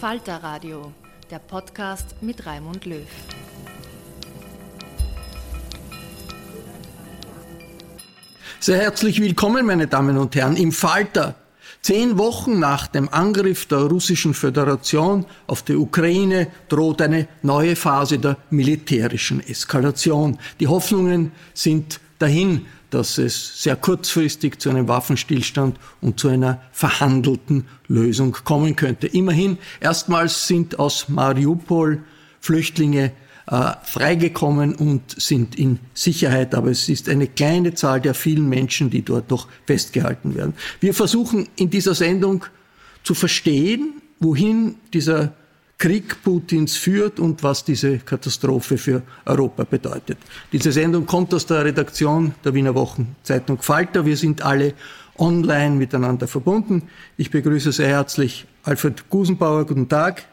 Falter 0.00 0.42
Radio, 0.42 0.92
der 1.30 1.38
Podcast 1.38 2.16
mit 2.20 2.44
Raimund 2.44 2.84
Löw. 2.84 3.06
Sehr 8.60 8.76
herzlich 8.76 9.22
willkommen, 9.22 9.64
meine 9.64 9.86
Damen 9.86 10.18
und 10.18 10.34
Herren, 10.36 10.56
im 10.56 10.72
Falter. 10.72 11.34
Zehn 11.80 12.18
Wochen 12.18 12.58
nach 12.58 12.88
dem 12.88 13.08
Angriff 13.08 13.64
der 13.64 13.78
Russischen 13.78 14.34
Föderation 14.34 15.24
auf 15.46 15.62
die 15.62 15.76
Ukraine 15.76 16.48
droht 16.68 17.00
eine 17.00 17.26
neue 17.40 17.74
Phase 17.74 18.18
der 18.18 18.36
militärischen 18.50 19.40
Eskalation. 19.40 20.38
Die 20.60 20.68
Hoffnungen 20.68 21.32
sind 21.54 22.00
dahin, 22.18 22.66
dass 22.96 23.18
es 23.18 23.62
sehr 23.62 23.76
kurzfristig 23.76 24.58
zu 24.58 24.70
einem 24.70 24.88
Waffenstillstand 24.88 25.78
und 26.00 26.18
zu 26.18 26.28
einer 26.28 26.62
verhandelten 26.72 27.66
Lösung 27.88 28.32
kommen 28.32 28.74
könnte. 28.74 29.06
Immerhin, 29.06 29.58
erstmals 29.80 30.48
sind 30.48 30.78
aus 30.78 31.10
Mariupol 31.10 32.02
Flüchtlinge 32.40 33.12
äh, 33.48 33.72
freigekommen 33.82 34.74
und 34.74 35.20
sind 35.20 35.58
in 35.58 35.78
Sicherheit, 35.92 36.54
aber 36.54 36.70
es 36.70 36.88
ist 36.88 37.10
eine 37.10 37.26
kleine 37.26 37.74
Zahl 37.74 38.00
der 38.00 38.14
vielen 38.14 38.48
Menschen, 38.48 38.88
die 38.88 39.02
dort 39.02 39.30
noch 39.30 39.46
festgehalten 39.66 40.34
werden. 40.34 40.54
Wir 40.80 40.94
versuchen 40.94 41.50
in 41.56 41.68
dieser 41.68 41.94
Sendung 41.94 42.46
zu 43.04 43.12
verstehen, 43.12 44.00
wohin 44.20 44.76
dieser 44.94 45.34
Krieg 45.78 46.22
Putins 46.22 46.76
führt 46.76 47.20
und 47.20 47.42
was 47.42 47.64
diese 47.64 47.98
Katastrophe 47.98 48.78
für 48.78 49.02
Europa 49.26 49.64
bedeutet. 49.64 50.16
Diese 50.50 50.72
Sendung 50.72 51.04
kommt 51.04 51.34
aus 51.34 51.44
der 51.44 51.64
Redaktion 51.64 52.34
der 52.44 52.54
Wiener 52.54 52.74
Wochenzeitung 52.74 53.60
Falter. 53.60 54.06
Wir 54.06 54.16
sind 54.16 54.40
alle 54.42 54.72
online 55.18 55.76
miteinander 55.76 56.28
verbunden. 56.28 56.88
Ich 57.18 57.30
begrüße 57.30 57.72
sehr 57.72 57.88
herzlich 57.88 58.46
Alfred 58.62 59.10
Gusenbauer. 59.10 59.66
Guten 59.66 59.88
Tag. 59.88 60.24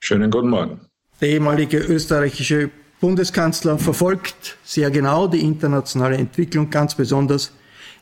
Schönen 0.00 0.30
guten 0.30 0.48
Morgen. 0.48 0.80
Der 1.20 1.28
ehemalige 1.28 1.78
österreichische 1.78 2.70
Bundeskanzler 3.00 3.78
verfolgt 3.78 4.56
sehr 4.64 4.90
genau 4.90 5.26
die 5.26 5.40
internationale 5.40 6.16
Entwicklung, 6.16 6.70
ganz 6.70 6.94
besonders 6.94 7.52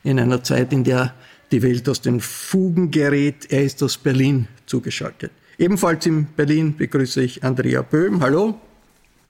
in 0.05 0.21
einer 0.21 0.43
Zeit, 0.45 0.73
in 0.73 0.85
der 0.85 1.15
die 1.51 1.63
Welt 1.63 1.89
aus 1.89 2.01
den 2.01 2.21
Fugen 2.21 2.91
gerät. 2.91 3.51
Er 3.51 3.65
ist 3.65 3.83
aus 3.83 3.99
Berlin 3.99 4.47
zugeschaltet. 4.67 5.33
Ebenfalls 5.59 6.05
in 6.05 6.27
Berlin 6.27 6.77
begrüße 6.77 7.23
ich 7.23 7.43
Andrea 7.43 7.81
Böhm. 7.81 8.21
Hallo. 8.21 8.61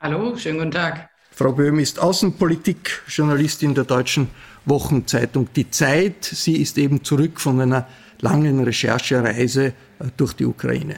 Hallo, 0.00 0.36
schönen 0.36 0.58
guten 0.58 0.70
Tag. 0.72 1.08
Frau 1.30 1.52
Böhm 1.52 1.78
ist 1.78 2.00
Außenpolitik-Journalistin 2.00 3.74
der 3.74 3.84
deutschen 3.84 4.28
Wochenzeitung 4.64 5.48
Die 5.54 5.70
Zeit. 5.70 6.24
Sie 6.24 6.56
ist 6.56 6.78
eben 6.78 7.04
zurück 7.04 7.40
von 7.40 7.60
einer 7.60 7.86
langen 8.20 8.64
Recherchereise 8.64 9.66
äh, 9.66 9.72
durch 10.16 10.32
die 10.32 10.46
Ukraine. 10.46 10.96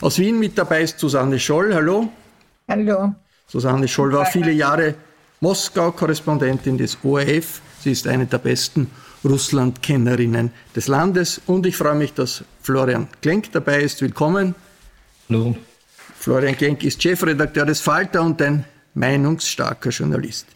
Aus 0.00 0.18
Wien 0.18 0.38
mit 0.38 0.56
dabei 0.56 0.82
ist 0.82 1.00
Susanne 1.00 1.40
Scholl. 1.40 1.74
Hallo. 1.74 2.08
Hallo. 2.68 3.14
Susanne 3.48 3.88
Scholl 3.88 4.12
war 4.12 4.26
viele 4.26 4.52
Jahre 4.52 4.94
Moskau-Korrespondentin 5.40 6.78
des 6.78 6.96
ORF. 7.02 7.60
Sie 7.80 7.90
ist 7.90 8.06
eine 8.06 8.26
der 8.26 8.38
besten 8.38 8.88
Russland-Kennerinnen 9.24 10.50
des 10.74 10.88
Landes. 10.88 11.40
Und 11.46 11.66
ich 11.66 11.76
freue 11.76 11.94
mich, 11.94 12.14
dass 12.14 12.44
Florian 12.62 13.08
Klenk 13.22 13.52
dabei 13.52 13.82
ist. 13.82 14.02
Willkommen. 14.02 14.54
Hallo. 15.28 15.56
Florian 16.18 16.56
Klenk 16.56 16.84
ist 16.84 17.02
Chefredakteur 17.02 17.66
des 17.66 17.80
Falter 17.80 18.22
und 18.22 18.40
ein 18.42 18.64
meinungsstarker 18.94 19.90
Journalist. 19.90 20.46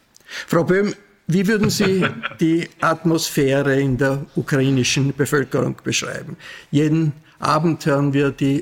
Frau 0.46 0.64
Böhm, 0.64 0.94
wie 1.26 1.46
würden 1.46 1.70
Sie 1.70 2.04
die 2.40 2.68
Atmosphäre 2.80 3.80
in 3.80 3.96
der 3.96 4.26
ukrainischen 4.36 5.14
Bevölkerung 5.14 5.76
beschreiben? 5.82 6.36
Jeden 6.70 7.12
Abend 7.38 7.86
hören 7.86 8.12
wir 8.12 8.30
die 8.30 8.60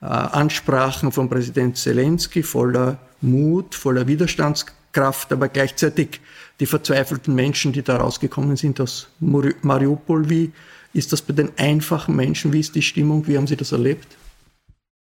äh, 0.00 0.06
Ansprachen 0.06 1.12
von 1.12 1.28
Präsident 1.28 1.76
Zelensky 1.76 2.42
voller 2.42 2.98
Mut, 3.20 3.74
voller 3.74 4.06
Widerstandskraft, 4.06 5.32
aber 5.32 5.48
gleichzeitig 5.48 6.20
die 6.62 6.66
verzweifelten 6.66 7.34
Menschen, 7.34 7.72
die 7.72 7.82
da 7.82 7.96
rausgekommen 7.96 8.54
sind 8.54 8.80
aus 8.80 9.08
Mariupol. 9.18 10.30
Wie 10.30 10.52
ist 10.94 11.12
das 11.12 11.20
bei 11.20 11.34
den 11.34 11.50
einfachen 11.56 12.14
Menschen? 12.14 12.52
Wie 12.52 12.60
ist 12.60 12.76
die 12.76 12.82
Stimmung? 12.82 13.26
Wie 13.26 13.36
haben 13.36 13.48
Sie 13.48 13.56
das 13.56 13.72
erlebt? 13.72 14.06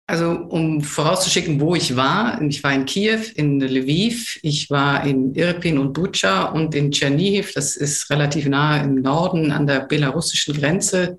Also 0.07 0.31
um 0.31 0.81
vorauszuschicken, 0.81 1.61
wo 1.61 1.75
ich 1.75 1.97
war, 1.97 2.41
ich 2.41 2.63
war 2.63 2.73
in 2.73 2.85
Kiew, 2.85 3.19
in 3.35 3.61
Lviv, 3.61 4.39
ich 4.43 4.71
war 4.71 5.05
in 5.05 5.35
Irpin 5.35 5.79
und 5.79 5.93
Bucha 5.93 6.45
und 6.45 6.73
in 6.77 6.93
Tschernihiv, 6.93 7.53
das 7.55 7.75
ist 7.75 8.09
relativ 8.11 8.47
nahe 8.47 8.85
im 8.85 9.03
Norden 9.03 9.51
an 9.51 9.67
der 9.67 9.81
belarussischen 9.81 10.55
Grenze. 10.55 11.19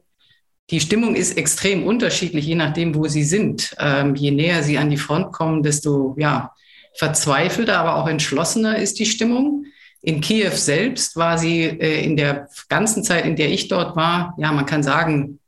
Die 0.70 0.80
Stimmung 0.80 1.16
ist 1.16 1.38
extrem 1.38 1.84
unterschiedlich, 1.84 2.46
je 2.46 2.56
nachdem, 2.56 2.96
wo 2.96 3.06
sie 3.10 3.26
sind. 3.26 3.76
Ähm, 3.80 4.16
je 4.16 4.32
näher 4.32 4.64
sie 4.64 4.78
an 4.78 4.90
die 4.90 4.98
Front 4.98 5.34
kommen, 5.34 5.62
desto 5.62 6.16
ja, 6.18 6.54
verzweifelter, 6.94 7.80
aber 7.80 7.98
auch 7.98 8.08
entschlossener 8.08 8.78
ist 8.78 8.98
die 8.98 9.06
Stimmung. 9.06 9.66
In 10.02 10.20
Kiew 10.20 10.52
selbst 10.52 11.16
war 11.16 11.38
sie 11.38 11.64
äh, 11.64 12.04
in 12.04 12.18
der 12.18 12.48
ganzen 12.70 13.04
Zeit, 13.04 13.26
in 13.26 13.36
der 13.36 13.50
ich 13.50 13.68
dort 13.68 13.96
war, 13.96 14.34
ja, 14.38 14.52
man 14.52 14.66
kann 14.66 14.82
sagen, 14.82 15.40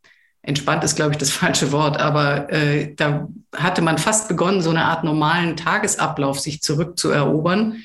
entspannt 0.43 0.83
ist, 0.83 0.95
glaube 0.95 1.13
ich, 1.13 1.17
das 1.17 1.29
falsche 1.31 1.71
Wort, 1.71 1.99
aber 1.99 2.51
äh, 2.51 2.93
da 2.95 3.27
hatte 3.55 3.81
man 3.81 3.97
fast 3.97 4.27
begonnen, 4.27 4.61
so 4.61 4.69
eine 4.69 4.85
Art 4.85 5.03
normalen 5.03 5.57
Tagesablauf 5.57 6.39
sich 6.39 6.61
zurückzuerobern. 6.61 7.83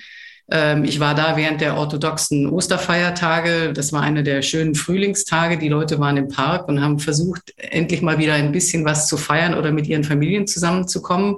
Ähm, 0.50 0.84
ich 0.84 1.00
war 1.00 1.14
da 1.14 1.36
während 1.36 1.60
der 1.60 1.76
orthodoxen 1.76 2.48
Osterfeiertage. 2.48 3.72
Das 3.72 3.92
war 3.92 4.02
eine 4.02 4.22
der 4.22 4.42
schönen 4.42 4.74
Frühlingstage. 4.74 5.58
Die 5.58 5.68
Leute 5.68 5.98
waren 5.98 6.16
im 6.16 6.28
Park 6.28 6.68
und 6.68 6.80
haben 6.80 6.98
versucht, 6.98 7.54
endlich 7.56 8.02
mal 8.02 8.18
wieder 8.18 8.34
ein 8.34 8.52
bisschen 8.52 8.84
was 8.84 9.08
zu 9.08 9.16
feiern 9.16 9.54
oder 9.54 9.72
mit 9.72 9.86
ihren 9.86 10.04
Familien 10.04 10.46
zusammenzukommen. 10.46 11.36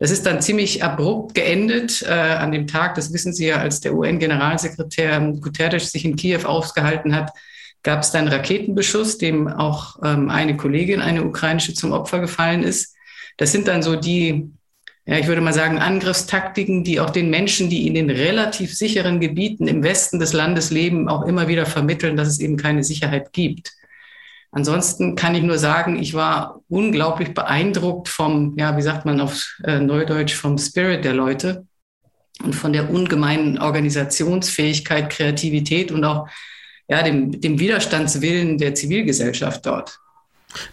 Das 0.00 0.10
ist 0.10 0.26
dann 0.26 0.40
ziemlich 0.40 0.82
abrupt 0.82 1.34
geendet 1.34 2.02
äh, 2.02 2.10
an 2.10 2.50
dem 2.50 2.66
Tag. 2.66 2.94
Das 2.94 3.12
wissen 3.12 3.32
Sie 3.32 3.46
ja, 3.46 3.58
als 3.58 3.80
der 3.80 3.94
UN-Generalsekretär 3.94 5.20
Guterres 5.40 5.92
sich 5.92 6.04
in 6.04 6.16
Kiew 6.16 6.44
aufgehalten 6.44 7.14
hat, 7.14 7.30
gab 7.82 8.00
es 8.00 8.10
dann 8.10 8.26
Raketenbeschuss, 8.26 9.18
dem 9.18 9.46
auch 9.46 9.96
ähm, 10.02 10.30
eine 10.30 10.56
Kollegin, 10.56 11.00
eine 11.00 11.22
ukrainische, 11.22 11.74
zum 11.74 11.92
Opfer 11.92 12.18
gefallen 12.18 12.62
ist. 12.62 12.96
Das 13.36 13.52
sind 13.52 13.68
dann 13.68 13.82
so 13.82 13.94
die 13.94 14.50
ja, 15.06 15.18
ich 15.18 15.26
würde 15.26 15.40
mal 15.40 15.52
sagen, 15.52 15.78
Angriffstaktiken, 15.78 16.84
die 16.84 17.00
auch 17.00 17.10
den 17.10 17.30
Menschen, 17.30 17.68
die 17.68 17.86
in 17.86 17.94
den 17.94 18.10
relativ 18.10 18.76
sicheren 18.76 19.18
Gebieten 19.18 19.66
im 19.66 19.82
Westen 19.82 20.20
des 20.20 20.32
Landes 20.32 20.70
leben, 20.70 21.08
auch 21.08 21.26
immer 21.26 21.48
wieder 21.48 21.66
vermitteln, 21.66 22.16
dass 22.16 22.28
es 22.28 22.38
eben 22.38 22.56
keine 22.56 22.84
Sicherheit 22.84 23.32
gibt. 23.32 23.72
Ansonsten 24.52 25.14
kann 25.14 25.34
ich 25.34 25.42
nur 25.42 25.58
sagen, 25.58 26.00
ich 26.00 26.14
war 26.14 26.60
unglaublich 26.68 27.34
beeindruckt 27.34 28.08
vom, 28.08 28.56
ja, 28.58 28.76
wie 28.76 28.82
sagt 28.82 29.04
man 29.04 29.20
auf 29.20 29.56
äh, 29.64 29.78
Neudeutsch, 29.78 30.34
vom 30.34 30.58
Spirit 30.58 31.04
der 31.04 31.14
Leute 31.14 31.66
und 32.42 32.54
von 32.54 32.72
der 32.72 32.90
ungemeinen 32.90 33.58
Organisationsfähigkeit, 33.58 35.10
Kreativität 35.10 35.92
und 35.92 36.04
auch 36.04 36.28
ja, 36.88 37.02
dem, 37.02 37.40
dem 37.40 37.60
Widerstandswillen 37.60 38.58
der 38.58 38.74
Zivilgesellschaft 38.74 39.64
dort. 39.64 40.00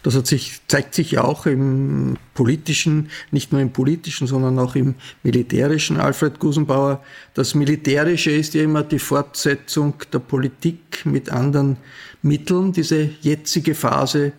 Das 0.04 0.16
hat 0.16 0.28
sich, 0.28 0.62
zeigt 0.68 0.96
sich 0.96 1.12
ja 1.12 1.24
auch 1.24 1.46
im 1.46 2.18
politischen, 2.34 3.10
nicht 3.32 3.52
nur 3.52 3.62
im 3.62 3.72
politischen, 3.72 4.26
sondern 4.26 4.58
auch 4.60 4.76
im 4.76 4.96
militärischen. 5.24 5.98
Alfred 5.98 6.40
Gusenbauer, 6.40 7.04
das 7.34 7.54
Militärische 7.54 8.32
ist 8.32 8.54
ja 8.54 8.64
immer 8.64 8.84
die 8.84 9.00
Fortsetzung 9.00 9.94
der 10.12 10.20
Politik 10.20 11.06
mit 11.06 11.30
anderen 11.32 11.78
Mitteln. 12.22 12.74
Diese 12.74 13.10
jetzige 13.22 13.76
Phase 13.76 14.34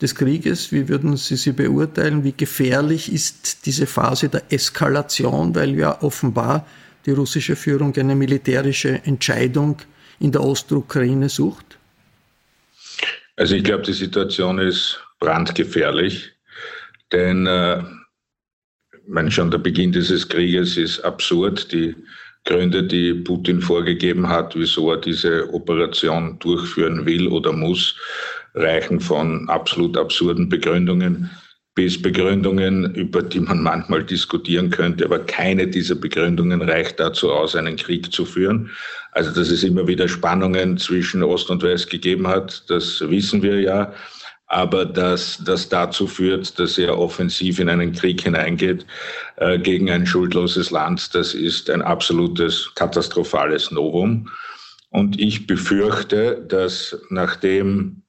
des 0.00 0.14
Krieges, 0.14 0.72
wie 0.72 0.88
würden 0.88 1.16
Sie 1.16 1.36
sie 1.36 1.52
beurteilen? 1.52 2.24
Wie 2.24 2.32
gefährlich 2.32 3.10
ist 3.10 3.64
diese 3.66 3.86
Phase 3.86 4.28
der 4.28 4.42
Eskalation, 4.50 5.54
weil 5.54 5.78
ja 5.78 6.02
offenbar 6.02 6.66
die 7.06 7.12
russische 7.12 7.56
Führung 7.56 7.94
eine 7.96 8.14
militärische 8.14 9.04
Entscheidung 9.04 9.78
in 10.18 10.32
der 10.32 10.42
Ostukraine 10.42 11.28
sucht? 11.28 11.78
Also 13.36 13.54
ich 13.54 13.64
glaube, 13.64 13.82
die 13.82 13.92
Situation 13.92 14.58
ist 14.58 15.00
brandgefährlich, 15.18 16.32
denn 17.12 17.46
äh, 17.46 17.82
meine, 19.06 19.30
schon 19.30 19.50
der 19.50 19.58
Beginn 19.58 19.92
dieses 19.92 20.28
Krieges 20.28 20.76
ist 20.76 21.00
absurd. 21.00 21.72
Die 21.72 21.94
Gründe, 22.44 22.82
die 22.82 23.14
Putin 23.14 23.60
vorgegeben 23.60 24.28
hat, 24.28 24.56
wieso 24.56 24.90
er 24.90 24.96
diese 24.98 25.52
Operation 25.52 26.38
durchführen 26.40 27.06
will 27.06 27.28
oder 27.28 27.52
muss, 27.52 27.96
reichen 28.54 29.00
von 29.00 29.48
absolut 29.48 29.96
absurden 29.96 30.48
Begründungen 30.48 31.30
bis 31.74 32.00
Begründungen, 32.00 32.94
über 32.94 33.22
die 33.22 33.40
man 33.40 33.62
manchmal 33.62 34.04
diskutieren 34.04 34.70
könnte, 34.70 35.06
aber 35.06 35.20
keine 35.20 35.66
dieser 35.66 35.94
Begründungen 35.94 36.60
reicht 36.60 37.00
dazu 37.00 37.32
aus, 37.32 37.56
einen 37.56 37.76
Krieg 37.76 38.12
zu 38.12 38.26
führen. 38.26 38.70
Also 39.12 39.30
dass 39.30 39.48
es 39.48 39.62
immer 39.62 39.86
wieder 39.86 40.08
Spannungen 40.08 40.76
zwischen 40.76 41.22
Ost 41.22 41.50
und 41.50 41.62
West 41.62 41.88
gegeben 41.88 42.28
hat, 42.28 42.64
das 42.68 43.00
wissen 43.00 43.42
wir 43.42 43.60
ja. 43.60 43.92
Aber 44.46 44.84
dass 44.84 45.42
das 45.46 45.70
dazu 45.70 46.06
führt, 46.06 46.58
dass 46.58 46.76
er 46.76 46.98
offensiv 46.98 47.58
in 47.58 47.70
einen 47.70 47.92
Krieg 47.92 48.20
hineingeht 48.20 48.84
äh, 49.36 49.58
gegen 49.58 49.90
ein 49.90 50.04
schuldloses 50.04 50.70
Land, 50.70 51.14
das 51.14 51.32
ist 51.32 51.70
ein 51.70 51.80
absolutes 51.80 52.70
katastrophales 52.74 53.70
Novum. 53.70 54.28
Und 54.90 55.18
ich 55.18 55.46
befürchte, 55.46 56.44
dass 56.46 56.98
nachdem 57.08 58.01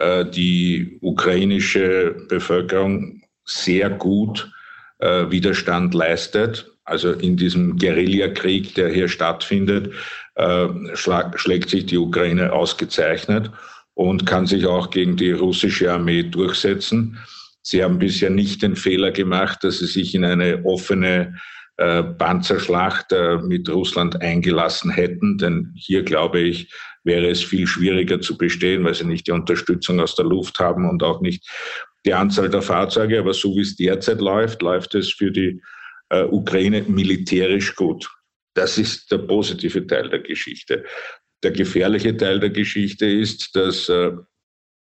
äh, 0.00 0.24
die 0.24 0.96
ukrainische 1.02 2.16
Bevölkerung 2.28 3.20
sehr 3.44 3.90
gut 3.90 4.50
äh, 4.98 5.30
Widerstand 5.30 5.92
leistet. 5.92 6.72
Also 6.84 7.12
in 7.12 7.36
diesem 7.36 7.76
Guerillakrieg, 7.76 8.74
der 8.74 8.88
hier 8.88 9.08
stattfindet, 9.08 9.92
äh, 10.36 10.68
schlägt 10.94 11.68
sich 11.68 11.84
die 11.84 11.98
Ukraine 11.98 12.50
ausgezeichnet 12.50 13.50
und 13.92 14.24
kann 14.24 14.46
sich 14.46 14.64
auch 14.64 14.88
gegen 14.88 15.16
die 15.16 15.32
russische 15.32 15.92
Armee 15.92 16.22
durchsetzen. 16.22 17.18
Sie 17.60 17.84
haben 17.84 17.98
bisher 17.98 18.30
nicht 18.30 18.62
den 18.62 18.76
Fehler 18.76 19.10
gemacht, 19.10 19.62
dass 19.62 19.80
sie 19.80 19.86
sich 19.86 20.14
in 20.14 20.24
eine 20.24 20.64
offene 20.64 21.34
Panzerschlacht 22.18 23.06
mit 23.44 23.66
Russland 23.70 24.20
eingelassen 24.20 24.90
hätten, 24.90 25.38
denn 25.38 25.72
hier 25.74 26.02
glaube 26.02 26.40
ich, 26.40 26.70
wäre 27.04 27.28
es 27.28 27.42
viel 27.42 27.66
schwieriger 27.66 28.20
zu 28.20 28.36
bestehen, 28.36 28.84
weil 28.84 28.94
sie 28.94 29.04
nicht 29.04 29.26
die 29.26 29.32
Unterstützung 29.32 30.00
aus 30.00 30.14
der 30.14 30.26
Luft 30.26 30.58
haben 30.58 30.88
und 30.88 31.02
auch 31.02 31.20
nicht 31.20 31.48
die 32.04 32.14
Anzahl 32.14 32.48
der 32.48 32.62
Fahrzeuge. 32.62 33.18
Aber 33.18 33.34
so 33.34 33.54
wie 33.56 33.60
es 33.60 33.76
derzeit 33.76 34.20
läuft, 34.20 34.62
läuft 34.62 34.94
es 34.94 35.10
für 35.12 35.30
die 35.30 35.62
äh, 36.10 36.24
Ukraine 36.24 36.82
militärisch 36.82 37.74
gut. 37.74 38.10
Das 38.54 38.78
ist 38.78 39.10
der 39.10 39.18
positive 39.18 39.86
Teil 39.86 40.08
der 40.08 40.20
Geschichte. 40.20 40.84
Der 41.42 41.52
gefährliche 41.52 42.16
Teil 42.16 42.40
der 42.40 42.50
Geschichte 42.50 43.06
ist, 43.06 43.54
dass 43.56 43.88
äh, 43.88 44.12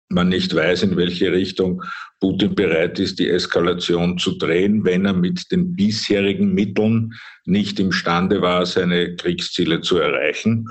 man 0.09 0.29
nicht 0.29 0.53
weiß, 0.53 0.83
in 0.83 0.97
welche 0.97 1.31
Richtung 1.31 1.83
Putin 2.19 2.53
bereit 2.53 2.99
ist, 2.99 3.19
die 3.19 3.29
Eskalation 3.29 4.17
zu 4.17 4.37
drehen, 4.37 4.83
wenn 4.83 5.05
er 5.05 5.13
mit 5.13 5.51
den 5.51 5.75
bisherigen 5.75 6.53
Mitteln 6.53 7.13
nicht 7.45 7.79
imstande 7.79 8.41
war, 8.41 8.65
seine 8.65 9.15
Kriegsziele 9.15 9.81
zu 9.81 9.97
erreichen. 9.97 10.67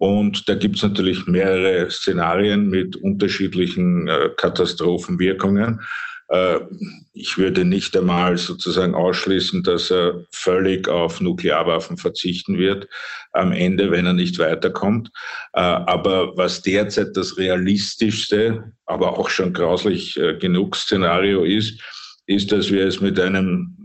Und 0.00 0.48
da 0.48 0.54
gibt 0.54 0.76
es 0.76 0.82
natürlich 0.82 1.26
mehrere 1.26 1.90
Szenarien 1.90 2.70
mit 2.70 2.96
unterschiedlichen 2.96 4.08
äh, 4.08 4.30
Katastrophenwirkungen. 4.34 5.82
Äh, 6.28 6.60
ich 7.12 7.36
würde 7.36 7.66
nicht 7.66 7.94
einmal 7.94 8.38
sozusagen 8.38 8.94
ausschließen, 8.94 9.62
dass 9.62 9.90
er 9.90 10.24
völlig 10.32 10.88
auf 10.88 11.20
Nuklearwaffen 11.20 11.98
verzichten 11.98 12.56
wird 12.56 12.88
am 13.32 13.52
Ende, 13.52 13.90
wenn 13.90 14.06
er 14.06 14.14
nicht 14.14 14.38
weiterkommt. 14.38 15.10
Äh, 15.52 15.60
aber 15.60 16.34
was 16.34 16.62
derzeit 16.62 17.14
das 17.14 17.36
realistischste, 17.36 18.72
aber 18.86 19.18
auch 19.18 19.28
schon 19.28 19.52
grauslich 19.52 20.18
genug 20.40 20.76
Szenario 20.76 21.44
ist, 21.44 21.78
ist, 22.24 22.50
dass 22.52 22.70
wir 22.70 22.86
es 22.86 23.02
mit 23.02 23.20
einem 23.20 23.79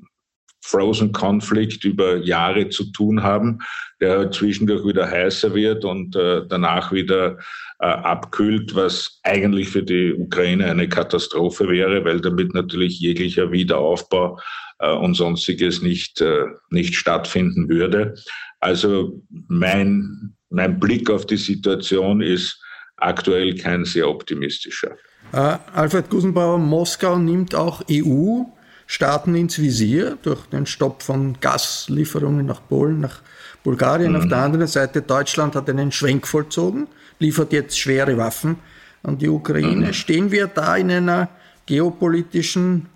Frozen 0.66 1.12
Conflict 1.12 1.86
über 1.86 2.18
Jahre 2.18 2.70
zu 2.70 2.92
tun 2.92 3.22
haben, 3.22 3.60
der 4.02 4.32
zwischendurch 4.32 4.84
wieder 4.86 5.10
heißer 5.10 5.54
wird 5.54 5.86
und 5.86 6.16
äh, 6.16 6.42
danach 6.50 6.92
wieder 6.92 7.38
äh, 7.80 7.86
abkühlt, 7.86 8.74
was 8.74 9.20
eigentlich 9.24 9.70
für 9.70 9.84
die 9.84 10.14
Ukraine 10.14 10.66
eine 10.66 10.90
Katastrophe 10.90 11.70
wäre, 11.70 12.04
weil 12.04 12.20
damit 12.20 12.56
natürlich 12.56 13.00
jeglicher 13.00 13.52
Wiederaufbau 13.52 14.40
äh, 14.80 14.92
und 14.92 15.14
sonstiges 15.14 15.84
nicht, 15.84 16.20
äh, 16.22 16.46
nicht 16.72 16.96
stattfinden 16.96 17.70
würde. 17.70 18.16
Also 18.60 19.22
mein, 19.48 20.34
mein 20.50 20.80
Blick 20.80 21.12
auf 21.12 21.28
die 21.28 21.38
Situation 21.38 22.22
ist 22.22 22.60
aktuell 22.98 23.54
kein 23.56 23.86
sehr 23.86 24.10
optimistischer. 24.10 24.96
Uh, 25.32 25.58
Alfred 25.74 26.10
Gusenbauer, 26.10 26.58
Moskau 26.58 27.18
nimmt 27.18 27.54
auch 27.54 27.84
EU 27.92 28.44
Staaten 28.88 29.36
ins 29.36 29.60
Visier 29.60 30.18
durch 30.22 30.46
den 30.48 30.66
Stopp 30.66 31.02
von 31.02 31.38
Gaslieferungen 31.40 32.46
nach 32.46 32.62
Polen, 32.68 33.00
nach 33.00 33.22
Bulgarien. 33.64 34.12
Mhm. 34.12 34.18
Auf 34.18 34.28
der 34.28 34.38
anderen 34.38 34.68
Seite 34.68 35.02
Deutschland 35.02 35.56
hat 35.56 35.70
einen 35.70 35.92
Schwenk 35.92 36.28
vollzogen, 36.28 36.88
liefert 37.20 37.52
jetzt 37.52 37.80
schwere 37.80 38.18
Waffen 38.18 38.58
an 39.04 39.18
die 39.18 39.30
Ukraine. 39.30 39.88
Mhm. 39.88 39.94
Stehen 39.94 40.32
wir 40.32 40.48
da 40.48 40.76
in 40.76 40.92
einer 40.92 41.30
geopolitischen 41.66 42.88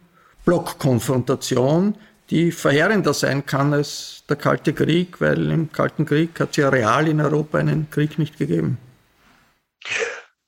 Blockkonfrontation, 0.46 1.96
die 2.30 2.52
verheerender 2.52 3.14
sein 3.14 3.46
kann 3.46 3.74
als 3.74 4.24
der 4.30 4.38
Kalte 4.38 4.74
Krieg, 4.74 5.20
weil 5.20 5.50
im 5.52 5.72
Kalten 5.72 6.06
Krieg 6.06 6.40
hat 6.40 6.52
es 6.52 6.58
ja 6.58 6.70
real 6.70 7.08
in 7.08 7.20
Europa 7.20 7.58
einen 7.58 7.90
Krieg 7.90 8.20
nicht 8.20 8.38
gegeben. 8.38 8.78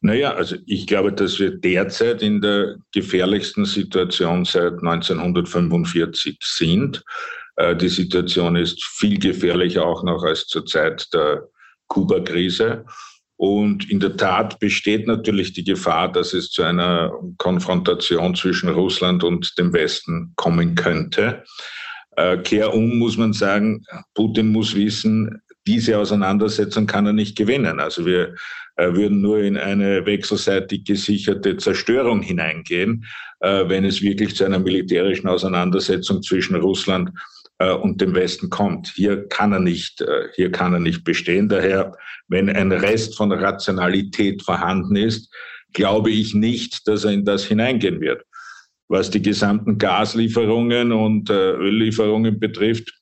Naja, 0.02 0.34
also 0.34 0.56
ich 0.66 0.88
glaube, 0.88 1.14
dass 1.14 1.40
wir 1.40 1.52
derzeit 1.52 2.24
in 2.24 2.42
der 2.42 2.78
gefährlichsten 2.92 3.66
Situation 3.66 4.46
seit 4.46 4.74
1945 4.84 6.40
sind. 6.42 7.04
Äh, 7.56 7.76
die 7.76 7.90
Situation 7.90 8.56
ist 8.56 8.84
viel 8.84 9.20
gefährlicher 9.20 9.86
auch 9.86 10.04
noch 10.04 10.24
als 10.24 10.48
zur 10.48 10.66
Zeit 10.66 11.08
der 11.14 11.48
Kuba-Krise. 11.88 12.86
Und 13.38 13.90
in 13.90 14.00
der 14.00 14.18
Tat 14.18 14.60
besteht 14.60 15.06
natürlich 15.06 15.54
die 15.54 15.64
Gefahr, 15.64 16.12
dass 16.12 16.34
es 16.34 16.50
zu 16.50 16.64
einer 16.64 17.12
Konfrontation 17.38 18.36
zwischen 18.36 18.70
Russland 18.70 19.24
und 19.24 19.58
dem 19.58 19.72
Westen 19.72 20.34
kommen 20.36 20.74
könnte. 20.74 21.44
Äh, 22.16 22.38
Kehrum 22.38 22.98
muss 22.98 23.18
man 23.18 23.34
sagen, 23.34 23.84
Putin 24.16 24.52
muss 24.52 24.76
wissen, 24.76 25.42
diese 25.68 25.98
Auseinandersetzung 26.00 26.88
kann 26.88 27.06
er 27.06 27.14
nicht 27.14 27.38
gewinnen. 27.38 27.80
Also 27.80 28.06
wir 28.06 28.36
würden 28.88 29.22
nur 29.22 29.40
in 29.40 29.58
eine 29.58 30.06
wechselseitig 30.06 30.86
gesicherte 30.86 31.58
Zerstörung 31.58 32.22
hineingehen, 32.22 33.06
äh, 33.40 33.68
wenn 33.68 33.86
es 33.86 34.02
wirklich 34.02 34.36
zu 34.36 34.46
einer 34.46 34.60
militärischen 34.60 35.28
Auseinandersetzung 35.28 36.22
zwischen 36.22 36.56
Russland 36.56 37.12
äh, 37.60 37.72
und 37.72 38.02
dem 38.02 38.16
Westen 38.16 38.50
kommt. 38.50 38.92
Hier 38.96 39.28
kann 39.28 39.54
er 39.54 39.60
nicht, 39.60 40.02
äh, 40.02 40.30
hier 40.36 40.52
kann 40.52 40.74
er 40.74 40.80
nicht 40.80 41.04
bestehen. 41.04 41.50
Daher, 41.50 41.96
wenn 42.28 42.50
ein 42.50 42.72
Rest 42.72 43.16
von 43.16 43.32
Rationalität 43.32 44.42
vorhanden 44.42 44.96
ist, 44.96 45.32
glaube 45.74 46.12
ich 46.12 46.34
nicht, 46.34 46.88
dass 46.88 47.04
er 47.04 47.12
in 47.12 47.26
das 47.26 47.46
hineingehen 47.46 48.02
wird. 48.02 48.24
Was 48.88 49.10
die 49.10 49.22
gesamten 49.22 49.78
Gaslieferungen 49.78 50.92
und 50.92 51.30
äh, 51.30 51.52
Öllieferungen 51.52 52.40
betrifft, 52.40 53.01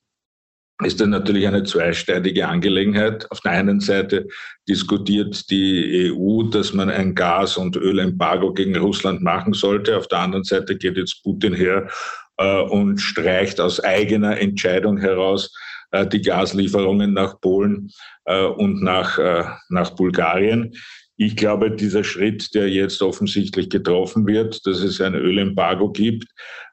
ist 0.83 1.01
das 1.01 1.07
natürlich 1.07 1.45
eine 1.45 1.63
zweisteidige 1.63 2.48
Angelegenheit. 2.48 3.29
Auf 3.31 3.41
der 3.41 3.51
einen 3.51 3.81
Seite 3.81 4.27
diskutiert 4.67 5.50
die 5.50 6.12
EU, 6.12 6.43
dass 6.43 6.74
man 6.74 6.89
ein 6.89 7.15
Gas- 7.15 7.57
und 7.57 7.75
Ölembargo 7.75 8.53
gegen 8.53 8.77
Russland 8.77 9.21
machen 9.21 9.53
sollte. 9.53 9.98
Auf 9.98 10.07
der 10.07 10.19
anderen 10.19 10.45
Seite 10.45 10.77
geht 10.77 10.95
jetzt 10.95 11.21
Putin 11.24 11.53
her 11.53 11.89
äh, 12.38 12.62
und 12.62 13.00
streicht 13.00 13.59
aus 13.59 13.83
eigener 13.83 14.39
Entscheidung 14.39 14.98
heraus 14.98 15.53
äh, 15.91 16.07
die 16.07 16.21
Gaslieferungen 16.21 17.13
nach 17.13 17.41
Polen 17.41 17.91
äh, 18.25 18.45
und 18.45 18.81
nach, 18.81 19.17
äh, 19.17 19.43
nach 19.69 19.89
Bulgarien. 19.91 20.74
Ich 21.17 21.36
glaube, 21.36 21.71
dieser 21.71 22.05
Schritt, 22.05 22.55
der 22.55 22.69
jetzt 22.69 23.01
offensichtlich 23.01 23.69
getroffen 23.69 24.25
wird, 24.25 24.65
dass 24.65 24.79
es 24.79 25.01
ein 25.01 25.15
Ölembargo 25.15 25.91
gibt, 25.91 26.29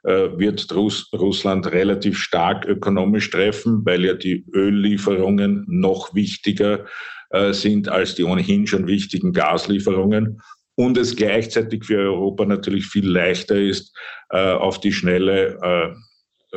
wird 0.06 0.72
Russ 0.74 1.10
Russland 1.12 1.70
relativ 1.72 2.18
stark 2.18 2.64
ökonomisch 2.66 3.30
treffen, 3.30 3.84
weil 3.84 4.04
ja 4.04 4.14
die 4.14 4.44
Öllieferungen 4.54 5.64
noch 5.68 6.14
wichtiger 6.14 6.86
äh, 7.30 7.52
sind 7.52 7.88
als 7.88 8.14
die 8.14 8.24
ohnehin 8.24 8.66
schon 8.66 8.86
wichtigen 8.86 9.32
Gaslieferungen. 9.32 10.40
Und 10.76 10.98
es 10.98 11.16
gleichzeitig 11.16 11.84
für 11.84 11.98
Europa 11.98 12.44
natürlich 12.44 12.86
viel 12.86 13.08
leichter 13.08 13.56
ist, 13.56 13.96
äh, 14.30 14.52
auf 14.52 14.80
die 14.80 14.92
Schnelle 14.92 15.96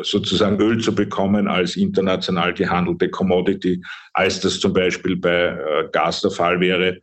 sozusagen 0.01 0.61
Öl 0.61 0.79
zu 0.79 0.93
bekommen 0.93 1.47
als 1.47 1.75
international 1.75 2.53
gehandelte 2.53 3.09
Commodity, 3.09 3.81
als 4.13 4.39
das 4.39 4.59
zum 4.59 4.71
Beispiel 4.71 5.17
bei 5.17 5.57
Gas 5.91 6.21
der 6.21 6.31
Fall 6.31 6.59
wäre 6.61 6.99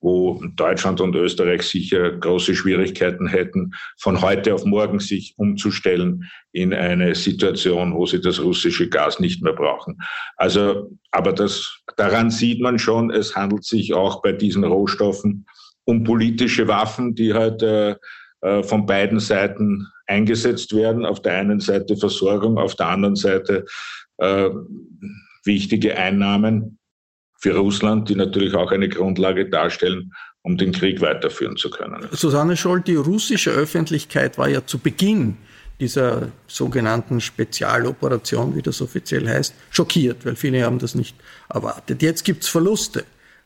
wo 0.00 0.42
Deutschland 0.56 1.00
und 1.00 1.14
Österreich 1.14 1.62
sicher 1.62 2.12
große 2.12 2.54
Schwierigkeiten 2.54 3.26
hätten, 3.26 3.72
von 3.98 4.20
heute 4.22 4.54
auf 4.54 4.64
morgen 4.64 4.98
sich 4.98 5.34
umzustellen 5.36 6.24
in 6.52 6.72
eine 6.72 7.14
Situation, 7.14 7.94
wo 7.94 8.06
sie 8.06 8.20
das 8.20 8.40
russische 8.40 8.88
Gas 8.88 9.20
nicht 9.20 9.42
mehr 9.42 9.52
brauchen. 9.52 9.98
Also, 10.36 10.90
aber 11.10 11.32
das, 11.32 11.82
daran 11.96 12.30
sieht 12.30 12.60
man 12.60 12.78
schon, 12.78 13.10
es 13.10 13.36
handelt 13.36 13.64
sich 13.64 13.92
auch 13.92 14.22
bei 14.22 14.32
diesen 14.32 14.64
Rohstoffen 14.64 15.46
um 15.84 16.04
politische 16.04 16.66
Waffen, 16.68 17.14
die 17.14 17.34
halt 17.34 17.62
äh, 17.62 17.96
äh 18.42 18.62
von 18.62 18.86
beiden 18.86 19.20
Seiten 19.20 19.86
eingesetzt 20.06 20.74
werden. 20.74 21.04
Auf 21.04 21.20
der 21.20 21.34
einen 21.34 21.60
Seite 21.60 21.96
Versorgung, 21.96 22.58
auf 22.58 22.74
der 22.74 22.88
anderen 22.88 23.16
Seite 23.16 23.66
äh, 24.18 24.50
wichtige 25.44 25.96
Einnahmen 25.96 26.79
für 27.40 27.56
Russland, 27.56 28.08
die 28.08 28.14
natürlich 28.14 28.54
auch 28.54 28.70
eine 28.70 28.88
Grundlage 28.88 29.48
darstellen, 29.48 30.12
um 30.42 30.56
den 30.56 30.72
Krieg 30.72 31.00
weiterführen 31.00 31.56
zu 31.56 31.70
können. 31.70 32.06
Susanne 32.12 32.56
Scholl, 32.56 32.82
die 32.82 32.96
russische 32.96 33.50
Öffentlichkeit 33.50 34.38
war 34.38 34.48
ja 34.48 34.64
zu 34.64 34.78
Beginn 34.78 35.36
dieser 35.80 36.28
sogenannten 36.46 37.20
Spezialoperation, 37.22 38.54
wie 38.54 38.62
das 38.62 38.82
offiziell 38.82 39.26
heißt, 39.26 39.54
schockiert, 39.70 40.26
weil 40.26 40.36
viele 40.36 40.62
haben 40.64 40.78
das 40.78 40.94
nicht 40.94 41.16
erwartet. 41.48 42.02
Jetzt 42.02 42.24
gibt 42.24 42.42
es 42.42 42.50
Verluste, 42.50 43.00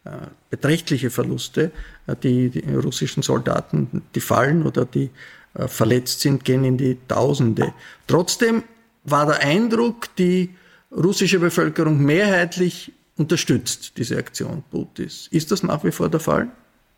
äh, 0.04 0.10
beträchtliche 0.50 1.10
Verluste. 1.10 1.70
Äh, 2.08 2.16
die, 2.20 2.50
die, 2.50 2.74
russischen 2.74 3.22
Soldaten, 3.22 4.02
die 4.16 4.20
fallen 4.20 4.66
oder 4.66 4.84
die 4.84 5.10
äh, 5.54 5.68
verletzt 5.68 6.20
sind, 6.20 6.44
gehen 6.44 6.64
in 6.64 6.76
die 6.76 6.98
Tausende. 7.06 7.72
Trotzdem 8.08 8.64
war 9.04 9.26
der 9.26 9.40
Eindruck, 9.40 10.14
die 10.16 10.50
russische 10.90 11.38
Bevölkerung 11.38 12.04
mehrheitlich 12.04 12.92
unterstützt 13.16 13.96
diese 13.96 14.16
Aktion 14.16 14.62
Putins. 14.70 15.28
Ist 15.30 15.50
das 15.50 15.62
nach 15.62 15.84
wie 15.84 15.92
vor 15.92 16.08
der 16.08 16.20
Fall? 16.20 16.48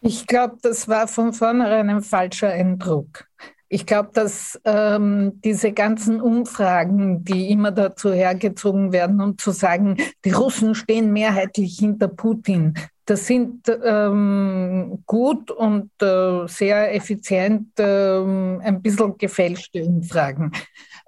Ich 0.00 0.26
glaube, 0.26 0.56
das 0.62 0.88
war 0.88 1.08
von 1.08 1.32
vornherein 1.32 1.90
ein 1.90 2.02
falscher 2.02 2.50
Eindruck. 2.50 3.26
Ich 3.68 3.84
glaube, 3.84 4.10
dass 4.12 4.60
ähm, 4.64 5.40
diese 5.42 5.72
ganzen 5.72 6.20
Umfragen, 6.20 7.24
die 7.24 7.50
immer 7.50 7.72
dazu 7.72 8.12
hergezogen 8.12 8.92
werden, 8.92 9.20
um 9.20 9.36
zu 9.38 9.50
sagen, 9.50 9.96
die 10.24 10.30
Russen 10.30 10.76
stehen 10.76 11.12
mehrheitlich 11.12 11.78
hinter 11.78 12.06
Putin, 12.06 12.74
das 13.06 13.26
sind 13.26 13.62
ähm, 13.84 15.02
gut 15.06 15.50
und 15.50 15.90
äh, 16.02 16.46
sehr 16.46 16.94
effizient 16.94 17.78
äh, 17.78 18.18
ein 18.18 18.82
bisschen 18.82 19.16
gefälschte 19.16 19.84
Umfragen. 19.84 20.52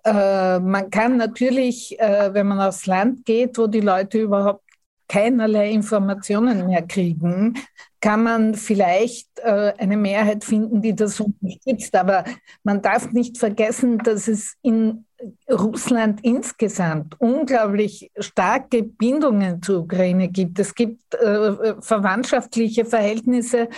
Äh, 0.05 0.61
man 0.61 0.91
kann 0.91 1.17
natürlich, 1.17 1.99
äh, 1.99 2.33
wenn 2.33 2.49
man 2.49 2.61
aufs 2.61 2.87
Land 2.87 3.25
geht, 3.27 3.59
wo 3.59 3.67
die 3.67 3.81
Leute 3.81 4.21
überhaupt 4.21 4.68
keinerlei 5.09 5.71
Informationen 5.71 6.67
mehr 6.67 6.83
kriegen, 6.83 7.55
kann 8.01 8.23
man 8.23 8.55
vielleicht 8.55 9.29
äh, 9.41 9.73
eine 9.79 9.97
Mehrheit 9.97 10.45
finden, 10.45 10.81
die 10.83 10.95
das 10.95 11.21
unterstützt. 11.21 11.95
Aber 11.97 12.25
man 12.63 12.81
darf 12.81 13.11
nicht 13.11 13.39
vergessen, 13.39 13.99
dass 13.99 14.29
es 14.29 14.55
in 14.63 15.05
Russland 15.51 16.21
insgesamt 16.23 17.21
unglaublich 17.21 18.13
starke 18.21 18.85
Bindungen 18.85 19.61
zur 19.61 19.81
Ukraine 19.81 20.29
gibt. 20.29 20.61
Es 20.61 20.73
gibt 20.73 21.13
äh, 21.15 21.75
verwandtschaftliche 21.81 22.85
Verhältnisse. 22.85 23.69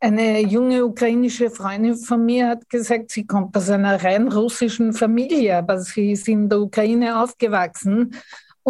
Eine 0.00 0.40
junge 0.40 0.84
ukrainische 0.84 1.48
Freundin 1.50 1.96
von 1.96 2.24
mir 2.24 2.48
hat 2.48 2.68
gesagt, 2.68 3.12
sie 3.12 3.24
kommt 3.24 3.56
aus 3.56 3.70
einer 3.70 4.02
rein 4.02 4.26
russischen 4.26 4.92
Familie, 4.92 5.58
aber 5.58 5.78
sie 5.78 6.12
ist 6.12 6.26
in 6.26 6.48
der 6.48 6.60
Ukraine 6.60 7.22
aufgewachsen 7.22 8.12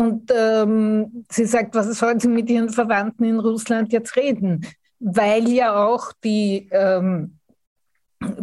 und 0.00 0.32
ähm, 0.34 1.26
sie 1.30 1.44
sagt, 1.44 1.74
was 1.74 1.98
soll 1.98 2.18
sie 2.18 2.28
mit 2.28 2.48
ihren 2.48 2.70
Verwandten 2.70 3.22
in 3.24 3.38
Russland 3.38 3.92
jetzt 3.92 4.16
reden? 4.16 4.66
Weil 4.98 5.46
ja 5.50 5.76
auch 5.84 6.14
die 6.24 6.70
ähm, 6.72 7.36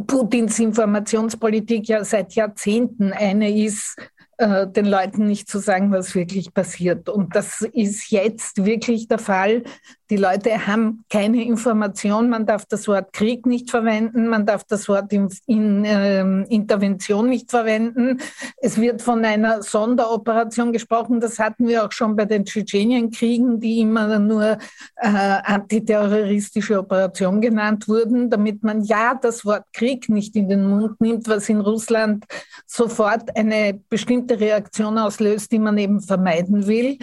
Putins 0.05 0.59
Informationspolitik 0.59 1.87
ja 1.87 2.03
seit 2.03 2.33
Jahrzehnten 2.33 3.11
eine 3.11 3.49
ist, 3.49 3.97
äh, 4.37 4.67
den 4.67 4.85
Leuten 4.85 5.25
nicht 5.25 5.49
zu 5.49 5.57
sagen, 5.57 5.91
was 5.91 6.13
wirklich 6.13 6.53
passiert. 6.53 7.09
Und 7.09 7.35
das 7.35 7.61
ist 7.61 8.11
jetzt 8.11 8.63
wirklich 8.63 9.07
der 9.07 9.17
Fall. 9.17 9.63
Die 10.09 10.17
Leute 10.17 10.67
haben 10.67 11.05
keine 11.09 11.43
Information. 11.43 12.29
Man 12.29 12.45
darf 12.45 12.65
das 12.65 12.87
Wort 12.87 13.13
Krieg 13.13 13.45
nicht 13.45 13.69
verwenden. 13.69 14.27
Man 14.27 14.45
darf 14.45 14.63
das 14.63 14.87
Wort 14.87 15.13
in, 15.13 15.29
in 15.45 15.85
äh, 15.85 16.21
Intervention 16.43 17.29
nicht 17.29 17.49
verwenden. 17.49 18.19
Es 18.57 18.79
wird 18.79 19.01
von 19.01 19.23
einer 19.23 19.61
Sonderoperation 19.61 20.73
gesprochen. 20.73 21.19
Das 21.19 21.39
hatten 21.39 21.67
wir 21.67 21.85
auch 21.85 21.91
schon 21.91 22.15
bei 22.15 22.25
den 22.25 22.45
Tschetschenienkriegen, 22.45 23.59
die 23.59 23.79
immer 23.81 24.19
nur 24.19 24.57
äh, 24.95 25.07
antiterroristische 25.07 26.79
Operation 26.79 27.41
genannt 27.41 27.87
wurden, 27.87 28.29
damit 28.29 28.63
man 28.63 28.83
ja 28.83 29.13
das 29.15 29.45
Wort 29.45 29.65
Krieg 29.73 30.09
nicht 30.09 30.35
in 30.35 30.49
den 30.49 30.67
Mund 30.67 30.99
nimmt, 30.99 31.27
was 31.27 31.49
in 31.49 31.61
Russland 31.61 32.25
sofort 32.65 33.35
eine 33.35 33.79
bestimmte 33.89 34.17
bestimmte 34.17 34.39
Reaktion 34.39 34.97
auslöst, 34.97 35.51
die 35.51 35.59
man 35.59 35.77
eben 35.77 36.01
vermeiden 36.01 36.67
will. 36.67 36.97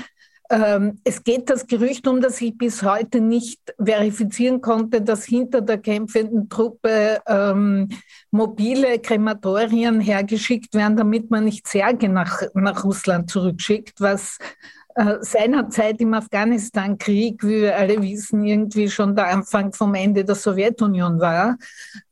Ähm, 0.50 1.00
es 1.04 1.24
geht 1.24 1.48
das 1.48 1.66
Gerücht 1.66 2.06
um, 2.06 2.20
das 2.20 2.40
ich 2.40 2.56
bis 2.56 2.82
heute 2.82 3.20
nicht 3.20 3.60
verifizieren 3.82 4.60
konnte, 4.60 5.00
dass 5.00 5.24
hinter 5.24 5.62
der 5.62 5.78
kämpfenden 5.78 6.48
Truppe 6.48 7.20
ähm, 7.26 7.88
mobile 8.30 8.98
Krematorien 8.98 10.00
hergeschickt 10.00 10.74
werden, 10.74 10.96
damit 10.96 11.30
man 11.30 11.44
nicht 11.44 11.66
Särge 11.66 12.08
nach, 12.08 12.42
nach 12.54 12.84
Russland 12.84 13.30
zurückschickt, 13.30 14.00
was 14.00 14.38
äh, 14.96 15.16
seinerzeit 15.20 16.00
im 16.00 16.14
Afghanistan-Krieg, 16.14 17.42
wie 17.42 17.62
wir 17.62 17.76
alle 17.76 18.00
wissen, 18.02 18.44
irgendwie 18.44 18.88
schon 18.88 19.16
der 19.16 19.28
Anfang 19.28 19.72
vom 19.72 19.94
Ende 19.94 20.24
der 20.24 20.34
Sowjetunion 20.34 21.18
war. 21.20 21.56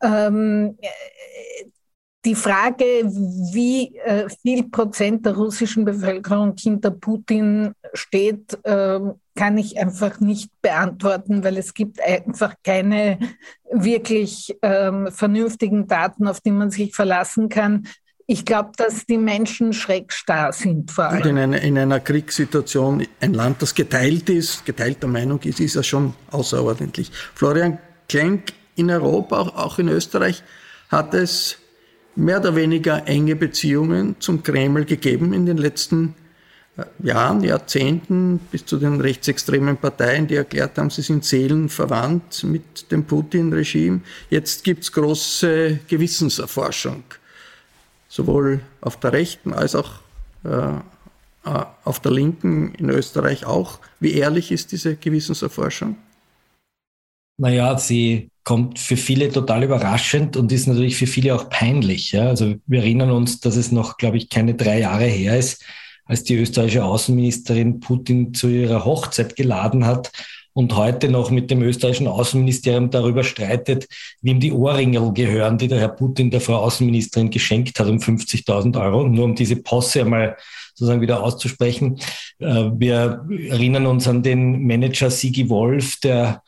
Ähm, 0.03 0.79
die 2.25 2.35
Frage, 2.37 2.85
wie 3.53 3.97
äh, 3.99 4.29
viel 4.43 4.65
Prozent 4.65 5.27
der 5.27 5.35
russischen 5.35 5.85
Bevölkerung 5.85 6.55
hinter 6.57 6.93
Putin 6.93 7.73
steht, 7.95 8.59
äh, 8.65 9.01
kann 9.35 9.59
ich 9.59 9.79
einfach 9.79 10.21
nicht 10.21 10.51
beantworten, 10.61 11.43
weil 11.43 11.57
es 11.57 11.75
gibt 11.75 12.01
einfach 12.01 12.55
keine 12.63 13.19
wirklich 13.71 14.57
ähm, 14.63 15.09
vernünftigen 15.11 15.89
Daten, 15.89 16.29
auf 16.29 16.41
die 16.41 16.53
man 16.53 16.71
sich 16.71 16.95
verlassen 16.95 17.49
kann. 17.49 17.89
Ich 18.27 18.45
glaube, 18.45 18.71
dass 18.77 19.05
die 19.05 19.19
Menschen 19.19 19.73
schreckstarr 19.73 20.53
sind 20.53 20.93
vor 20.93 21.07
allem. 21.07 21.23
Und 21.23 21.29
in 21.29 21.39
einer, 21.39 21.61
in 21.61 21.77
einer 21.77 21.99
Kriegssituation, 21.99 23.05
ein 23.21 23.35
Land, 23.35 23.63
das 23.63 23.75
geteilt 23.75 24.31
ist, 24.31 24.65
geteilter 24.65 25.09
Meinung 25.09 25.41
ist, 25.41 25.59
ist 25.59 25.75
das 25.75 25.87
schon 25.87 26.15
außerordentlich. 26.31 27.11
Florian 27.35 27.79
Klenk 28.09 28.53
in 28.77 28.91
Europa, 28.91 29.41
auch 29.41 29.79
in 29.79 29.89
Österreich, 29.89 30.43
hat 30.89 31.15
es 31.15 31.59
mehr 32.17 32.41
oder 32.41 32.55
weniger 32.57 33.07
enge 33.07 33.37
Beziehungen 33.37 34.17
zum 34.21 34.43
Kreml 34.43 34.85
gegeben 34.85 35.33
in 35.33 35.47
den 35.47 35.57
letzten 35.57 36.15
äh, 36.77 36.85
Jahren, 37.03 37.43
Jahrzehnten, 37.43 38.39
bis 38.51 38.67
zu 38.67 38.79
den 38.79 39.01
rechtsextremen 39.01 39.77
Parteien, 39.77 40.27
die 40.27 40.37
erklärt 40.37 40.79
haben, 40.79 40.91
sie 40.91 41.03
sind 41.03 41.25
seelenverwandt 41.25 42.45
mit 42.45 42.91
dem 42.91 43.05
Putin-Regime. 43.05 44.01
Jetzt 44.31 44.65
gibt 44.65 44.85
es 44.85 44.93
große 44.93 45.81
Gewissenserforschung, 45.89 47.05
sowohl 48.09 48.61
auf 48.81 48.99
der 49.01 49.13
rechten 49.13 49.53
als 49.53 49.75
auch 49.75 50.01
äh, 50.45 50.77
äh, 51.45 51.65
auf 51.85 52.01
der 52.01 52.13
Linken 52.13 52.75
in 52.75 52.89
Österreich 52.91 53.47
auch. 53.47 53.81
Wie 54.01 54.15
ehrlich 54.15 54.53
ist 54.53 54.73
diese 54.73 54.97
Gewissenserforschung? 54.97 55.97
Naja, 57.39 57.79
sie 57.79 58.31
kommt 58.45 58.79
für 58.79 58.97
viele 58.97 59.31
total 59.31 59.63
überraschend 59.65 60.37
und 60.37 60.51
ist 60.53 60.67
natürlich 60.67 60.97
für 60.97 61.07
viele 61.07 61.35
auch 61.35 61.49
peinlich. 61.49 62.13
Ja? 62.13 62.29
Also 62.29 62.57
wir 62.67 62.81
erinnern 62.81 63.11
uns, 63.11 63.41
dass 63.41 63.57
es 63.57 63.73
noch, 63.73 63.97
glaube 63.97 64.17
ich, 64.17 64.29
keine 64.29 64.55
drei 64.55 64.81
Jahre 64.81 65.05
her 65.05 65.39
ist, 65.39 65.65
als 66.05 66.25
die 66.25 66.35
österreichische 66.35 66.85
Außenministerin 66.85 67.81
Putin 67.81 68.35
zu 68.35 68.49
ihrer 68.49 68.85
Hochzeit 68.85 69.37
geladen 69.37 69.87
hat 69.87 70.11
und 70.53 70.77
heute 70.77 71.09
noch 71.09 71.31
mit 71.31 71.51
dem 71.51 71.63
österreichischen 71.63 72.09
Außenministerium 72.09 72.91
darüber 72.91 73.25
streitet, 73.25 73.87
wem 74.21 74.41
die 74.41 74.53
Ohrringel 74.53 75.13
gehören, 75.13 75.57
die 75.57 75.69
der 75.69 75.81
Herr 75.81 75.89
Putin 75.89 76.31
der 76.31 76.41
Frau 76.41 76.57
Außenministerin 76.57 77.31
geschenkt 77.31 77.79
hat 77.79 77.89
um 77.89 77.99
50.000 77.99 78.79
Euro, 78.81 79.07
nur 79.07 79.25
um 79.25 79.35
diese 79.35 79.57
Posse 79.57 80.03
einmal 80.03 80.37
sozusagen 80.75 81.01
wieder 81.01 81.23
auszusprechen. 81.23 81.99
Äh, 82.39 82.71
wir 82.75 83.25
erinnern 83.49 83.87
uns 83.87 84.09
an 84.09 84.23
den 84.23 84.67
Manager 84.67 85.11
Sigi 85.11 85.49
Wolf, 85.49 86.01
der 86.01 86.43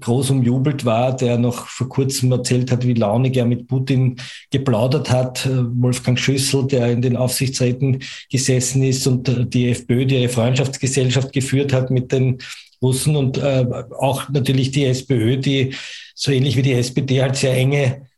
groß 0.00 0.30
umjubelt 0.30 0.84
war, 0.84 1.16
der 1.16 1.38
noch 1.38 1.66
vor 1.66 1.88
kurzem 1.88 2.32
erzählt 2.32 2.70
hat, 2.70 2.86
wie 2.86 2.94
launig 2.94 3.36
er 3.36 3.44
mit 3.44 3.66
Putin 3.66 4.16
geplaudert 4.50 5.10
hat. 5.10 5.46
Äh, 5.46 5.64
Wolfgang 5.80 6.18
Schüssel, 6.18 6.66
der 6.66 6.90
in 6.90 7.02
den 7.02 7.16
Aufsichtsräten 7.16 8.02
gesessen 8.30 8.82
ist 8.82 9.06
und 9.06 9.54
die 9.54 9.70
FPÖ, 9.70 10.06
die 10.06 10.16
ihre 10.16 10.28
Freundschaftsgesellschaft 10.28 11.32
geführt 11.32 11.72
hat 11.72 11.90
mit 11.90 12.12
den 12.12 12.38
Russen 12.80 13.16
und 13.16 13.38
äh, 13.38 13.64
auch 13.98 14.28
natürlich 14.28 14.72
die 14.72 14.84
SPÖ, 14.86 15.36
die 15.36 15.74
so 16.14 16.32
ähnlich 16.32 16.56
wie 16.56 16.62
die 16.62 16.72
SPD 16.72 17.22
halt 17.22 17.36
sehr 17.36 17.54
enge 17.54 17.84
äh, 17.84 18.11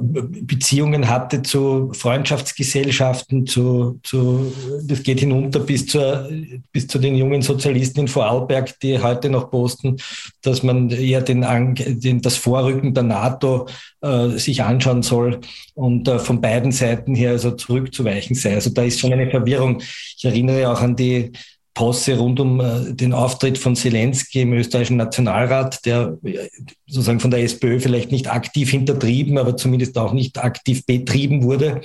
Beziehungen 0.00 1.08
hatte 1.08 1.42
zu 1.42 1.92
Freundschaftsgesellschaften, 1.92 3.46
zu, 3.46 4.00
zu, 4.02 4.52
das 4.82 5.02
geht 5.02 5.20
hinunter 5.20 5.60
bis, 5.60 5.86
zur, 5.86 6.28
bis 6.72 6.86
zu 6.86 6.98
den 6.98 7.14
jungen 7.14 7.42
Sozialisten 7.42 8.00
in 8.00 8.08
Vorarlberg, 8.08 8.78
die 8.80 8.98
heute 8.98 9.30
noch 9.30 9.50
posten, 9.50 9.98
dass 10.42 10.62
man 10.62 10.90
eher 10.90 11.22
den, 11.22 11.44
den, 11.76 12.20
das 12.20 12.36
Vorrücken 12.36 12.94
der 12.94 13.04
NATO 13.04 13.66
äh, 14.00 14.30
sich 14.30 14.62
anschauen 14.62 15.02
soll 15.02 15.40
und 15.74 16.08
äh, 16.08 16.18
von 16.18 16.40
beiden 16.40 16.72
Seiten 16.72 17.14
her 17.14 17.30
also 17.30 17.52
zurückzuweichen 17.52 18.34
sei. 18.34 18.54
Also 18.54 18.70
da 18.70 18.82
ist 18.82 19.00
schon 19.00 19.12
eine 19.12 19.30
Verwirrung. 19.30 19.80
Ich 20.16 20.24
erinnere 20.24 20.70
auch 20.70 20.80
an 20.80 20.96
die 20.96 21.32
Posse 21.74 22.16
rund 22.16 22.38
um 22.40 22.60
äh, 22.60 22.94
den 22.94 23.12
Auftritt 23.12 23.58
von 23.58 23.74
Zelensky 23.74 24.42
im 24.42 24.52
österreichischen 24.52 24.96
Nationalrat, 24.96 25.84
der 25.84 26.16
äh, 26.22 26.48
sozusagen 26.86 27.20
von 27.20 27.32
der 27.32 27.42
SPÖ 27.42 27.80
vielleicht 27.80 28.12
nicht 28.12 28.32
aktiv 28.32 28.70
hintertrieben, 28.70 29.38
aber 29.38 29.56
zumindest 29.56 29.98
auch 29.98 30.12
nicht 30.12 30.38
aktiv 30.38 30.86
betrieben 30.86 31.42
wurde. 31.42 31.82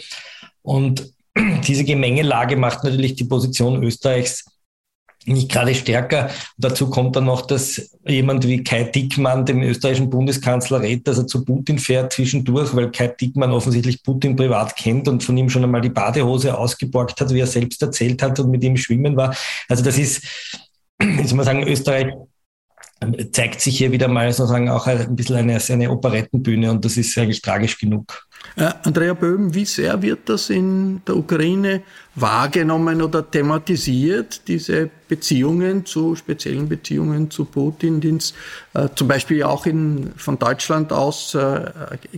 Und 0.61 1.11
diese 1.67 1.83
Gemengelage 1.83 2.55
macht 2.55 2.83
natürlich 2.83 3.15
die 3.15 3.23
Position 3.23 3.83
Österreichs 3.83 4.45
nicht 5.29 5.51
gerade 5.51 5.73
stärker. 5.75 6.29
Dazu 6.57 6.89
kommt 6.89 7.15
dann 7.15 7.25
noch, 7.25 7.45
dass 7.45 7.97
jemand 8.05 8.47
wie 8.47 8.63
Kai 8.63 8.83
Dickmann 8.83 9.45
dem 9.45 9.61
österreichischen 9.61 10.09
Bundeskanzler 10.09 10.81
rät, 10.81 11.07
dass 11.07 11.17
er 11.17 11.27
zu 11.27 11.45
Putin 11.45 11.79
fährt 11.79 12.13
zwischendurch, 12.13 12.75
weil 12.75 12.91
Kai 12.91 13.07
Dickmann 13.07 13.51
offensichtlich 13.51 14.03
Putin 14.03 14.35
privat 14.35 14.75
kennt 14.75 15.07
und 15.07 15.23
von 15.23 15.37
ihm 15.37 15.49
schon 15.49 15.63
einmal 15.63 15.81
die 15.81 15.89
Badehose 15.89 16.57
ausgeborgt 16.57 17.21
hat, 17.21 17.33
wie 17.33 17.39
er 17.39 17.47
selbst 17.47 17.81
erzählt 17.81 18.21
hat 18.21 18.39
und 18.39 18.51
mit 18.51 18.63
ihm 18.63 18.77
schwimmen 18.77 19.15
war. 19.15 19.35
Also 19.67 19.83
das 19.83 19.97
ist, 19.97 20.23
soll 20.99 21.37
man 21.37 21.45
sagen, 21.45 21.63
Österreich 21.63 22.07
zeigt 23.31 23.61
sich 23.61 23.77
hier 23.77 23.91
wieder 23.91 24.07
mal 24.07 24.31
sozusagen 24.31 24.69
auch 24.69 24.87
ein 24.87 25.15
bisschen 25.15 25.37
eine, 25.37 25.59
eine 25.69 25.89
Operettenbühne 25.89 26.69
und 26.69 26.83
das 26.83 26.97
ist 26.97 27.17
eigentlich 27.17 27.41
tragisch 27.41 27.77
genug. 27.77 28.27
Äh, 28.55 28.71
Andrea 28.83 29.13
Böhm, 29.13 29.53
wie 29.53 29.65
sehr 29.65 30.01
wird 30.01 30.27
das 30.27 30.49
in 30.49 31.01
der 31.05 31.15
Ukraine 31.15 31.81
wahrgenommen 32.15 33.01
oder 33.01 33.29
thematisiert, 33.29 34.47
diese 34.47 34.89
Beziehungen 35.07 35.85
zu, 35.85 36.15
speziellen 36.15 36.67
Beziehungen 36.67 37.31
zu 37.31 37.45
Putin, 37.45 38.01
die 38.01 38.17
es 38.17 38.33
äh, 38.73 38.89
zum 38.95 39.07
Beispiel 39.07 39.43
auch 39.43 39.65
in, 39.65 40.11
von 40.17 40.37
Deutschland 40.37 40.91
aus 40.91 41.33
äh, 41.35 41.71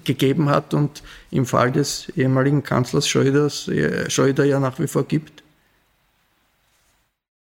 gegeben 0.04 0.50
hat 0.50 0.74
und 0.74 1.04
im 1.30 1.46
Fall 1.46 1.72
des 1.72 2.10
ehemaligen 2.15 2.63
Kanzlers 2.63 3.08
Schröders, 3.08 3.67
äh, 3.67 4.10
Schröder 4.10 4.46
ja 4.46 4.60
nach 4.60 4.80
wie 4.80 4.88
vor 4.88 5.04
gibt? 5.04 5.44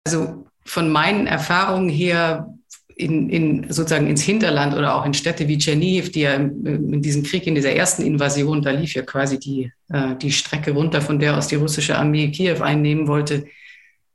Also 0.06 0.44
von 0.64 0.90
meinen 0.90 1.26
Erfahrungen 1.26 1.88
her 1.88 2.54
in, 2.96 3.28
in, 3.28 3.72
sozusagen 3.72 4.06
ins 4.06 4.22
Hinterland 4.22 4.74
oder 4.74 4.94
auch 4.94 5.04
in 5.04 5.14
Städte 5.14 5.48
wie 5.48 5.58
Tscherniv, 5.58 6.12
die 6.12 6.20
ja 6.20 6.34
in 6.34 7.02
diesem 7.02 7.22
Krieg, 7.22 7.46
in 7.46 7.54
dieser 7.54 7.72
ersten 7.72 8.02
Invasion, 8.02 8.62
da 8.62 8.70
lief 8.70 8.94
ja 8.94 9.02
quasi 9.02 9.38
die, 9.38 9.72
äh, 9.88 10.14
die 10.16 10.30
Strecke 10.30 10.72
runter, 10.72 11.00
von 11.00 11.18
der 11.18 11.36
aus 11.36 11.48
die 11.48 11.56
russische 11.56 11.98
Armee 11.98 12.30
Kiew 12.30 12.62
einnehmen 12.62 13.08
wollte, 13.08 13.46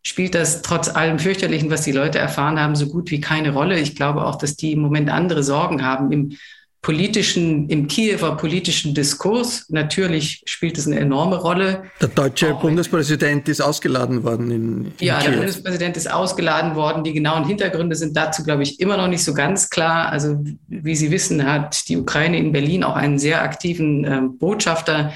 spielt 0.01 0.33
das 0.33 0.61
trotz 0.61 0.89
allem 0.89 1.19
fürchterlichen, 1.19 1.69
was 1.69 1.83
die 1.83 1.91
Leute 1.91 2.19
erfahren 2.19 2.59
haben, 2.59 2.75
so 2.75 2.87
gut 2.87 3.11
wie 3.11 3.19
keine 3.19 3.51
Rolle. 3.51 3.79
Ich 3.79 3.95
glaube 3.95 4.25
auch, 4.25 4.37
dass 4.37 4.55
die 4.55 4.71
im 4.71 4.79
Moment 4.79 5.09
andere 5.09 5.43
Sorgen 5.43 5.83
haben. 5.83 6.11
Im 6.11 6.37
politischen, 6.81 7.67
im 7.67 7.87
Kiewer 7.87 8.37
politischen 8.37 8.93
Diskurs. 8.93 9.65
Natürlich 9.69 10.41
spielt 10.45 10.77
es 10.77 10.87
eine 10.87 10.97
enorme 10.97 11.35
Rolle. 11.35 11.83
Der 11.99 12.07
deutsche 12.07 12.55
Auch 12.55 12.61
Bundespräsident 12.61 13.49
ist 13.49 13.59
ausgeladen 13.59 14.23
worden. 14.23 14.49
In, 14.49 14.85
in 14.85 14.93
ja, 14.99 15.19
Kiew. 15.19 15.31
der 15.31 15.37
Bundespräsident 15.37 15.97
ist 15.97 16.09
ausgeladen 16.09 16.75
worden. 16.75 17.03
Die 17.03 17.11
genauen 17.11 17.45
Hintergründe 17.45 17.95
sind 17.95 18.15
dazu, 18.15 18.43
glaube 18.43 18.63
ich, 18.63 18.79
immer 18.79 18.95
noch 18.95 19.09
nicht 19.09 19.23
so 19.23 19.33
ganz 19.33 19.69
klar. 19.69 20.09
Also, 20.09 20.41
wie 20.67 20.95
Sie 20.95 21.11
wissen, 21.11 21.45
hat 21.45 21.89
die 21.89 21.97
Ukraine 21.97 22.37
in 22.37 22.53
Berlin 22.53 22.85
auch 22.85 22.95
einen 22.95 23.19
sehr 23.19 23.41
aktiven 23.41 24.05
äh, 24.05 24.21
Botschafter, 24.39 25.13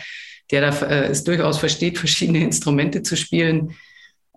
der 0.52 0.70
da, 0.70 0.86
äh, 0.86 1.06
es 1.06 1.24
durchaus 1.24 1.60
versteht, 1.60 1.98
verschiedene 1.98 2.44
Instrumente 2.44 3.04
zu 3.04 3.16
spielen. 3.16 3.72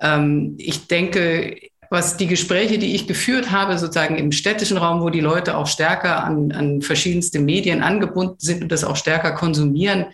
Ähm, 0.00 0.54
ich 0.58 0.86
denke, 0.86 1.56
was 1.90 2.16
die 2.16 2.26
Gespräche, 2.26 2.78
die 2.78 2.94
ich 2.94 3.06
geführt 3.06 3.50
habe, 3.50 3.78
sozusagen 3.78 4.16
im 4.16 4.32
städtischen 4.32 4.76
Raum, 4.76 5.00
wo 5.00 5.10
die 5.10 5.20
Leute 5.20 5.56
auch 5.56 5.66
stärker 5.66 6.24
an, 6.24 6.52
an 6.52 6.82
verschiedenste 6.82 7.38
Medien 7.38 7.82
angebunden 7.82 8.36
sind 8.38 8.62
und 8.62 8.72
das 8.72 8.84
auch 8.84 8.96
stärker 8.96 9.32
konsumieren, 9.32 10.06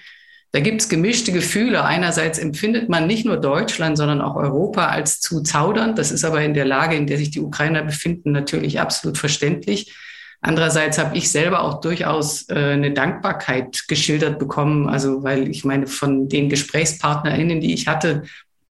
da 0.52 0.60
gibt 0.60 0.82
es 0.82 0.90
gemischte 0.90 1.32
Gefühle. 1.32 1.82
Einerseits 1.82 2.38
empfindet 2.38 2.90
man 2.90 3.06
nicht 3.06 3.24
nur 3.24 3.38
Deutschland, 3.38 3.96
sondern 3.96 4.20
auch 4.20 4.36
Europa 4.36 4.86
als 4.88 5.18
zu 5.18 5.42
zaudernd. 5.42 5.98
Das 5.98 6.12
ist 6.12 6.24
aber 6.24 6.42
in 6.42 6.52
der 6.52 6.66
Lage, 6.66 6.94
in 6.94 7.06
der 7.06 7.16
sich 7.16 7.30
die 7.30 7.40
Ukrainer 7.40 7.82
befinden, 7.82 8.32
natürlich 8.32 8.78
absolut 8.78 9.16
verständlich. 9.16 9.94
Andererseits 10.42 10.98
habe 10.98 11.16
ich 11.16 11.30
selber 11.30 11.62
auch 11.62 11.80
durchaus 11.80 12.50
äh, 12.50 12.54
eine 12.54 12.92
Dankbarkeit 12.92 13.84
geschildert 13.88 14.38
bekommen. 14.38 14.90
Also, 14.90 15.22
weil 15.22 15.48
ich 15.48 15.64
meine, 15.64 15.86
von 15.86 16.28
den 16.28 16.50
GesprächspartnerInnen, 16.50 17.62
die 17.62 17.72
ich 17.72 17.86
hatte, 17.86 18.24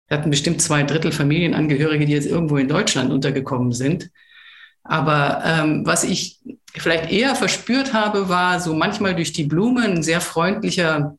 wir 0.10 0.18
hatten 0.18 0.32
bestimmt 0.32 0.62
zwei 0.62 0.84
Drittel 0.84 1.12
Familienangehörige, 1.12 2.06
die 2.06 2.14
jetzt 2.14 2.28
irgendwo 2.28 2.58
in 2.58 2.68
Deutschland 2.68 3.12
untergekommen 3.12 3.72
sind. 3.72 4.10
Aber 4.84 5.44
ähm, 5.46 5.86
was 5.86 6.04
ich 6.04 6.40
vielleicht 6.74 7.12
eher 7.12 7.36
verspürt 7.36 7.94
habe, 7.94 8.28
war 8.28 8.60
so 8.60 8.74
manchmal 8.74 9.16
durch 9.16 9.34
die 9.34 9.44
Blume 9.44 9.84
ein 9.84 10.02
sehr 10.02 10.20
freundlicher 10.20 11.16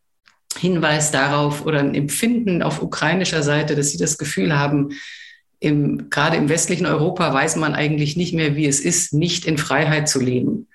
Hinweis 0.58 1.12
darauf 1.12 1.64
oder 1.64 1.78
ein 1.78 1.94
Empfinden 1.94 2.62
auf 2.62 2.82
ukrainischer 2.82 3.44
Seite, 3.44 3.76
dass 3.76 3.90
sie 3.90 3.98
das 3.98 4.18
Gefühl 4.18 4.58
haben, 4.58 4.90
im, 5.60 6.10
gerade 6.10 6.36
im 6.36 6.48
westlichen 6.48 6.86
Europa 6.86 7.32
weiß 7.32 7.56
man 7.56 7.74
eigentlich 7.74 8.16
nicht 8.16 8.34
mehr, 8.34 8.56
wie 8.56 8.66
es 8.66 8.80
ist, 8.80 9.12
nicht 9.12 9.44
in 9.44 9.58
Freiheit 9.58 10.08
zu 10.08 10.18
leben. 10.18 10.66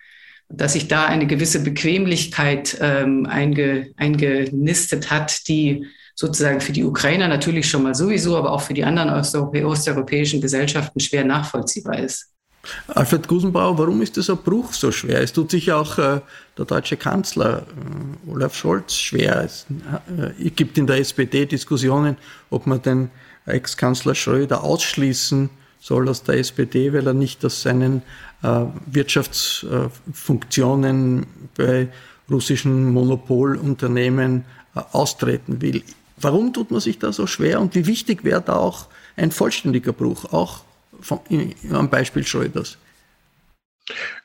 Dass 0.48 0.74
sich 0.74 0.88
da 0.88 1.06
eine 1.06 1.28
gewisse 1.28 1.64
Bequemlichkeit 1.64 2.78
ähm, 2.80 3.26
einge, 3.26 3.92
eingenistet 3.98 5.10
hat, 5.10 5.48
die 5.50 5.88
sozusagen 6.16 6.62
für 6.62 6.72
die 6.72 6.84
Ukrainer 6.84 7.28
natürlich 7.28 7.70
schon 7.70 7.84
mal 7.84 7.94
sowieso, 7.94 8.36
aber 8.38 8.52
auch 8.52 8.62
für 8.62 8.74
die 8.74 8.86
anderen 8.86 9.12
osteuropäischen 9.12 10.42
Gesellschaften 10.42 11.00
schwer 11.00 11.26
nachvollziehbar 11.26 12.00
ist. 12.00 12.32
Alfred 12.88 13.28
Gusenbauer, 13.28 13.78
warum 13.78 14.02
ist 14.02 14.16
dieser 14.16 14.36
Bruch 14.36 14.74
so 14.74 14.92
schwer? 14.92 15.22
Es 15.22 15.32
tut 15.34 15.52
sich 15.52 15.72
auch 15.72 16.00
äh, 16.00 16.22
der 16.58 16.66
deutsche 16.66 16.98
Kanzler 16.98 17.60
äh, 17.60 18.32
Olaf 18.32 18.56
Scholz 18.56 18.96
schwer. 18.96 19.44
Es 19.44 19.68
äh, 20.40 20.50
gibt 20.50 20.80
in 20.80 20.88
der 20.88 20.98
SPD 20.98 21.46
Diskussionen, 21.46 22.18
ob 22.50 22.66
man 22.66 22.82
den 22.82 23.12
Ex-Kanzler 23.46 24.16
Schröder 24.16 24.64
ausschließen 24.64 25.52
soll 25.80 26.10
aus 26.10 26.24
der 26.24 26.40
SPD, 26.40 26.92
weil 26.94 27.06
er 27.06 27.14
nicht 27.14 27.46
aus 27.46 27.62
seinen 27.62 28.02
äh, 28.42 28.62
Wirtschaftsfunktionen 28.88 31.28
bei 31.56 31.90
russischen 32.30 32.92
Monopolunternehmen 32.92 34.46
äh, 34.76 34.82
austreten 34.92 35.62
will. 35.62 35.84
Warum 36.26 36.52
tut 36.54 36.72
man 36.72 36.80
sich 36.80 36.98
da 36.98 37.14
so 37.14 37.28
schwer 37.28 37.62
und 37.62 37.76
wie 37.76 37.86
wichtig 37.86 38.24
wäre 38.24 38.42
da 38.42 38.54
auch 38.54 38.88
ein 39.16 39.30
vollständiger 39.30 39.94
Bruch, 39.94 40.34
auch 40.34 40.64
vom, 41.00 41.20
am 41.72 41.88
Beispiel 41.92 42.26
Schröders? 42.26 42.80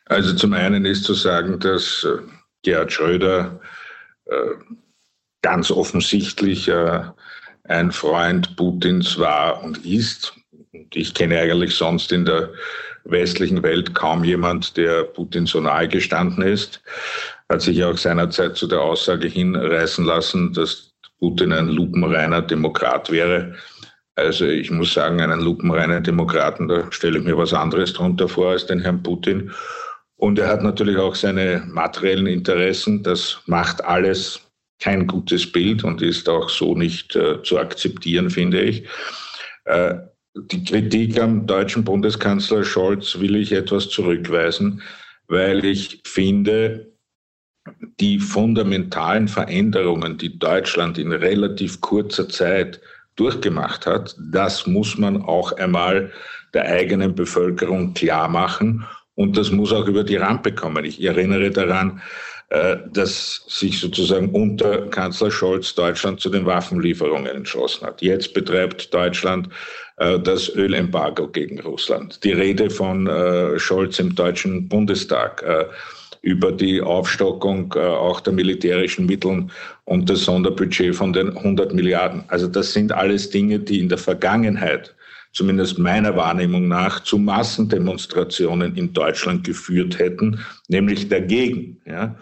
Also 0.07 0.35
zum 0.35 0.55
einen 0.55 0.87
ist 0.87 1.05
zu 1.05 1.13
sagen, 1.13 1.61
dass 1.61 2.07
äh, 2.09 2.23
Gerhard 2.63 2.91
Schröder 2.91 3.61
äh, 4.25 4.35
ganz 5.43 5.71
offensichtlich 5.71 6.69
äh, 6.69 7.03
ein 7.65 7.93
Freund 7.93 8.57
Putins 8.57 9.19
war 9.19 9.63
und 9.63 9.85
ist. 9.85 10.33
Ich 10.95 11.13
kenne 11.13 11.39
eigentlich 11.39 11.75
sonst 11.75 12.13
in 12.13 12.25
der 12.25 12.49
westlichen 13.05 13.63
Welt 13.63 13.95
kaum 13.95 14.25
jemand, 14.25 14.79
der 14.79 15.05
Putin 15.05 15.45
so 15.45 15.61
nahe 15.61 15.87
gestanden 15.87 16.45
ist. 16.45 16.81
Hat 17.51 17.61
sich 17.61 17.85
auch 17.85 17.99
seinerzeit 17.99 18.57
zu 18.57 18.67
der 18.67 18.81
Aussage 18.81 19.29
hinreißen 19.29 20.07
lassen, 20.07 20.55
dass 20.55 20.90
Putin 21.21 21.53
ein 21.53 21.69
lupenreiner 21.69 22.43
Demokrat 22.43 23.11
wäre, 23.11 23.55
Also 24.17 24.47
ich 24.47 24.71
muss 24.71 24.93
sagen, 24.93 25.21
einen 25.21 25.41
lupenreinen 25.41 26.03
Demokraten, 26.03 26.69
da 26.69 26.91
stelle 26.93 27.19
ich 27.19 27.25
mir 27.25 27.39
was 27.39 27.55
anderes 27.55 27.93
drunter 27.93 28.29
vor 28.29 28.51
als 28.51 28.67
den 28.67 28.81
Herrn 28.81 29.03
Putin. 29.03 29.51
Und 30.17 30.39
er 30.39 30.49
hat 30.49 30.63
natürlich 30.63 30.99
auch 30.99 31.15
seine 31.15 31.63
materiellen 31.67 32.27
Interessen. 32.27 33.03
Das 33.03 33.41
macht 33.47 33.83
alles 33.83 34.41
kein 34.79 35.07
gutes 35.07 35.51
Bild 35.51 35.85
und 35.85 36.03
ist 36.03 36.29
auch 36.29 36.51
so 36.51 36.75
nicht 36.75 37.17
äh, 37.17 37.43
zu 37.43 37.59
akzeptieren, 37.59 38.29
finde 38.29 38.61
ich. 38.61 38.87
Äh, 39.65 39.95
die 40.35 40.65
Kritik 40.65 41.21
am 41.21 41.47
deutschen 41.47 41.85
Bundeskanzler 41.85 42.65
Scholz 42.65 43.19
will 43.19 43.37
ich 43.37 43.53
etwas 43.53 43.89
zurückweisen, 43.89 44.83
weil 45.29 45.65
ich 45.65 46.03
finde, 46.05 46.90
die 48.01 48.19
fundamentalen 48.19 49.29
Veränderungen, 49.29 50.19
die 50.19 50.39
Deutschland 50.39 50.99
in 50.99 51.13
relativ 51.13 51.81
kurzer 51.81 52.29
Zeit 52.29 52.81
durchgemacht 53.17 53.87
hat, 53.87 54.17
das 54.19 54.67
muss 54.67 54.97
man 54.97 55.23
auch 55.23 55.53
einmal 55.53 56.11
der 56.55 56.65
eigenen 56.67 57.15
Bevölkerung 57.15 57.95
klar 57.95 58.29
machen 58.29 58.87
und 59.15 59.37
das 59.37 59.51
muss 59.51 59.73
auch 59.73 59.87
über 59.87 60.05
die 60.05 60.17
Rampe 60.17 60.53
kommen. 60.53 60.85
Ich 60.85 61.03
erinnere 61.03 61.51
daran, 61.51 62.01
äh, 62.49 62.79
dass 62.93 63.45
sich 63.47 63.79
sozusagen 63.79 64.31
unter 64.31 64.89
Kanzler 64.89 65.31
Scholz 65.31 65.75
Deutschland 65.75 66.21
zu 66.21 66.31
den 66.31 66.47
Waffenlieferungen 66.47 67.27
entschlossen 67.27 67.87
hat. 67.87 68.03
Jetzt 68.03 68.35
betreibt 68.35 68.93
Deutschland 68.93 69.49
äh, 69.99 70.19
das 70.19 70.49
Ölembargo 70.49 71.29
gegen 71.29 71.61
Russland. 71.61 72.25
Die 72.25 72.33
Rede 72.33 72.69
von 72.69 73.07
äh, 73.07 73.57
Scholz 73.59 74.01
im 74.01 74.15
Deutschen 74.17 74.69
Bundestag 74.69 75.45
über 76.23 76.53
die 76.53 76.81
Aufstockung 76.81 77.73
auch 77.75 78.21
der 78.21 78.33
militärischen 78.33 79.07
Mittel 79.07 79.47
und 79.85 80.11
das 80.11 80.25
Sonderbudget 80.25 80.95
von 80.95 81.13
den 81.13 81.37
100 81.37 81.73
Milliarden. 81.73 82.25
Also 82.29 82.47
das 82.47 82.73
sind 82.73 82.93
alles 82.93 83.31
Dinge, 83.31 83.59
die 83.59 83.81
in 83.81 83.89
der 83.89 83.99
Vergangenheit 83.99 84.95
zumindest 85.33 85.79
meiner 85.79 86.17
Wahrnehmung 86.17 86.69
nach, 86.69 87.01
zu 87.01 87.19
Massendemonstrationen 87.19 88.77
in 88.77 88.93
Deutschland 88.93 89.45
geführt 89.45 89.99
hätten, 89.99 90.41
nämlich 90.69 91.09
dagegen. 91.09 91.81
Ja. 91.87 92.17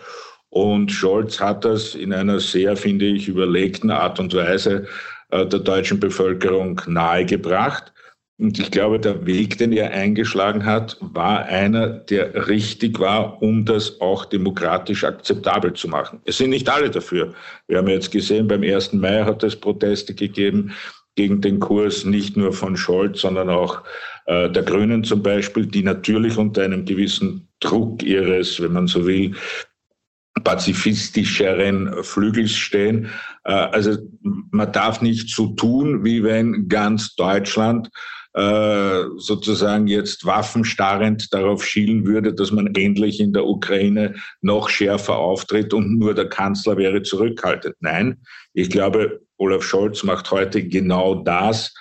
Und 0.50 0.92
Scholz 0.92 1.40
hat 1.40 1.64
das 1.64 1.94
in 1.94 2.12
einer 2.12 2.40
sehr, 2.40 2.76
finde 2.76 3.06
ich, 3.06 3.28
überlegten 3.28 3.90
Art 3.90 4.18
und 4.20 4.34
Weise 4.34 4.86
äh, 5.30 5.46
der 5.46 5.60
deutschen 5.60 6.00
Bevölkerung 6.00 6.80
nahegebracht. 6.86 7.92
Und 8.40 8.56
ich 8.60 8.70
glaube, 8.70 9.00
der 9.00 9.26
Weg, 9.26 9.58
den 9.58 9.72
er 9.72 9.90
eingeschlagen 9.90 10.64
hat, 10.64 10.96
war 11.00 11.46
einer, 11.46 11.88
der 11.88 12.46
richtig 12.46 13.00
war, 13.00 13.42
um 13.42 13.64
das 13.64 14.00
auch 14.00 14.24
demokratisch 14.24 15.02
akzeptabel 15.02 15.72
zu 15.72 15.88
machen. 15.88 16.20
Es 16.24 16.38
sind 16.38 16.50
nicht 16.50 16.68
alle 16.68 16.88
dafür. 16.88 17.34
Wir 17.66 17.78
haben 17.78 17.88
jetzt 17.88 18.12
gesehen, 18.12 18.46
beim 18.46 18.62
1. 18.62 18.92
Mai 18.92 19.24
hat 19.24 19.42
es 19.42 19.56
Proteste 19.56 20.14
gegeben 20.14 20.72
gegen 21.16 21.40
den 21.40 21.58
Kurs 21.58 22.04
nicht 22.04 22.36
nur 22.36 22.52
von 22.52 22.76
Scholz, 22.76 23.22
sondern 23.22 23.50
auch 23.50 23.82
äh, 24.26 24.48
der 24.48 24.62
Grünen 24.62 25.02
zum 25.02 25.20
Beispiel, 25.20 25.66
die 25.66 25.82
natürlich 25.82 26.38
unter 26.38 26.62
einem 26.62 26.84
gewissen 26.84 27.48
Druck 27.58 28.04
ihres, 28.04 28.62
wenn 28.62 28.72
man 28.72 28.86
so 28.86 29.04
will, 29.04 29.34
pazifistischeren 30.44 32.04
Flügels 32.04 32.52
stehen. 32.52 33.08
Äh, 33.42 33.52
also 33.52 33.98
man 34.22 34.70
darf 34.70 35.02
nicht 35.02 35.28
so 35.28 35.48
tun, 35.48 36.04
wie 36.04 36.22
wenn 36.22 36.68
ganz 36.68 37.16
Deutschland 37.16 37.90
äh, 38.34 39.04
sozusagen 39.16 39.86
jetzt 39.86 40.24
waffenstarrend 40.24 41.32
darauf 41.32 41.64
schielen 41.64 42.06
würde, 42.06 42.34
dass 42.34 42.52
man 42.52 42.74
endlich 42.74 43.20
in 43.20 43.32
der 43.32 43.46
Ukraine 43.46 44.14
noch 44.42 44.68
schärfer 44.68 45.16
auftritt 45.16 45.72
und 45.72 45.98
nur 45.98 46.14
der 46.14 46.28
Kanzler 46.28 46.76
wäre 46.76 47.02
zurückhaltend. 47.02 47.76
Nein, 47.80 48.18
ich 48.52 48.70
glaube, 48.70 49.20
Olaf 49.38 49.62
Scholz 49.62 50.02
macht 50.02 50.30
heute 50.30 50.62
genau 50.62 51.16
das, 51.16 51.72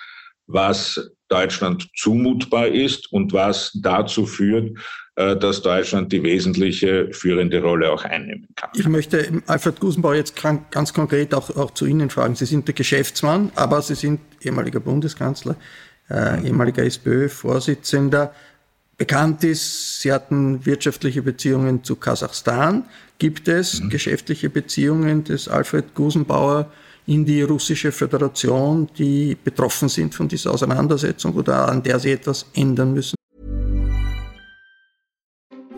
was 0.46 1.10
Deutschland 1.28 1.88
zumutbar 1.94 2.68
ist 2.68 3.12
und 3.12 3.32
was 3.32 3.70
dazu 3.82 4.24
führt, 4.26 4.78
äh, 5.16 5.36
dass 5.36 5.60
Deutschland 5.62 6.12
die 6.12 6.22
wesentliche 6.22 7.12
führende 7.12 7.60
Rolle 7.60 7.90
auch 7.90 8.04
einnehmen 8.04 8.46
kann. 8.56 8.70
Ich 8.74 8.88
möchte 8.88 9.42
Alfred 9.46 9.78
Gusenbauer 9.80 10.14
jetzt 10.14 10.34
ganz 10.70 10.94
konkret 10.94 11.34
auch, 11.34 11.54
auch 11.56 11.72
zu 11.72 11.86
Ihnen 11.86 12.08
fragen. 12.08 12.34
Sie 12.34 12.46
sind 12.46 12.66
der 12.66 12.74
Geschäftsmann, 12.74 13.52
aber 13.54 13.82
Sie 13.82 13.94
sind 13.94 14.20
ehemaliger 14.40 14.80
Bundeskanzler, 14.80 15.56
äh, 16.10 16.46
ehemaliger 16.46 16.84
SPÖ-Vorsitzender. 16.84 18.32
Bekannt 18.96 19.44
ist, 19.44 20.00
Sie 20.00 20.12
hatten 20.12 20.66
wirtschaftliche 20.66 21.22
Beziehungen 21.22 21.84
zu 21.84 21.96
Kasachstan. 21.96 22.84
Gibt 23.18 23.46
es 23.48 23.80
mhm. 23.80 23.90
geschäftliche 23.90 24.50
Beziehungen 24.50 25.24
des 25.24 25.48
Alfred 25.48 25.94
Gusenbauer 25.94 26.70
in 27.06 27.24
die 27.24 27.42
russische 27.42 27.92
Föderation, 27.92 28.88
die 28.98 29.36
betroffen 29.42 29.88
sind 29.88 30.14
von 30.14 30.28
dieser 30.28 30.52
Auseinandersetzung 30.52 31.34
oder 31.34 31.68
an 31.68 31.82
der 31.82 31.98
sie 31.98 32.12
etwas 32.12 32.46
ändern 32.54 32.92
müssen? 32.92 33.16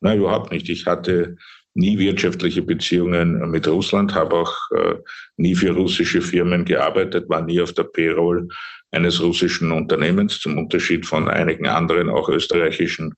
Nein, 0.00 0.18
überhaupt 0.18 0.52
nicht. 0.52 0.68
Ich 0.68 0.86
hatte 0.86 1.36
nie 1.74 1.98
wirtschaftliche 1.98 2.62
Beziehungen 2.62 3.50
mit 3.50 3.66
Russland, 3.68 4.14
habe 4.14 4.36
auch 4.36 4.56
äh, 4.72 4.94
nie 5.36 5.54
für 5.54 5.70
russische 5.70 6.20
Firmen 6.20 6.64
gearbeitet, 6.64 7.28
war 7.28 7.42
nie 7.42 7.60
auf 7.60 7.72
der 7.72 7.84
Payroll 7.84 8.48
eines 8.90 9.22
russischen 9.22 9.70
Unternehmens, 9.70 10.40
zum 10.40 10.58
Unterschied 10.58 11.06
von 11.06 11.28
einigen 11.28 11.66
anderen, 11.66 12.08
auch 12.08 12.28
österreichischen 12.28 13.14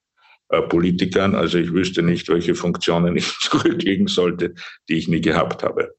äh, 0.48 0.62
Politikern. 0.62 1.34
Also 1.34 1.58
ich 1.58 1.72
wüsste 1.72 2.02
nicht, 2.02 2.28
welche 2.28 2.54
Funktionen 2.54 3.16
ich 3.16 3.32
zurücklegen 3.40 4.08
sollte, 4.08 4.54
die 4.88 4.94
ich 4.94 5.08
nie 5.08 5.20
gehabt 5.20 5.62
habe. 5.62 5.94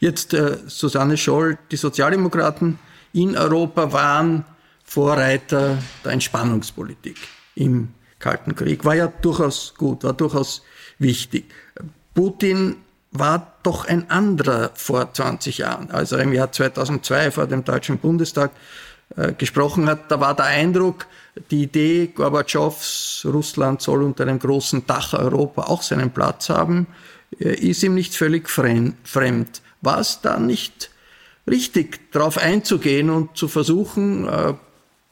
Jetzt 0.00 0.34
äh, 0.34 0.56
Susanne 0.66 1.16
Scholl, 1.16 1.58
die 1.70 1.76
Sozialdemokraten 1.76 2.78
in 3.12 3.36
Europa 3.36 3.92
waren 3.92 4.44
Vorreiter 4.82 5.78
der 6.04 6.12
Entspannungspolitik 6.12 7.16
im 7.54 7.88
Kalten 8.20 8.54
Krieg. 8.54 8.84
War 8.84 8.94
ja 8.94 9.08
durchaus 9.08 9.74
gut, 9.76 10.04
war 10.04 10.12
durchaus 10.12 10.62
wichtig. 10.98 11.46
Putin 12.14 12.76
war 13.10 13.54
doch 13.62 13.86
ein 13.86 14.08
anderer 14.10 14.70
vor 14.74 15.12
20 15.12 15.58
Jahren. 15.58 15.90
Als 15.90 16.12
er 16.12 16.20
im 16.20 16.32
Jahr 16.32 16.52
2002 16.52 17.32
vor 17.32 17.46
dem 17.46 17.64
Deutschen 17.64 17.98
Bundestag 17.98 18.52
äh, 19.16 19.32
gesprochen 19.32 19.86
hat, 19.86 20.10
da 20.10 20.20
war 20.20 20.36
der 20.36 20.46
Eindruck, 20.46 21.06
die 21.50 21.64
Idee 21.64 22.08
Gorbatschows, 22.14 23.26
Russland 23.26 23.82
soll 23.82 24.02
unter 24.02 24.24
einem 24.24 24.38
großen 24.38 24.86
Dach 24.86 25.14
Europa 25.14 25.62
auch 25.62 25.82
seinen 25.82 26.10
Platz 26.10 26.48
haben, 26.50 26.86
äh, 27.40 27.54
ist 27.54 27.82
ihm 27.82 27.94
nicht 27.94 28.14
völlig 28.14 28.48
fremd. 28.48 29.62
War 29.80 29.98
es 29.98 30.20
da 30.20 30.38
nicht 30.38 30.90
richtig, 31.48 32.12
darauf 32.12 32.38
einzugehen 32.38 33.10
und 33.10 33.36
zu 33.36 33.48
versuchen, 33.48 34.28
äh, 34.28 34.54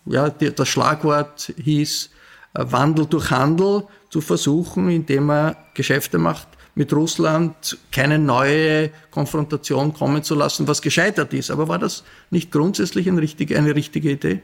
ja, 0.06 0.30
das 0.30 0.68
Schlagwort 0.68 1.52
hieß 1.56 2.10
Wandel 2.54 3.06
durch 3.06 3.30
Handel, 3.30 3.84
zu 4.10 4.20
versuchen, 4.20 4.88
indem 4.88 5.30
er 5.30 5.56
Geschäfte 5.74 6.18
macht, 6.18 6.48
mit 6.74 6.92
Russland 6.92 7.76
keine 7.90 8.18
neue 8.18 8.90
Konfrontation 9.10 9.92
kommen 9.92 10.22
zu 10.22 10.34
lassen, 10.34 10.68
was 10.68 10.80
gescheitert 10.80 11.34
ist. 11.34 11.50
Aber 11.50 11.68
war 11.68 11.78
das 11.78 12.04
nicht 12.30 12.50
grundsätzlich 12.52 13.08
eine 13.08 13.20
richtige, 13.20 13.58
eine 13.58 13.74
richtige 13.74 14.12
Idee? 14.12 14.40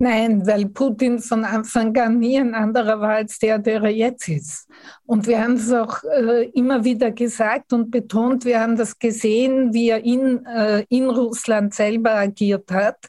Nein, 0.00 0.46
weil 0.46 0.66
Putin 0.66 1.18
von 1.18 1.44
Anfang 1.44 1.96
an 1.96 2.20
nie 2.20 2.38
ein 2.38 2.54
anderer 2.54 3.00
war 3.00 3.14
als 3.14 3.40
der, 3.40 3.58
der 3.58 3.82
er 3.82 3.90
jetzt 3.90 4.28
ist. 4.28 4.68
Und 5.06 5.26
wir 5.26 5.42
haben 5.42 5.54
es 5.54 5.72
auch 5.72 6.04
äh, 6.04 6.44
immer 6.50 6.84
wieder 6.84 7.10
gesagt 7.10 7.72
und 7.72 7.90
betont, 7.90 8.44
wir 8.44 8.60
haben 8.60 8.76
das 8.76 8.96
gesehen, 8.96 9.72
wie 9.72 9.88
er 9.88 10.04
in, 10.04 10.46
äh, 10.46 10.84
in 10.88 11.10
Russland 11.10 11.74
selber 11.74 12.14
agiert 12.14 12.70
hat. 12.70 13.08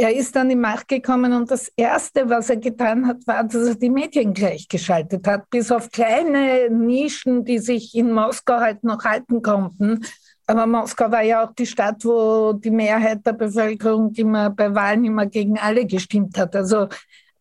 Er 0.00 0.16
ist 0.16 0.34
an 0.38 0.48
die 0.48 0.56
Macht 0.56 0.88
gekommen 0.88 1.34
und 1.34 1.50
das 1.50 1.70
Erste, 1.76 2.30
was 2.30 2.48
er 2.48 2.56
getan 2.56 3.06
hat, 3.06 3.18
war, 3.26 3.44
dass 3.44 3.68
er 3.68 3.74
die 3.74 3.90
Medien 3.90 4.32
gleichgeschaltet 4.32 5.26
hat, 5.26 5.50
bis 5.50 5.70
auf 5.70 5.90
kleine 5.90 6.70
Nischen, 6.70 7.44
die 7.44 7.58
sich 7.58 7.94
in 7.94 8.10
Moskau 8.10 8.60
halt 8.60 8.82
noch 8.82 9.04
halten 9.04 9.42
konnten. 9.42 10.02
Aber 10.46 10.64
Moskau 10.66 11.12
war 11.12 11.20
ja 11.20 11.44
auch 11.44 11.52
die 11.52 11.66
Stadt, 11.66 12.02
wo 12.02 12.54
die 12.54 12.70
Mehrheit 12.70 13.26
der 13.26 13.34
Bevölkerung 13.34 14.14
immer 14.14 14.48
bei 14.48 14.74
Wahlen 14.74 15.04
immer 15.04 15.26
gegen 15.26 15.58
alle 15.58 15.84
gestimmt 15.84 16.38
hat. 16.38 16.56
Also 16.56 16.88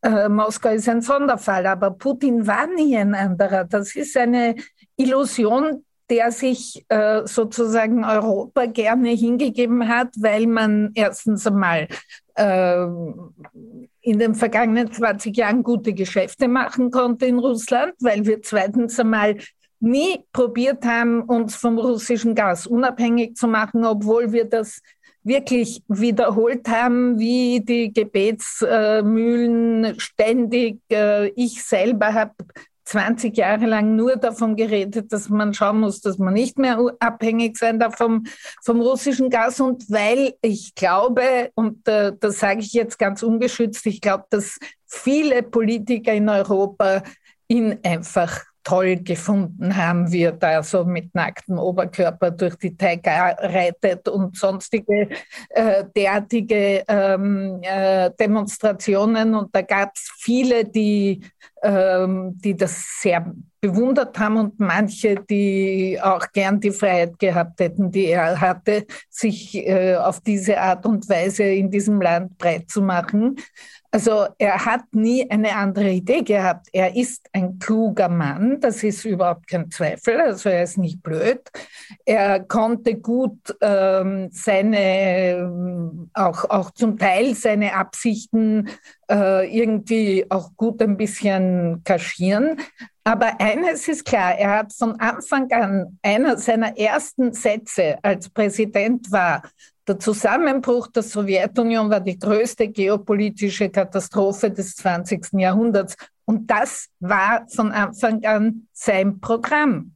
äh, 0.02 0.28
Moskau 0.28 0.72
ist 0.72 0.90
ein 0.90 1.02
Sonderfall, 1.02 1.66
aber 1.66 1.92
Putin 1.92 2.46
war 2.46 2.68
nie 2.68 2.98
ein 2.98 3.16
anderer. 3.16 3.64
Das 3.64 3.96
ist 3.96 4.18
eine 4.18 4.56
Illusion, 4.98 5.86
der 6.10 6.32
sich 6.32 6.86
äh, 6.90 7.22
sozusagen 7.26 8.04
Europa 8.04 8.66
gerne 8.66 9.10
hingegeben 9.10 9.88
hat, 9.88 10.10
weil 10.18 10.48
man 10.48 10.92
erstens 10.96 11.46
einmal 11.46 11.88
äh, 12.36 12.86
in 14.02 14.20
den 14.20 14.36
vergangenen 14.36 14.92
20 14.92 15.38
Jahren 15.38 15.64
gute 15.64 15.94
Geschäfte 15.94 16.48
machen 16.48 16.90
konnte 16.90 17.26
in 17.26 17.40
Russland, 17.40 17.94
weil 18.00 18.26
wir 18.26 18.42
zweitens 18.42 19.00
einmal 19.00 19.38
nie 19.80 20.20
probiert 20.34 20.86
haben, 20.86 21.24
uns 21.24 21.56
vom 21.56 21.78
russischen 21.78 22.36
Gas 22.36 22.68
unabhängig 22.68 23.36
zu 23.36 23.48
machen, 23.48 23.86
obwohl 23.86 24.32
wir 24.32 24.46
das 24.46 24.82
wirklich 25.24 25.82
wiederholt 25.88 26.68
haben, 26.68 27.20
wie 27.20 27.62
die 27.62 27.94
Gebetsmühlen 27.94 30.00
ständig. 30.00 30.80
Äh, 30.92 31.28
ich 31.36 31.64
selber 31.64 32.14
habe 32.14 32.34
20 32.90 33.38
Jahre 33.38 33.68
lang 33.68 33.96
nur 33.96 34.16
davon 34.16 34.56
geredet, 34.56 35.14
dass 35.14 35.30
man 35.30 35.54
schauen 35.54 35.80
muss, 35.80 36.02
dass 36.02 36.18
man 36.18 36.34
nicht 36.34 36.58
mehr 36.58 36.80
abhängig 37.00 37.56
sein 37.56 37.78
darf 37.78 37.96
vom, 37.96 38.26
vom 38.64 38.82
russischen 38.82 39.30
Gas. 39.30 39.60
Und 39.60 39.92
weil 39.92 40.34
ich 40.42 40.74
glaube, 40.74 41.52
und 41.54 41.88
äh, 41.88 42.14
das 42.20 42.40
sage 42.40 42.62
ich 42.62 42.74
jetzt 42.74 42.98
ganz 42.98 43.22
ungeschützt, 43.22 43.86
ich 43.86 44.02
glaube, 44.02 44.26
dass 44.32 44.58
viele 44.88 45.44
Politiker 45.44 46.14
in 46.14 46.30
Europa 46.30 47.04
ihn 47.48 47.78
einfach 47.84 48.49
toll 48.70 48.98
gefunden 48.98 49.76
haben, 49.76 50.12
wie 50.12 50.32
da 50.38 50.62
so 50.62 50.86
mit 50.86 51.16
nacktem 51.16 51.58
Oberkörper 51.58 52.30
durch 52.30 52.56
die 52.56 52.78
Taiga 52.78 53.30
reitet 53.40 54.08
und 54.08 54.38
sonstige 54.38 55.10
äh, 55.50 55.86
derartige 55.96 56.84
ähm, 56.88 57.60
äh, 57.64 58.12
Demonstrationen. 58.20 59.34
Und 59.34 59.56
da 59.56 59.64
gab 59.64 59.96
es 59.96 60.12
viele, 60.20 60.66
die, 60.66 61.22
ähm, 61.64 62.34
die 62.36 62.56
das 62.56 63.00
sehr 63.02 63.34
bewundert 63.60 64.18
haben 64.20 64.38
und 64.38 64.60
manche, 64.60 65.16
die 65.16 66.00
auch 66.02 66.32
gern 66.32 66.60
die 66.60 66.72
Freiheit 66.72 67.18
gehabt 67.18 67.60
hätten, 67.60 67.92
die 67.92 68.06
er 68.06 68.40
hatte, 68.40 68.86
sich 69.10 69.56
äh, 69.56 69.96
auf 69.96 70.22
diese 70.22 70.60
Art 70.60 70.86
und 70.86 71.10
Weise 71.10 71.44
in 71.44 71.72
diesem 71.72 72.00
Land 72.02 72.38
breit 72.38 72.70
zu 72.70 72.82
machen. 72.82 73.36
Also 73.92 74.28
er 74.38 74.66
hat 74.66 74.84
nie 74.92 75.30
eine 75.32 75.56
andere 75.56 75.90
Idee 75.90 76.22
gehabt. 76.22 76.68
Er 76.72 76.96
ist 76.96 77.28
ein 77.34 77.58
kluger 77.58 78.08
Mann, 78.08 78.60
das 78.60 78.84
ist 78.84 79.04
überhaupt 79.04 79.48
kein 79.48 79.72
Zweifel. 79.72 80.22
Also 80.22 80.50
er 80.50 80.64
ist 80.64 80.78
nicht 80.78 81.02
blöd. 81.02 81.42
Er 82.06 82.40
konnte 82.42 82.96
gut 82.96 83.40
ähm, 83.62 84.30
seine, 84.32 86.08
auch, 86.14 86.48
auch 86.52 86.70
zum 86.72 87.00
Teil 87.00 87.34
seine 87.34 87.74
Absichten 87.74 88.70
äh, 89.10 89.58
irgendwie 89.58 90.24
auch 90.30 90.52
gut 90.56 90.84
ein 90.84 90.96
bisschen 90.96 91.82
kaschieren. 91.84 92.58
Aber 93.04 93.42
eines 93.42 93.88
ist 93.88 94.06
klar, 94.06 94.38
er 94.38 94.60
hat 94.60 94.72
von 94.72 95.00
Anfang 95.00 95.52
an, 95.52 95.98
einer 96.04 96.38
seiner 96.38 96.78
ersten 96.78 97.34
Sätze 97.34 97.98
als 98.04 98.30
Präsident 98.30 99.12
war, 99.12 99.42
der 99.90 100.00
Zusammenbruch 100.00 100.88
der 100.88 101.02
Sowjetunion 101.02 101.90
war 101.90 102.00
die 102.00 102.18
größte 102.18 102.68
geopolitische 102.68 103.70
Katastrophe 103.70 104.52
des 104.52 104.76
20. 104.76 105.34
Jahrhunderts. 105.34 105.96
Und 106.26 106.50
das 106.52 106.90
war 107.00 107.48
von 107.50 107.72
Anfang 107.72 108.24
an 108.24 108.68
sein 108.72 109.20
Programm. 109.20 109.96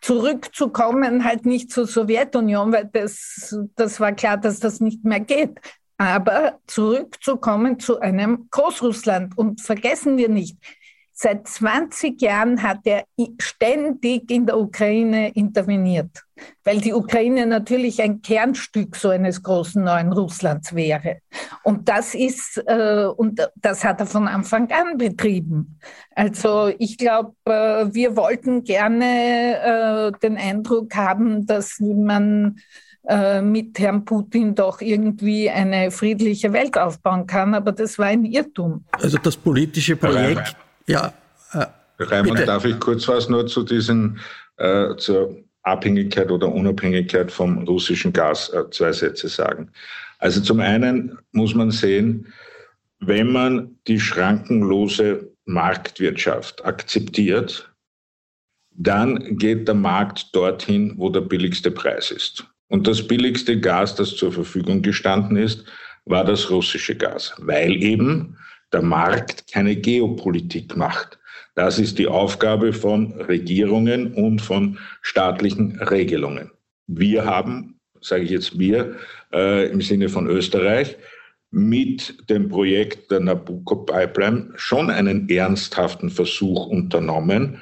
Zurückzukommen 0.00 1.24
halt 1.24 1.44
nicht 1.44 1.70
zur 1.70 1.86
Sowjetunion, 1.86 2.72
weil 2.72 2.88
das, 2.90 3.54
das 3.76 4.00
war 4.00 4.12
klar, 4.12 4.38
dass 4.38 4.58
das 4.58 4.80
nicht 4.80 5.04
mehr 5.04 5.20
geht. 5.20 5.60
Aber 5.98 6.58
zurückzukommen 6.66 7.78
zu 7.78 8.00
einem 8.00 8.48
Großrussland. 8.50 9.36
Und 9.36 9.60
vergessen 9.60 10.16
wir 10.16 10.30
nicht, 10.30 10.56
Seit 11.22 11.46
20 11.46 12.22
Jahren 12.22 12.62
hat 12.62 12.78
er 12.84 13.04
ständig 13.38 14.30
in 14.30 14.46
der 14.46 14.58
Ukraine 14.58 15.28
interveniert, 15.34 16.08
weil 16.64 16.80
die 16.80 16.94
Ukraine 16.94 17.44
natürlich 17.44 18.00
ein 18.00 18.22
Kernstück 18.22 18.96
so 18.96 19.10
eines 19.10 19.42
großen 19.42 19.84
neuen 19.84 20.14
Russlands 20.14 20.74
wäre. 20.74 21.18
Und 21.62 21.90
das 21.90 22.14
ist, 22.14 22.56
äh, 22.66 23.04
und 23.04 23.46
das 23.56 23.84
hat 23.84 24.00
er 24.00 24.06
von 24.06 24.28
Anfang 24.28 24.70
an 24.72 24.96
betrieben. 24.96 25.78
Also 26.14 26.72
ich 26.78 26.96
glaube, 26.96 27.34
äh, 27.44 27.92
wir 27.92 28.16
wollten 28.16 28.64
gerne 28.64 30.14
äh, 30.14 30.18
den 30.22 30.38
Eindruck 30.38 30.96
haben, 30.96 31.44
dass 31.44 31.80
man 31.80 32.60
äh, 33.06 33.42
mit 33.42 33.78
Herrn 33.78 34.06
Putin 34.06 34.54
doch 34.54 34.80
irgendwie 34.80 35.50
eine 35.50 35.90
friedliche 35.90 36.54
Welt 36.54 36.78
aufbauen 36.78 37.26
kann, 37.26 37.52
aber 37.52 37.72
das 37.72 37.98
war 37.98 38.06
ein 38.06 38.24
Irrtum. 38.24 38.86
Also 38.92 39.18
das 39.18 39.36
politische 39.36 39.96
Projekt 39.96 40.56
ja. 40.86 41.12
Äh, 41.52 41.66
Raimund, 41.98 42.34
bitte. 42.34 42.46
darf 42.46 42.64
ich 42.64 42.78
kurz 42.80 43.06
was 43.08 43.28
nur 43.28 43.46
zu 43.46 43.62
diesen, 43.62 44.20
äh, 44.56 44.96
zur 44.96 45.36
Abhängigkeit 45.62 46.30
oder 46.30 46.52
Unabhängigkeit 46.52 47.30
vom 47.30 47.58
russischen 47.64 48.12
Gas 48.12 48.48
äh, 48.50 48.70
zwei 48.70 48.92
Sätze 48.92 49.28
sagen. 49.28 49.70
Also 50.18 50.40
zum 50.40 50.60
einen 50.60 51.18
muss 51.32 51.54
man 51.54 51.70
sehen, 51.70 52.32
wenn 53.00 53.32
man 53.32 53.76
die 53.86 53.98
schrankenlose 53.98 55.30
Marktwirtschaft 55.46 56.64
akzeptiert, 56.64 57.70
dann 58.70 59.36
geht 59.36 59.66
der 59.66 59.74
Markt 59.74 60.34
dorthin, 60.34 60.94
wo 60.96 61.10
der 61.10 61.22
billigste 61.22 61.70
Preis 61.70 62.10
ist. 62.10 62.46
Und 62.68 62.86
das 62.86 63.06
billigste 63.06 63.58
Gas, 63.58 63.94
das 63.94 64.16
zur 64.16 64.32
Verfügung 64.32 64.82
gestanden 64.82 65.36
ist, 65.36 65.64
war 66.04 66.24
das 66.24 66.50
russische 66.50 66.94
Gas, 66.94 67.34
weil 67.38 67.82
eben 67.82 68.36
der 68.72 68.82
Markt 68.82 69.52
keine 69.52 69.76
Geopolitik 69.76 70.76
macht. 70.76 71.18
Das 71.54 71.78
ist 71.78 71.98
die 71.98 72.06
Aufgabe 72.06 72.72
von 72.72 73.12
Regierungen 73.12 74.14
und 74.14 74.40
von 74.40 74.78
staatlichen 75.02 75.80
Regelungen. 75.80 76.50
Wir 76.86 77.24
haben, 77.24 77.78
sage 78.00 78.24
ich 78.24 78.30
jetzt 78.30 78.58
wir, 78.58 78.96
äh, 79.32 79.68
im 79.70 79.80
Sinne 79.80 80.08
von 80.08 80.26
Österreich, 80.26 80.96
mit 81.50 82.30
dem 82.30 82.48
Projekt 82.48 83.10
der 83.10 83.20
Nabucco 83.20 83.76
Pipeline 83.76 84.52
schon 84.54 84.88
einen 84.88 85.28
ernsthaften 85.28 86.10
Versuch 86.10 86.66
unternommen, 86.66 87.60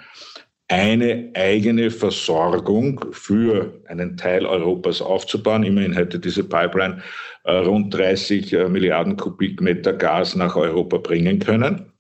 eine 0.69 1.31
eigene 1.35 1.91
Versorgung 1.91 3.05
für 3.13 3.81
einen 3.87 4.17
Teil 4.17 4.45
Europas 4.45 5.01
aufzubauen. 5.01 5.63
Immerhin 5.65 5.95
hätte 5.95 6.19
diese 6.19 6.45
Pipeline 6.45 7.03
äh, 7.45 7.53
rund 7.53 7.93
30 7.95 8.53
äh, 8.53 8.69
Milliarden 8.69 9.17
Kubikmeter 9.17 9.95
Gas 9.95 10.37
nach 10.37 10.57
Europa 10.57 10.99
bringen 10.99 11.39
können. 11.39 11.91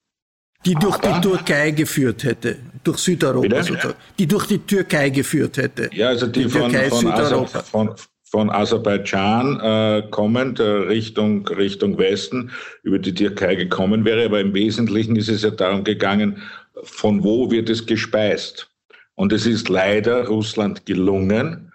Die 0.66 0.74
durch 0.74 0.96
Aber, 0.96 1.14
die 1.14 1.28
Türkei 1.28 1.70
geführt 1.70 2.24
hätte, 2.24 2.56
durch 2.84 2.98
Südeuropa, 2.98 3.62
sozusagen. 3.62 3.94
die 4.18 4.26
durch 4.26 4.46
die 4.46 4.58
Türkei 4.58 5.08
geführt 5.08 5.56
hätte. 5.56 5.88
Ja, 5.92 6.08
also 6.08 6.26
die, 6.26 6.44
die 6.44 6.50
von, 6.50 6.70
Türkei, 6.70 6.88
von, 6.90 6.98
Südeuropa. 6.98 7.62
Von, 7.62 7.94
von 8.30 8.50
Aserbaidschan 8.50 9.60
äh, 9.60 10.02
kommend 10.10 10.60
äh, 10.60 10.64
Richtung, 10.64 11.46
Richtung 11.48 11.96
Westen 11.96 12.50
über 12.82 12.98
die 12.98 13.14
Türkei 13.14 13.54
gekommen 13.54 14.04
wäre. 14.04 14.26
Aber 14.26 14.40
im 14.40 14.52
Wesentlichen 14.52 15.16
ist 15.16 15.28
es 15.28 15.42
ja 15.42 15.50
darum 15.50 15.84
gegangen, 15.84 16.42
von 16.84 17.24
wo 17.24 17.50
wird 17.50 17.68
es 17.68 17.86
gespeist? 17.86 18.70
Und 19.14 19.32
es 19.32 19.46
ist 19.46 19.68
leider 19.68 20.28
Russland 20.28 20.86
gelungen, 20.86 21.72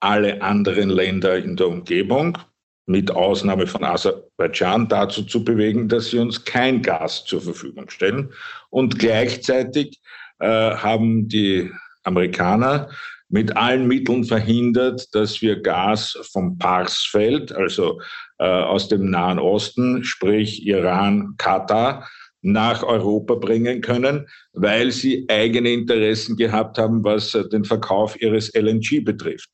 alle 0.00 0.42
anderen 0.42 0.90
Länder 0.90 1.36
in 1.36 1.56
der 1.56 1.68
Umgebung, 1.68 2.38
mit 2.86 3.10
Ausnahme 3.10 3.66
von 3.66 3.82
Aserbaidschan, 3.82 4.88
dazu 4.88 5.22
zu 5.22 5.42
bewegen, 5.42 5.88
dass 5.88 6.10
sie 6.10 6.18
uns 6.18 6.44
kein 6.44 6.82
Gas 6.82 7.24
zur 7.24 7.40
Verfügung 7.40 7.88
stellen. 7.88 8.32
Und 8.70 8.98
gleichzeitig 8.98 10.00
äh, 10.38 10.46
haben 10.46 11.28
die 11.28 11.70
Amerikaner 12.02 12.90
mit 13.28 13.56
allen 13.56 13.88
Mitteln 13.88 14.24
verhindert, 14.24 15.14
dass 15.14 15.40
wir 15.40 15.60
Gas 15.62 16.18
vom 16.30 16.58
Parsfeld, 16.58 17.52
also 17.52 18.00
äh, 18.38 18.44
aus 18.44 18.88
dem 18.88 19.10
Nahen 19.10 19.38
Osten, 19.38 20.04
sprich 20.04 20.66
Iran, 20.66 21.34
Katar, 21.38 22.08
nach 22.44 22.82
Europa 22.82 23.34
bringen 23.36 23.80
können, 23.80 24.26
weil 24.52 24.92
sie 24.92 25.24
eigene 25.28 25.72
Interessen 25.72 26.36
gehabt 26.36 26.76
haben, 26.78 27.02
was 27.02 27.34
äh, 27.34 27.48
den 27.48 27.64
Verkauf 27.64 28.20
ihres 28.20 28.54
LNG 28.54 29.02
betrifft. 29.02 29.48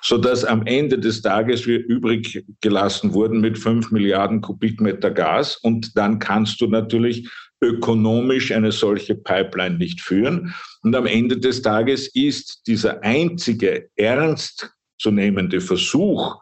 Sodass 0.00 0.44
am 0.44 0.64
Ende 0.64 0.98
des 0.98 1.22
Tages 1.22 1.66
wir 1.66 1.84
übrig 1.84 2.44
gelassen 2.60 3.12
wurden 3.12 3.40
mit 3.40 3.58
fünf 3.58 3.90
Milliarden 3.90 4.40
Kubikmeter 4.40 5.10
Gas. 5.10 5.56
Und 5.56 5.96
dann 5.96 6.20
kannst 6.20 6.60
du 6.60 6.68
natürlich 6.68 7.28
ökonomisch 7.60 8.52
eine 8.52 8.70
solche 8.70 9.16
Pipeline 9.16 9.76
nicht 9.76 10.00
führen. 10.00 10.54
Und 10.82 10.94
am 10.94 11.06
Ende 11.06 11.38
des 11.38 11.62
Tages 11.62 12.14
ist 12.14 12.62
dieser 12.68 13.02
einzige 13.02 13.88
ernstzunehmende 13.96 15.60
Versuch, 15.60 16.36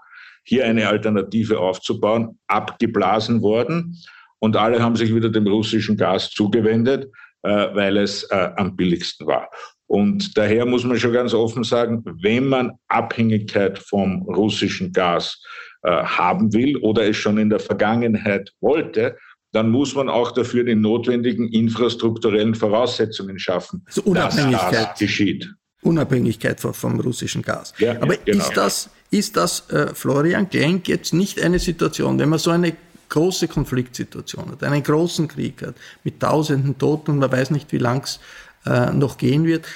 hier 0.44 0.66
eine 0.66 0.88
Alternative 0.88 1.58
aufzubauen, 1.58 2.38
abgeblasen 2.46 3.40
worden. 3.40 3.98
Und 4.44 4.56
alle 4.56 4.82
haben 4.82 4.94
sich 4.94 5.14
wieder 5.14 5.30
dem 5.30 5.46
russischen 5.46 5.96
Gas 5.96 6.28
zugewendet, 6.28 7.10
äh, 7.44 7.48
weil 7.48 7.96
es 7.96 8.24
äh, 8.24 8.50
am 8.56 8.76
billigsten 8.76 9.26
war. 9.26 9.48
Und 9.86 10.36
daher 10.36 10.66
muss 10.66 10.84
man 10.84 10.98
schon 10.98 11.14
ganz 11.14 11.32
offen 11.32 11.64
sagen, 11.64 12.04
wenn 12.20 12.48
man 12.48 12.72
Abhängigkeit 12.88 13.78
vom 13.78 14.20
russischen 14.24 14.92
Gas 14.92 15.42
äh, 15.82 15.88
haben 15.90 16.52
will 16.52 16.76
oder 16.76 17.08
es 17.08 17.16
schon 17.16 17.38
in 17.38 17.48
der 17.48 17.58
Vergangenheit 17.58 18.52
wollte, 18.60 19.16
dann 19.52 19.70
muss 19.70 19.94
man 19.94 20.10
auch 20.10 20.30
dafür 20.32 20.62
die 20.62 20.74
notwendigen 20.74 21.48
infrastrukturellen 21.48 22.54
Voraussetzungen 22.54 23.38
schaffen, 23.38 23.82
also 23.86 24.02
Unabhängigkeit. 24.02 24.72
dass 24.74 24.88
das 24.90 24.98
geschieht. 24.98 25.54
Unabhängigkeit 25.80 26.60
vom 26.60 27.00
russischen 27.00 27.40
Gas. 27.40 27.72
Ja, 27.78 27.92
Aber 27.98 28.14
genau. 28.18 28.44
ist 28.44 28.54
das, 28.54 28.90
ist 29.10 29.38
das 29.38 29.70
äh, 29.70 29.94
Florian 29.94 30.50
Klenk 30.50 30.86
jetzt 30.88 31.14
nicht 31.14 31.40
eine 31.40 31.58
Situation, 31.58 32.18
wenn 32.18 32.28
man 32.28 32.38
so 32.38 32.50
eine 32.50 32.76
große 33.14 33.46
Konfliktsituation 33.46 34.50
hat, 34.50 34.64
einen 34.64 34.82
großen 34.82 35.28
Krieg 35.28 35.62
hat, 35.62 35.76
mit 36.02 36.18
tausenden 36.20 36.76
Toten 36.76 37.12
und 37.12 37.18
man 37.20 37.30
weiß 37.30 37.50
nicht, 37.50 37.72
wie 37.72 37.78
lang 37.78 38.02
es 38.02 38.18
äh, 38.66 38.92
noch 38.92 39.18
gehen 39.18 39.44
wird, 39.44 39.66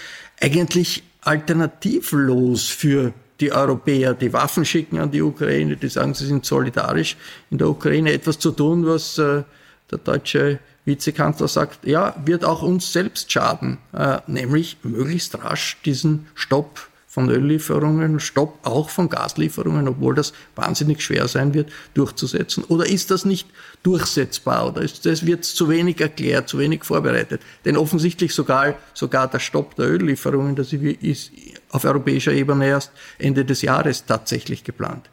eigentlich 0.41 1.05
alternativlos 1.21 2.69
für 2.69 3.13
die 3.39 3.53
Europäer, 3.53 4.15
die 4.15 4.33
Waffen 4.33 4.65
schicken 4.65 4.99
an 4.99 5.13
die 5.13 5.23
Ukraine, 5.23 5.77
die 5.77 5.89
sagen, 5.89 6.15
sie 6.15 6.27
sind 6.27 6.45
solidarisch 6.45 7.17
in 7.51 7.59
der 7.59 7.69
Ukraine, 7.69 8.13
etwas 8.13 8.41
zu 8.41 8.51
tun, 8.51 8.85
was 8.85 9.19
äh, 9.19 9.45
der 9.91 9.99
deutsche 9.99 10.59
Vizekanzler 10.85 11.47
sagt, 11.47 11.87
ja, 11.87 12.17
wird 12.25 12.45
auch 12.45 12.63
uns 12.63 12.93
selbst 12.93 13.31
schaden, 13.31 13.79
äh, 13.93 14.19
nämlich 14.27 14.79
möglichst 14.83 15.39
rasch 15.45 15.77
diesen 15.85 16.27
Stopp 16.35 16.88
von 17.19 17.31
Öllieferungen, 17.31 18.21
Stopp 18.21 18.65
auch 18.65 18.91
von 18.91 19.09
Gaslieferungen, 19.09 19.89
obwohl 19.89 20.15
das 20.15 20.33
wahnsinnig 20.55 21.03
schwer 21.03 21.27
sein 21.27 21.53
wird, 21.53 21.73
durchzusetzen? 21.95 22.63
Oder 22.69 22.87
ist 22.87 23.11
das 23.11 23.25
nicht 23.25 23.49
durchsetzbar? 23.83 24.69
Oder 24.69 24.83
ist 24.83 25.05
das 25.05 25.27
wird 25.27 25.45
zu 25.45 25.69
wenig 25.69 26.01
erklärt, 26.01 26.49
zu 26.49 26.61
wenig 26.61 26.85
vorbereitet? 26.85 27.41
Denn 27.65 27.77
offensichtlich 27.77 28.33
sogar, 28.33 28.77
sogar 28.95 29.27
der 29.27 29.41
Stopp 29.41 29.75
der 29.75 29.87
Öllieferungen, 29.87 30.55
das 30.55 30.73
ist 30.73 31.33
auf 31.71 31.85
europäischer 31.85 32.33
Ebene 32.33 32.69
erst 32.69 32.93
Ende 33.19 33.45
des 33.45 33.63
Jahres 33.63 34.07
tatsächlich 34.07 34.63
geplant. 34.63 35.11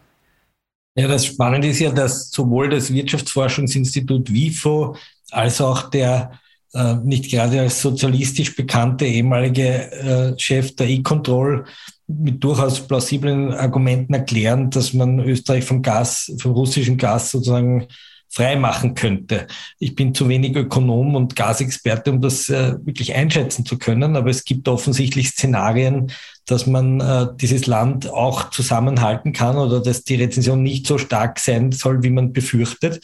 Ja, 0.95 1.07
das 1.07 1.25
Spannende 1.25 1.69
ist 1.69 1.79
ja, 1.79 1.91
dass 1.91 2.29
sowohl 2.29 2.69
das 2.69 2.93
Wirtschaftsforschungsinstitut 2.93 4.31
WIFO 4.31 4.95
als 5.31 5.59
auch 5.59 5.89
der 5.89 6.39
äh, 6.75 6.95
nicht 7.03 7.31
gerade 7.31 7.61
als 7.61 7.81
sozialistisch 7.81 8.55
bekannte 8.55 9.05
ehemalige 9.05 9.91
äh, 9.91 10.39
Chef 10.39 10.75
der 10.75 10.87
E-Control 10.89 11.65
mit 12.07 12.43
durchaus 12.43 12.85
plausiblen 12.85 13.53
Argumenten 13.53 14.13
erklären, 14.13 14.69
dass 14.69 14.93
man 14.93 15.19
Österreich 15.19 15.63
vom 15.63 15.81
Gas, 15.81 16.31
vom 16.39 16.51
russischen 16.51 16.97
Gas 16.97 17.31
sozusagen 17.31 17.87
frei 18.29 18.57
machen 18.57 18.95
könnte. 18.95 19.47
Ich 19.79 19.95
bin 19.95 20.13
zu 20.13 20.27
wenig 20.27 20.55
Ökonom 20.55 21.15
und 21.15 21.35
Gasexperte, 21.35 22.11
um 22.11 22.21
das 22.21 22.49
äh, 22.49 22.75
wirklich 22.83 23.15
einschätzen 23.15 23.65
zu 23.65 23.77
können, 23.77 24.17
aber 24.17 24.29
es 24.29 24.43
gibt 24.43 24.67
offensichtlich 24.67 25.29
Szenarien, 25.29 26.11
dass 26.45 26.67
man 26.67 26.99
äh, 26.99 27.27
dieses 27.35 27.67
Land 27.67 28.09
auch 28.09 28.49
zusammenhalten 28.49 29.33
kann 29.33 29.57
oder 29.57 29.81
dass 29.81 30.03
die 30.03 30.15
Rezension 30.15 30.61
nicht 30.61 30.87
so 30.87 30.97
stark 30.97 31.39
sein 31.39 31.71
soll, 31.71 32.03
wie 32.03 32.09
man 32.09 32.33
befürchtet. 32.33 33.01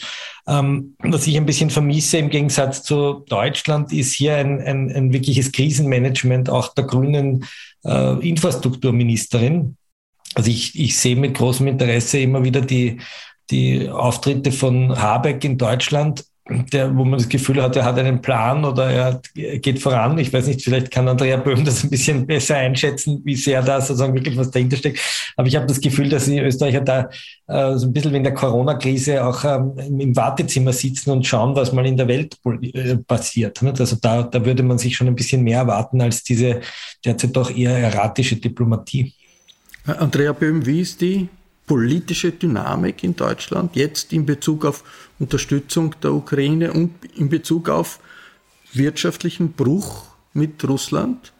Ähm, 0.47 0.95
was 0.99 1.27
ich 1.27 1.38
ein 1.38 1.45
bisschen 1.45 1.69
vermisse 1.69 2.17
im 2.17 2.30
Gegensatz 2.30 2.84
zu 2.84 3.25
Deutschland, 3.27 3.91
ist 3.93 4.13
hier 4.13 4.36
ein, 4.36 4.62
ein, 4.62 4.91
ein 4.91 5.13
wirkliches 5.13 5.51
Krisenmanagement 5.51 6.49
auch 6.49 6.73
der 6.73 6.86
grünen 6.86 7.45
äh, 7.84 8.27
Infrastrukturministerin. 8.27 9.75
Also 10.36 10.49
ich, 10.49 10.80
ich 10.80 10.97
sehe 10.97 11.15
mit 11.15 11.36
großem 11.36 11.67
Interesse 11.67 12.19
immer 12.19 12.43
wieder 12.43 12.62
die 12.62 12.99
die 13.51 13.89
Auftritte 13.89 14.51
von 14.51 14.97
Habeck 14.97 15.43
in 15.43 15.58
Deutschland, 15.58 16.23
der, 16.72 16.96
wo 16.96 17.04
man 17.04 17.20
das 17.20 17.30
Gefühl 17.30 17.62
hat, 17.62 17.76
er 17.76 17.86
hat 17.86 17.98
einen 17.98 18.22
Plan 18.22 18.64
oder 18.66 18.90
er 18.90 19.22
geht 19.60 19.80
voran. 19.80 20.18
Ich 20.18 20.32
weiß 20.32 20.48
nicht, 20.48 20.62
vielleicht 20.62 20.92
kann 20.92 21.08
Andrea 21.08 21.38
Böhm 21.38 21.64
das 21.66 21.84
ein 21.84 21.90
bisschen 21.90 22.26
besser 22.26 22.58
einschätzen, 22.58 23.22
wie 23.24 23.36
sehr 23.36 23.62
da 23.62 23.80
sozusagen 23.82 24.14
wirklich 24.14 24.38
was 24.38 24.52
dahinter 24.52 24.78
steckt. 24.78 25.00
Aber 25.38 25.48
ich 25.48 25.56
habe 25.56 25.66
das 25.66 25.82
Gefühl, 25.82 26.10
dass 26.10 26.26
die 26.26 26.40
Österreicher 26.40 26.82
da 26.82 27.10
äh, 27.48 27.78
so 27.78 27.88
ein 27.88 27.94
bisschen 27.94 28.14
wie 28.14 28.18
in 28.18 28.24
der 28.24 28.34
Corona-Krise 28.34 29.26
auch 29.26 29.44
ähm, 29.44 30.00
im 30.00 30.16
Wartezimmer 30.16 30.74
sitzen 30.74 31.12
und 31.12 31.26
schauen, 31.26 31.56
was 31.56 31.74
mal 31.74 31.86
in 31.86 31.98
der 31.98 32.08
Welt 32.08 32.38
äh, 32.74 32.98
passiert. 32.98 33.62
Ne? 33.62 33.74
Also 33.78 33.98
da, 34.02 34.24
da 34.24 34.46
würde 34.46 34.64
man 34.64 34.78
sich 34.78 34.96
schon 34.96 35.08
ein 35.08 35.16
bisschen 35.16 35.44
mehr 35.44 35.60
erwarten 35.60 36.02
als 36.02 36.24
diese 36.24 36.62
derzeit 37.04 37.36
doch 37.36 37.56
eher 37.56 37.78
erratische 37.78 38.36
Diplomatie. 38.36 39.14
Andrea 39.86 40.34
Böhm, 40.34 40.66
wie 40.66 40.82
ist 40.82 41.02
die 41.02 41.28
politische 41.71 42.34
Dynamik 42.34 43.01
in 43.01 43.15
Deutschland 43.15 43.77
jetzt 43.77 44.12
in 44.12 44.25
Bezug 44.25 44.65
auf 44.65 44.84
Unterstützung 45.19 45.95
der 46.03 46.12
Ukraine 46.12 46.73
und 46.73 46.91
in 47.15 47.29
Bezug 47.29 47.69
auf 47.69 48.01
wirtschaftlichen 48.73 49.53
Bruch 49.53 50.03
mit 50.34 50.67
Russland? 50.67 51.31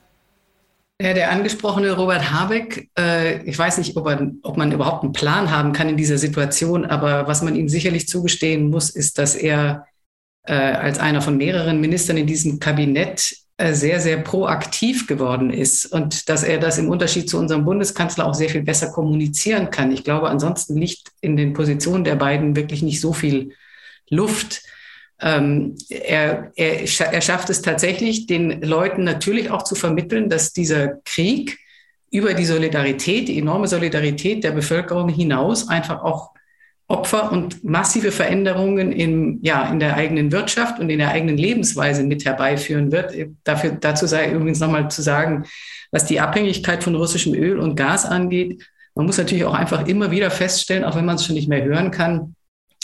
Ja, 1.02 1.14
der 1.14 1.32
angesprochene 1.32 1.92
Robert 1.92 2.32
Habeck, 2.32 2.90
äh, 2.98 3.44
ich 3.44 3.60
weiß 3.60 3.80
nicht, 3.80 3.98
ob, 3.98 4.08
er, 4.08 4.32
ob, 4.44 4.56
man 4.56 4.72
überhaupt 4.72 5.04
einen 5.04 5.12
Plan 5.12 5.52
haben 5.52 5.74
kann 5.74 5.90
in 5.90 5.98
dieser 5.98 6.18
Situation, 6.18 6.86
aber 6.86 7.28
was 7.28 7.42
man 7.42 7.58
ihm 7.58 7.68
sicherlich 7.68 8.08
zugestehen 8.08 8.70
muss, 8.70 8.90
ist, 8.90 9.18
dass 9.18 9.36
er 9.36 9.86
äh, 10.44 10.54
als 10.54 10.98
einer 10.98 11.22
von 11.22 11.36
mehreren 11.36 11.82
Ministern 11.82 12.16
in 12.16 12.28
diesem 12.28 12.58
Kabinett 12.62 13.36
sehr, 13.74 14.00
sehr 14.00 14.18
proaktiv 14.18 15.08
geworden 15.08 15.52
ist 15.52 15.86
und 15.86 16.30
dass 16.30 16.44
er 16.44 16.58
das 16.58 16.78
im 16.78 16.90
Unterschied 16.90 17.30
zu 17.30 17.38
unserem 17.38 17.66
Bundeskanzler 17.66 18.26
auch 18.26 18.34
sehr 18.34 18.50
viel 18.50 18.64
besser 18.64 18.92
kommunizieren 18.92 19.70
kann. 19.70 19.92
Ich 19.92 20.04
glaube, 20.04 20.30
ansonsten 20.30 20.78
liegt 20.78 21.12
in 21.22 21.38
den 21.38 21.54
Positionen 21.54 22.04
der 22.04 22.16
beiden 22.16 22.56
wirklich 22.56 22.82
nicht 22.82 23.00
so 23.00 23.14
viel 23.14 23.54
Luft. 24.10 24.64
Ähm, 25.20 25.76
er, 25.90 26.52
er, 26.56 27.14
er 27.14 27.22
schafft 27.22 27.50
es 27.50 27.62
tatsächlich, 27.62 28.26
den 28.26 28.62
Leuten 28.62 29.04
natürlich 29.04 29.52
auch 29.52 29.64
zu 29.64 29.76
vermitteln, 29.76 30.30
dass 30.30 30.54
dieser 30.54 31.00
Krieg 31.06 31.60
über 32.12 32.34
die 32.34 32.46
Solidarität, 32.46 33.30
die 33.30 33.38
enorme 33.38 33.68
Solidarität 33.68 34.44
der 34.44 34.52
Bevölkerung 34.52 35.08
hinaus 35.10 35.70
einfach 35.70 36.04
auch 36.04 36.32
Opfer 36.92 37.32
und 37.32 37.64
massive 37.64 38.12
Veränderungen 38.12 38.92
in, 38.92 39.40
ja, 39.42 39.72
in 39.72 39.80
der 39.80 39.96
eigenen 39.96 40.32
Wirtschaft 40.32 40.80
und 40.80 40.90
in 40.90 41.00
der 41.00 41.10
eigenen 41.10 41.38
Lebensweise 41.38 42.04
mit 42.04 42.26
herbeiführen 42.26 42.92
wird. 42.92 43.14
Dafür, 43.44 43.72
dazu 43.72 44.06
sei 44.06 44.32
übrigens 44.32 44.60
nochmal 44.60 44.92
zu 44.92 45.02
sagen, 45.02 45.46
was 45.92 46.06
die 46.06 46.20
Abhängigkeit 46.20 46.84
von 46.84 46.96
russischem 46.96 47.34
Öl 47.34 47.60
und 47.60 47.76
Gas 47.76 48.06
angeht. 48.06 48.64
Man 48.96 49.06
muss 49.06 49.18
natürlich 49.18 49.46
auch 49.46 49.54
einfach 49.54 49.88
immer 49.88 50.12
wieder 50.12 50.30
feststellen, 50.32 50.84
auch 50.84 50.96
wenn 50.96 51.06
man 51.06 51.16
es 51.16 51.26
schon 51.26 51.36
nicht 51.36 51.50
mehr 51.50 51.64
hören 51.64 51.92
kann, 51.92 52.36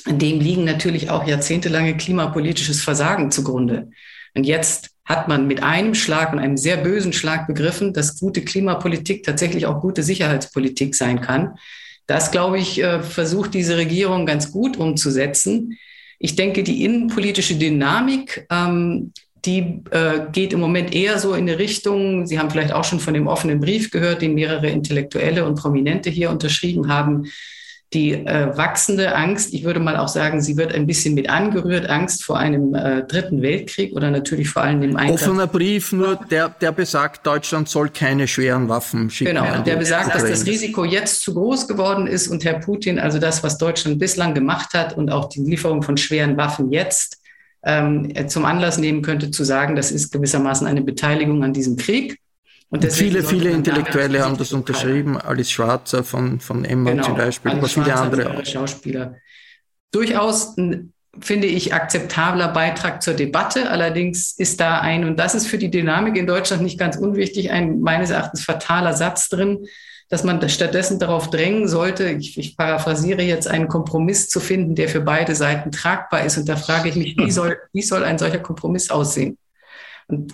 dem 0.05 0.39
liegen 0.39 0.63
natürlich 0.63 1.09
auch 1.09 1.27
jahrzehntelange 1.27 1.97
klimapolitisches 1.97 2.81
Versagen 2.81 3.31
zugrunde. 3.31 3.89
Und 4.35 4.45
jetzt 4.45 4.91
hat 5.05 5.27
man 5.27 5.47
mit 5.47 5.63
einem 5.63 5.95
Schlag 5.95 6.33
und 6.33 6.39
einem 6.39 6.57
sehr 6.57 6.77
bösen 6.77 7.13
Schlag 7.13 7.47
begriffen, 7.47 7.93
dass 7.93 8.19
gute 8.19 8.43
Klimapolitik 8.43 9.23
tatsächlich 9.23 9.65
auch 9.65 9.81
gute 9.81 10.03
Sicherheitspolitik 10.03 10.95
sein 10.95 11.21
kann. 11.21 11.55
Das, 12.07 12.31
glaube 12.31 12.57
ich, 12.57 12.81
äh, 12.81 13.01
versucht 13.01 13.53
diese 13.53 13.77
Regierung 13.77 14.25
ganz 14.25 14.51
gut 14.51 14.77
umzusetzen. 14.77 15.77
Ich 16.19 16.35
denke, 16.35 16.63
die 16.63 16.83
innenpolitische 16.83 17.55
Dynamik, 17.55 18.47
ähm, 18.49 19.11
die 19.45 19.81
äh, 19.91 20.21
geht 20.31 20.53
im 20.53 20.59
Moment 20.59 20.93
eher 20.93 21.19
so 21.19 21.33
in 21.33 21.47
eine 21.47 21.59
Richtung, 21.59 22.25
Sie 22.25 22.39
haben 22.39 22.49
vielleicht 22.49 22.73
auch 22.73 22.83
schon 22.83 22.99
von 22.99 23.13
dem 23.13 23.27
offenen 23.27 23.59
Brief 23.59 23.91
gehört, 23.91 24.21
den 24.21 24.33
mehrere 24.33 24.67
Intellektuelle 24.67 25.45
und 25.45 25.59
Prominente 25.59 26.09
hier 26.09 26.31
unterschrieben 26.31 26.87
haben, 26.87 27.25
die 27.93 28.11
äh, 28.11 28.57
wachsende 28.57 29.15
Angst, 29.15 29.53
ich 29.53 29.63
würde 29.63 29.79
mal 29.79 29.95
auch 29.95 30.09
sagen, 30.09 30.41
sie 30.41 30.57
wird 30.57 30.73
ein 30.73 30.85
bisschen 30.85 31.13
mit 31.13 31.29
angerührt, 31.29 31.89
Angst 31.89 32.25
vor 32.25 32.37
einem 32.37 32.75
äh, 32.75 33.03
dritten 33.03 33.41
Weltkrieg 33.41 33.93
oder 33.93 34.11
natürlich 34.11 34.49
vor 34.49 34.63
allem 34.63 34.81
dem 34.81 34.97
Einsatz. 34.97 35.23
Offener 35.23 35.47
Brief, 35.47 35.93
nur 35.93 36.17
der, 36.29 36.49
der 36.49 36.73
besagt, 36.73 37.25
Deutschland 37.25 37.69
soll 37.69 37.89
keine 37.89 38.27
schweren 38.27 38.67
Waffen 38.67 39.09
schicken. 39.09 39.35
Genau, 39.35 39.63
der 39.63 39.77
besagt, 39.77 40.07
Ukraine. 40.07 40.29
dass 40.29 40.39
das 40.39 40.47
Risiko 40.47 40.83
jetzt 40.83 41.21
zu 41.21 41.33
groß 41.33 41.69
geworden 41.69 42.07
ist 42.07 42.27
und 42.27 42.43
Herr 42.43 42.59
Putin, 42.59 42.99
also 42.99 43.19
das, 43.19 43.41
was 43.41 43.57
Deutschland 43.57 43.99
bislang 43.99 44.33
gemacht 44.33 44.73
hat 44.73 44.97
und 44.97 45.09
auch 45.09 45.29
die 45.29 45.39
Lieferung 45.39 45.81
von 45.81 45.95
schweren 45.95 46.35
Waffen 46.35 46.71
jetzt 46.71 47.21
ähm, 47.63 48.11
zum 48.27 48.43
Anlass 48.43 48.77
nehmen 48.77 49.01
könnte, 49.01 49.31
zu 49.31 49.45
sagen, 49.45 49.77
das 49.77 49.91
ist 49.91 50.11
gewissermaßen 50.11 50.67
eine 50.67 50.81
Beteiligung 50.81 51.41
an 51.43 51.53
diesem 51.53 51.77
Krieg. 51.77 52.19
Und 52.69 52.91
viele, 52.91 53.23
viele 53.23 53.51
Intellektuelle 53.51 54.23
haben 54.23 54.37
das 54.37 54.51
unterschrieben. 54.51 55.17
Alice 55.17 55.51
Schwarzer 55.51 56.03
von, 56.03 56.39
von 56.41 56.65
Emma 56.65 56.91
genau, 56.91 57.03
zum 57.03 57.15
Beispiel, 57.15 57.51
aber 57.51 57.67
viele 57.67 57.95
andere 57.95 58.37
auch. 58.37 58.45
Schauspieler. 58.45 59.15
Durchaus 59.91 60.57
ein, 60.57 60.91
finde 61.19 61.47
ich, 61.47 61.73
akzeptabler 61.73 62.49
Beitrag 62.49 63.01
zur 63.01 63.13
Debatte. 63.13 63.71
Allerdings 63.71 64.33
ist 64.37 64.59
da 64.59 64.81
ein, 64.81 65.05
und 65.05 65.17
das 65.17 65.33
ist 65.33 65.47
für 65.47 65.57
die 65.57 65.71
Dynamik 65.71 66.17
in 66.17 66.27
Deutschland 66.27 66.61
nicht 66.61 66.77
ganz 66.77 66.97
unwichtig, 66.97 67.51
ein 67.51 67.79
meines 67.79 68.09
Erachtens 68.09 68.43
fataler 68.43 68.93
Satz 68.93 69.29
drin, 69.29 69.65
dass 70.09 70.25
man 70.25 70.47
stattdessen 70.49 70.99
darauf 70.99 71.29
drängen 71.29 71.67
sollte, 71.67 72.09
ich, 72.09 72.37
ich 72.37 72.55
paraphrasiere 72.55 73.21
jetzt, 73.21 73.47
einen 73.47 73.67
Kompromiss 73.67 74.29
zu 74.29 74.39
finden, 74.39 74.75
der 74.75 74.89
für 74.89 75.01
beide 75.01 75.35
Seiten 75.35 75.71
tragbar 75.71 76.25
ist. 76.25 76.37
Und 76.37 76.47
da 76.49 76.57
frage 76.57 76.89
ich 76.89 76.95
mich, 76.95 77.17
wie 77.17 77.31
soll, 77.31 77.57
wie 77.71 77.81
soll 77.81 78.03
ein 78.03 78.17
solcher 78.17 78.39
Kompromiss 78.39 78.89
aussehen? 78.89 79.37
Und 80.07 80.33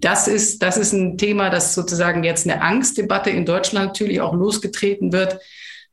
das 0.00 0.28
ist, 0.28 0.62
das 0.62 0.76
ist 0.76 0.92
ein 0.92 1.18
Thema, 1.18 1.50
das 1.50 1.74
sozusagen 1.74 2.22
jetzt 2.22 2.48
eine 2.48 2.62
Angstdebatte 2.62 3.30
in 3.30 3.44
Deutschland 3.44 3.88
natürlich 3.88 4.20
auch 4.20 4.32
losgetreten 4.32 5.12
wird, 5.12 5.40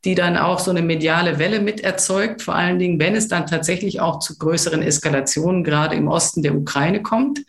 die 0.05 0.13
dann 0.13 0.37
auch 0.37 0.59
so 0.59 0.69
eine 0.69 0.83
mediale 0.83 1.39
Welle 1.39 1.59
mit 1.59 1.81
erzeugt, 1.81 2.43
vor 2.43 2.53
allen 2.53 2.77
Dingen, 2.77 2.99
wenn 2.99 3.15
es 3.15 3.27
dann 3.27 3.47
tatsächlich 3.47 3.99
auch 3.99 4.19
zu 4.19 4.37
größeren 4.37 4.83
Eskalationen 4.83 5.63
gerade 5.63 5.95
im 5.95 6.07
Osten 6.07 6.43
der 6.43 6.55
Ukraine 6.55 7.01
kommt. 7.01 7.39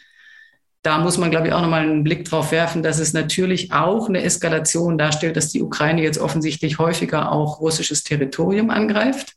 Da 0.82 0.98
muss 0.98 1.18
man, 1.18 1.30
glaube 1.30 1.48
ich, 1.48 1.52
auch 1.52 1.60
nochmal 1.60 1.82
einen 1.82 2.04
Blick 2.04 2.24
drauf 2.24 2.52
werfen, 2.52 2.82
dass 2.82 2.98
es 2.98 3.12
natürlich 3.12 3.72
auch 3.72 4.08
eine 4.08 4.22
Eskalation 4.22 4.96
darstellt, 4.96 5.36
dass 5.36 5.50
die 5.50 5.62
Ukraine 5.62 6.02
jetzt 6.02 6.18
offensichtlich 6.18 6.78
häufiger 6.78 7.32
auch 7.32 7.60
russisches 7.60 8.04
Territorium 8.04 8.70
angreift. 8.70 9.34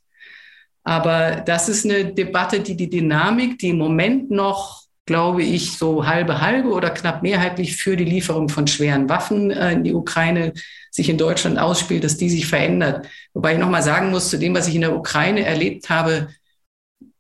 Aber 0.83 1.43
das 1.45 1.67
ist 1.67 1.85
eine 1.85 2.13
Debatte, 2.13 2.61
die 2.61 2.77
die 2.77 2.89
Dynamik, 2.89 3.59
die 3.59 3.69
im 3.69 3.77
Moment 3.79 4.31
noch 4.31 4.88
glaube 5.09 5.41
ich, 5.41 5.75
so 5.75 6.05
halbe 6.05 6.39
halbe 6.39 6.69
oder 6.69 6.91
knapp 6.91 7.23
mehrheitlich 7.23 7.77
für 7.77 7.97
die 7.97 8.05
Lieferung 8.05 8.47
von 8.47 8.67
schweren 8.67 9.09
Waffen 9.09 9.49
äh, 9.49 9.71
in 9.71 9.83
die 9.83 9.95
Ukraine 9.95 10.53
sich 10.91 11.09
in 11.09 11.17
Deutschland 11.17 11.57
ausspielt, 11.57 12.03
dass 12.03 12.17
die 12.17 12.29
sich 12.29 12.45
verändert. 12.45 13.07
Wobei 13.33 13.53
ich 13.53 13.59
nochmal 13.59 13.81
sagen 13.81 14.11
muss, 14.11 14.29
zu 14.29 14.37
dem, 14.37 14.53
was 14.53 14.67
ich 14.67 14.75
in 14.75 14.81
der 14.81 14.95
Ukraine 14.95 15.43
erlebt 15.43 15.89
habe, 15.89 16.27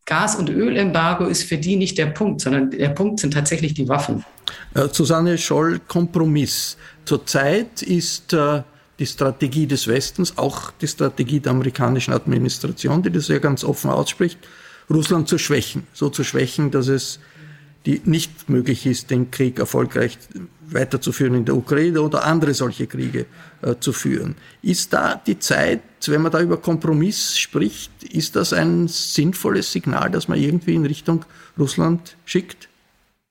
Gas- 0.05 0.35
und 0.35 0.51
Ölembargo 0.51 1.25
ist 1.25 1.43
für 1.43 1.57
die 1.57 1.77
nicht 1.77 1.97
der 1.97 2.05
Punkt, 2.07 2.41
sondern 2.41 2.69
der 2.69 2.89
Punkt 2.89 3.21
sind 3.21 3.33
tatsächlich 3.33 3.73
die 3.73 3.89
Waffen. 3.89 4.23
Äh, 4.75 4.87
Susanne 4.91 5.39
Scholl, 5.39 5.79
Kompromiss. 5.87 6.77
Zurzeit 7.05 7.81
ist 7.81 8.33
äh, 8.33 8.61
die 8.99 9.07
Strategie 9.07 9.65
des 9.65 9.87
Westens, 9.87 10.37
auch 10.37 10.69
die 10.79 10.87
Strategie 10.87 11.39
der 11.39 11.53
amerikanischen 11.53 12.13
Administration, 12.13 13.01
die 13.01 13.11
das 13.11 13.29
ja 13.29 13.39
ganz 13.39 13.63
offen 13.63 13.89
ausspricht, 13.89 14.37
Russland 14.91 15.27
zu 15.27 15.39
schwächen. 15.39 15.87
So 15.91 16.09
zu 16.09 16.23
schwächen, 16.23 16.69
dass 16.69 16.87
es 16.87 17.19
die 17.85 18.01
nicht 18.05 18.49
möglich 18.49 18.85
ist, 18.85 19.09
den 19.09 19.31
Krieg 19.31 19.59
erfolgreich 19.59 20.17
weiterzuführen 20.61 21.35
in 21.35 21.45
der 21.45 21.55
Ukraine 21.55 22.01
oder 22.01 22.25
andere 22.25 22.53
solche 22.53 22.87
Kriege 22.87 23.25
äh, 23.61 23.75
zu 23.79 23.93
führen. 23.93 24.35
Ist 24.61 24.93
da 24.93 25.15
die 25.15 25.39
Zeit, 25.39 25.81
wenn 26.05 26.21
man 26.21 26.31
da 26.31 26.41
über 26.41 26.57
Kompromiss 26.57 27.37
spricht, 27.37 28.03
ist 28.03 28.35
das 28.35 28.53
ein 28.53 28.87
sinnvolles 28.87 29.71
Signal, 29.71 30.11
das 30.11 30.27
man 30.27 30.39
irgendwie 30.39 30.75
in 30.75 30.85
Richtung 30.85 31.25
Russland 31.57 32.15
schickt? 32.25 32.69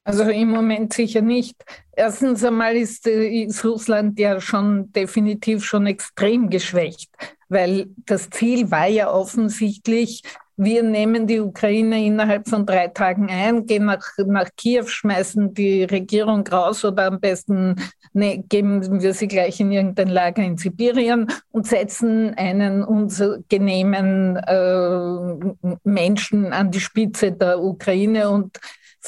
Also 0.04 0.22
im 0.22 0.48
Moment 0.48 0.94
sicher 0.94 1.20
nicht. 1.20 1.62
Erstens 1.94 2.42
einmal 2.42 2.76
ist, 2.76 3.06
äh, 3.06 3.42
ist 3.42 3.62
Russland 3.62 4.18
ja 4.18 4.40
schon 4.40 4.90
definitiv 4.92 5.64
schon 5.64 5.86
extrem 5.86 6.48
geschwächt, 6.48 7.10
weil 7.50 7.88
das 8.06 8.30
Ziel 8.30 8.70
war 8.70 8.88
ja 8.88 9.10
offensichtlich, 9.10 10.22
wir 10.58 10.82
nehmen 10.82 11.28
die 11.28 11.38
Ukraine 11.38 12.04
innerhalb 12.04 12.48
von 12.48 12.66
drei 12.66 12.88
Tagen 12.88 13.30
ein, 13.30 13.64
gehen 13.64 13.84
nach, 13.84 14.04
nach 14.26 14.48
Kiew, 14.56 14.86
schmeißen 14.88 15.54
die 15.54 15.84
Regierung 15.84 16.46
raus 16.48 16.84
oder 16.84 17.06
am 17.06 17.20
besten 17.20 17.76
ne, 18.12 18.42
geben 18.48 19.00
wir 19.00 19.14
sie 19.14 19.28
gleich 19.28 19.60
in 19.60 19.70
irgendein 19.70 20.08
Lager 20.08 20.42
in 20.42 20.56
Sibirien 20.56 21.28
und 21.52 21.68
setzen 21.68 22.34
einen 22.34 22.82
uns 22.82 23.22
genehmen 23.48 24.36
äh, 24.36 25.76
Menschen 25.84 26.52
an 26.52 26.72
die 26.72 26.80
Spitze 26.80 27.30
der 27.30 27.62
Ukraine 27.62 28.28
und 28.28 28.58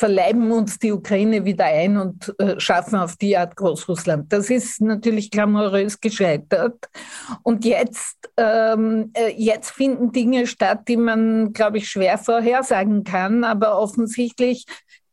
verleiben 0.00 0.50
uns 0.50 0.78
die 0.78 0.92
Ukraine 0.92 1.44
wieder 1.44 1.66
ein 1.66 1.98
und 1.98 2.34
äh, 2.38 2.58
schaffen 2.58 2.98
auf 2.98 3.16
die 3.16 3.36
Art 3.36 3.54
Großrussland. 3.54 4.32
Das 4.32 4.48
ist 4.48 4.80
natürlich 4.80 5.30
glamourös 5.30 6.00
gescheitert. 6.00 6.88
Und 7.42 7.66
jetzt, 7.66 8.16
ähm, 8.38 9.10
äh, 9.12 9.34
jetzt 9.36 9.72
finden 9.72 10.10
Dinge 10.10 10.46
statt, 10.46 10.88
die 10.88 10.96
man, 10.96 11.52
glaube 11.52 11.76
ich, 11.76 11.90
schwer 11.90 12.16
vorhersagen 12.16 13.04
kann. 13.04 13.44
Aber 13.44 13.78
offensichtlich 13.78 14.64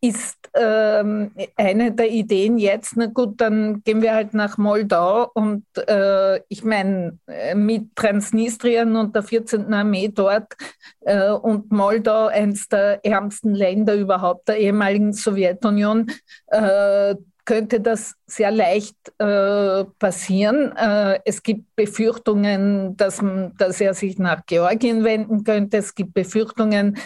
ist 0.02 0.38
ähm, 0.54 1.32
eine 1.56 1.91
der 1.91 2.10
Ideen 2.10 2.58
jetzt, 2.58 2.93
na 2.95 3.08
gut, 3.08 3.41
dann 3.41 3.82
gehen 3.84 4.02
wir 4.02 4.14
halt 4.14 4.34
nach 4.34 4.58
Moldau 4.58 5.30
und 5.34 5.66
äh, 5.88 6.39
ich 6.50 6.64
meine, 6.64 7.18
äh, 7.28 7.56
mit 7.56 7.95
Transnistrien 7.95 8.95
und 8.95 9.16
der 9.16 9.24
14. 9.24 9.74
Armee 9.74 10.10
dort 10.10 10.54
äh, 11.02 11.32
und 11.32 11.72
Moldau, 11.72 12.28
eines 12.28 12.68
der 12.68 13.04
ärmsten 13.04 13.56
Länder 13.56 13.95
überhaupt 13.95 14.48
der 14.48 14.58
ehemaligen 14.58 15.14
Sowjetunion, 15.14 16.12
äh, 16.48 17.16
könnte 17.48 17.80
das 17.80 18.14
sehr 18.28 18.52
leicht 18.52 18.98
äh, 19.20 19.86
passieren. 20.00 20.76
Äh, 20.76 21.22
es 21.24 21.41
gibt 21.41 21.76
Befürchtungen, 21.78 22.98
dass, 22.98 23.24
dass 23.58 23.80
er 23.80 23.93
sich 23.93 24.20
nach 24.20 24.45
Georgien 24.45 25.06
wenden 25.06 25.45
könnte. 25.45 25.78
Es 25.78 25.95
gibt 25.95 26.14
Befürchtungen, 26.14 26.98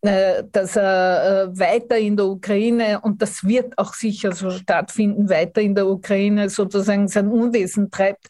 dass 0.00 0.76
er 0.76 1.50
äh, 1.52 1.58
weiter 1.58 1.98
in 1.98 2.16
der 2.16 2.26
Ukraine, 2.26 3.00
und 3.00 3.20
das 3.20 3.44
wird 3.44 3.76
auch 3.78 3.94
sicher 3.94 4.32
so 4.32 4.50
stattfinden, 4.50 5.28
weiter 5.28 5.60
in 5.60 5.74
der 5.74 5.88
Ukraine 5.88 6.48
sozusagen 6.48 7.08
sein 7.08 7.28
Unwesen 7.28 7.90
treibt. 7.90 8.26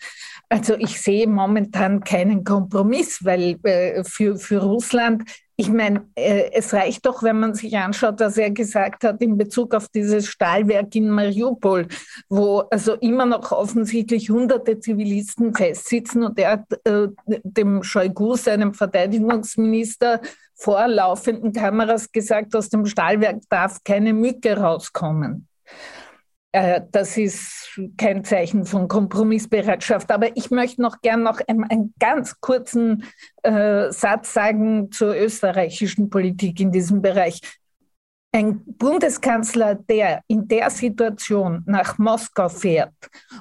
Also 0.49 0.77
ich 0.77 1.01
sehe 1.01 1.27
momentan 1.27 2.01
keinen 2.01 2.43
Kompromiss, 2.43 3.23
weil 3.23 3.59
äh, 3.65 4.03
für, 4.05 4.37
für 4.37 4.63
Russland 4.63 5.25
ich 5.61 5.71
meine, 5.71 6.07
es 6.15 6.73
reicht 6.73 7.05
doch, 7.05 7.25
wenn 7.25 7.41
man 7.41 7.53
sich 7.53 7.77
anschaut, 7.77 8.21
was 8.21 8.39
er 8.39 8.53
gesagt 8.53 9.03
hat 9.03 9.21
in 9.21 9.37
Bezug 9.37 9.75
auf 9.75 9.89
dieses 9.89 10.29
Stahlwerk 10.29 10.95
in 10.95 11.11
Mariupol, 11.11 11.89
wo 12.29 12.61
also 12.71 12.95
immer 12.95 13.27
noch 13.27 13.51
offensichtlich 13.51 14.31
hunderte 14.31 14.79
Zivilisten 14.79 15.53
festsitzen 15.53 16.23
und 16.23 16.39
er 16.39 16.53
hat 16.53 16.67
äh, 16.85 17.09
dem 17.43 17.83
Shoigu, 17.83 18.37
seinem 18.37 18.73
Verteidigungsminister, 18.73 20.21
vor 20.59 20.89
laufenden 20.89 21.53
Kameras 21.53 22.11
gesagt, 22.11 22.55
aus 22.55 22.69
dem 22.69 22.85
Stahlwerk 22.85 23.39
darf 23.49 23.83
keine 23.85 24.13
Mücke 24.13 24.59
rauskommen. 24.59 25.49
Äh, 26.53 26.81
das 26.91 27.17
ist 27.17 27.79
kein 27.97 28.25
Zeichen 28.25 28.65
von 28.65 28.89
Kompromissbereitschaft. 28.89 30.11
Aber 30.11 30.37
ich 30.37 30.51
möchte 30.51 30.83
noch 30.83 31.01
gern 31.01 31.23
noch 31.23 31.41
einen, 31.47 31.65
einen 31.65 31.95
ganz 32.01 32.41
kurzen 32.41 33.05
äh, 33.43 33.93
Satz 33.93 34.33
sagen 34.33 34.91
zur 34.91 35.15
österreichischen 35.15 36.11
Politik 36.11 36.59
in 36.61 36.73
diesem 36.73 37.03
Bereich. 37.03 37.41
Ein 38.33 38.63
Bundeskanzler, 38.65 39.77
der 39.77 40.23
in 40.27 40.49
der 40.49 40.69
Situation 40.71 41.63
nach 41.67 41.97
Moskau 41.99 42.49
fährt 42.49 42.93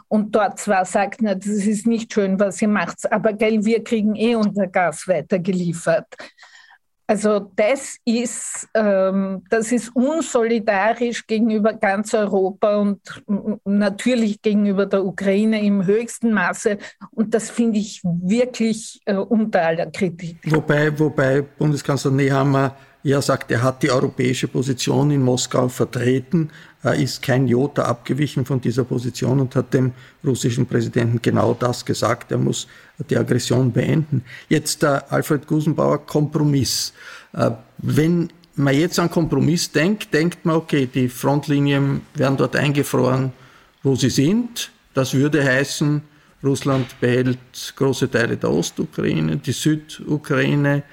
und 0.07 0.33
dort 0.33 0.59
zwar 0.59 0.85
sagt, 0.85 1.21
na, 1.21 1.35
das 1.35 1.47
ist 1.47 1.87
nicht 1.87 2.13
schön, 2.13 2.39
was 2.39 2.61
ihr 2.61 2.69
macht, 2.69 3.11
aber 3.11 3.33
gell, 3.33 3.65
wir 3.65 3.83
kriegen 3.83 4.15
eh 4.15 4.35
unser 4.35 4.67
Gas 4.67 5.05
weitergeliefert. 5.07 6.07
Also 7.09 7.49
das 7.55 7.97
ist, 8.03 8.67
ähm, 8.73 9.43
das 9.49 9.71
ist 9.71 9.95
unsolidarisch 9.95 11.25
gegenüber 11.25 11.71
ganz 11.71 12.13
Europa 12.13 12.75
und 12.75 12.99
natürlich 13.63 14.41
gegenüber 14.41 14.85
der 14.85 15.05
Ukraine 15.05 15.63
im 15.63 15.85
höchsten 15.85 16.33
Maße. 16.33 16.77
Und 17.11 17.33
das 17.33 17.49
finde 17.49 17.79
ich 17.79 18.01
wirklich 18.03 18.99
äh, 19.05 19.15
unter 19.15 19.61
aller 19.61 19.85
Kritik. 19.85 20.37
Wobei, 20.47 20.99
wobei 20.99 21.41
Bundeskanzler 21.41 22.11
Nehammer 22.11 22.75
ja 23.03 23.21
sagt, 23.21 23.51
er 23.51 23.63
hat 23.63 23.83
die 23.83 23.91
europäische 23.91 24.49
Position 24.49 25.09
in 25.11 25.21
Moskau 25.21 25.69
vertreten, 25.69 26.49
er 26.49 26.66
ist 26.83 27.21
kein 27.21 27.47
Jota 27.47 27.83
abgewichen 27.83 28.45
von 28.45 28.61
dieser 28.61 28.83
Position 28.83 29.39
und 29.39 29.55
hat 29.55 29.73
dem 29.73 29.93
russischen 30.23 30.65
Präsidenten 30.65 31.21
genau 31.21 31.53
das 31.53 31.83
gesagt, 31.83 32.31
er 32.31 32.37
muss 32.37 32.67
die 33.09 33.17
Aggression 33.17 33.71
beenden. 33.71 34.23
Jetzt 34.47 34.83
der 34.83 35.05
äh, 35.09 35.15
Alfred 35.15 35.47
Gusenbauer, 35.47 36.05
Kompromiss. 36.05 36.93
Äh, 37.33 37.51
wenn 37.79 38.29
man 38.55 38.75
jetzt 38.75 38.99
an 38.99 39.09
Kompromiss 39.09 39.71
denkt, 39.71 40.13
denkt 40.13 40.45
man, 40.45 40.55
okay, 40.55 40.87
die 40.91 41.09
Frontlinien 41.09 42.01
werden 42.15 42.37
dort 42.37 42.55
eingefroren, 42.55 43.31
wo 43.83 43.95
sie 43.95 44.09
sind. 44.09 44.71
Das 44.93 45.13
würde 45.13 45.43
heißen, 45.43 46.01
Russland 46.43 46.99
behält 46.99 47.39
große 47.75 48.09
Teile 48.09 48.37
der 48.37 48.51
Ostukraine, 48.51 49.37
die 49.37 49.51
Südukraine, 49.51 50.83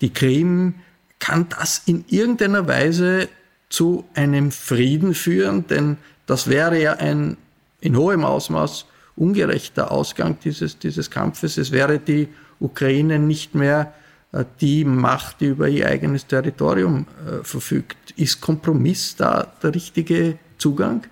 die 0.00 0.12
Krim. 0.12 0.74
Kann 1.18 1.48
das 1.48 1.82
in 1.86 2.04
irgendeiner 2.08 2.66
Weise 2.66 3.28
zu 3.74 4.04
einem 4.14 4.50
Frieden 4.50 5.14
führen? 5.14 5.66
Denn 5.66 5.96
das 6.26 6.48
wäre 6.48 6.80
ja 6.80 6.94
ein 6.94 7.36
in 7.80 7.96
hohem 7.96 8.24
Ausmaß 8.24 8.86
ungerechter 9.16 9.90
Ausgang 9.90 10.38
dieses, 10.42 10.78
dieses 10.78 11.10
Kampfes. 11.10 11.58
Es 11.58 11.70
wäre 11.70 11.98
die 11.98 12.28
Ukraine 12.60 13.18
nicht 13.18 13.54
mehr 13.54 13.92
äh, 14.32 14.44
die 14.60 14.84
Macht, 14.84 15.40
die 15.40 15.46
über 15.46 15.68
ihr 15.68 15.86
eigenes 15.86 16.26
Territorium 16.26 17.06
äh, 17.26 17.44
verfügt. 17.44 18.12
Ist 18.16 18.40
Kompromiss 18.40 19.16
da 19.16 19.52
der 19.62 19.74
richtige 19.74 20.38
Zugang? 20.58 21.06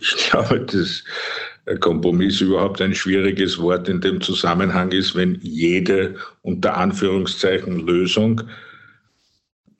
Ich 0.00 0.30
glaube, 0.30 0.60
dass 0.60 1.04
Kompromiss 1.80 2.40
überhaupt 2.40 2.82
ein 2.82 2.94
schwieriges 2.94 3.58
Wort 3.58 3.88
in 3.88 4.00
dem 4.00 4.20
Zusammenhang 4.20 4.90
ist, 4.92 5.14
wenn 5.14 5.38
jede 5.40 6.16
unter 6.42 6.76
Anführungszeichen 6.76 7.86
Lösung 7.86 8.42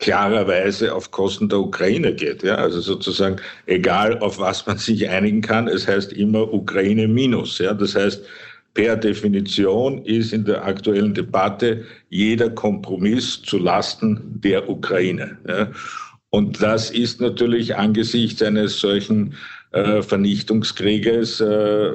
klarerweise 0.02 0.94
auf 0.94 1.10
Kosten 1.10 1.48
der 1.48 1.60
Ukraine 1.60 2.14
geht. 2.14 2.42
Ja? 2.42 2.56
Also 2.56 2.80
sozusagen, 2.80 3.36
egal 3.66 4.18
auf 4.18 4.38
was 4.38 4.66
man 4.66 4.76
sich 4.76 5.08
einigen 5.08 5.40
kann, 5.40 5.68
es 5.68 5.88
heißt 5.88 6.12
immer 6.12 6.52
Ukraine 6.52 7.08
minus. 7.08 7.58
Ja? 7.58 7.72
Das 7.72 7.94
heißt, 7.94 8.22
per 8.74 8.96
Definition 8.96 10.04
ist 10.04 10.32
in 10.32 10.44
der 10.44 10.64
aktuellen 10.64 11.14
Debatte 11.14 11.84
jeder 12.10 12.50
Kompromiss 12.50 13.40
zu 13.42 13.58
Lasten 13.58 14.40
der 14.42 14.68
Ukraine. 14.68 15.38
Ja? 15.48 15.70
Und 16.30 16.60
das 16.60 16.90
ist 16.90 17.20
natürlich 17.20 17.76
angesichts 17.76 18.42
eines 18.42 18.80
solchen 18.80 19.34
äh, 19.70 20.02
Vernichtungskrieges 20.02 21.40
äh, 21.40 21.92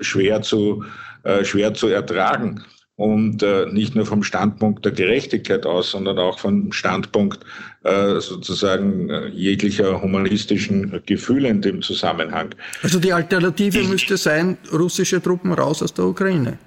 schwer, 0.00 0.40
zu, 0.42 0.84
äh, 1.24 1.44
schwer 1.44 1.74
zu 1.74 1.88
ertragen 1.88 2.64
und 2.96 3.42
äh, 3.42 3.66
nicht 3.66 3.94
nur 3.94 4.06
vom 4.06 4.22
Standpunkt 4.22 4.84
der 4.84 4.92
Gerechtigkeit 4.92 5.66
aus, 5.66 5.90
sondern 5.90 6.18
auch 6.18 6.38
vom 6.38 6.72
Standpunkt 6.72 7.40
äh, 7.84 8.20
sozusagen 8.20 9.08
äh, 9.08 9.28
jeglicher 9.28 10.02
humanistischen 10.02 11.00
Gefühle 11.06 11.48
in 11.48 11.62
dem 11.62 11.82
Zusammenhang. 11.82 12.54
Also 12.82 13.00
die 13.00 13.12
Alternative 13.12 13.80
ich, 13.80 13.88
müsste 13.88 14.16
sein, 14.16 14.58
russische 14.72 15.22
Truppen 15.22 15.52
raus 15.52 15.82
aus 15.82 15.94
der 15.94 16.04
Ukraine. 16.04 16.58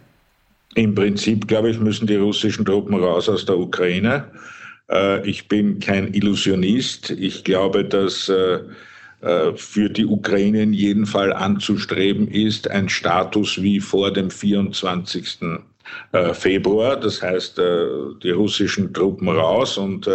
Im 0.73 0.93
Prinzip, 0.93 1.47
glaube 1.47 1.69
ich, 1.69 1.79
müssen 1.79 2.07
die 2.07 2.15
russischen 2.15 2.65
Truppen 2.65 2.95
raus 2.95 3.29
aus 3.29 3.45
der 3.45 3.57
Ukraine. 3.57 4.25
Äh, 4.89 5.27
ich 5.29 5.47
bin 5.47 5.79
kein 5.79 6.13
Illusionist. 6.13 7.11
Ich 7.11 7.43
glaube, 7.43 7.85
dass 7.85 8.29
äh, 8.29 8.59
äh, 9.21 9.53
für 9.55 9.89
die 9.89 10.05
Ukraine 10.05 10.63
in 10.63 10.73
jedem 10.73 11.05
Fall 11.05 11.31
anzustreben 11.33 12.27
ist, 12.27 12.69
ein 12.69 12.89
Status 12.89 13.61
wie 13.61 13.79
vor 13.79 14.11
dem 14.11 14.29
24. 14.29 15.39
Februar. 16.33 16.97
Das 16.97 17.21
heißt, 17.21 17.61
die 18.23 18.31
russischen 18.31 18.93
Truppen 18.93 19.29
raus 19.29 19.77
und 19.77 20.09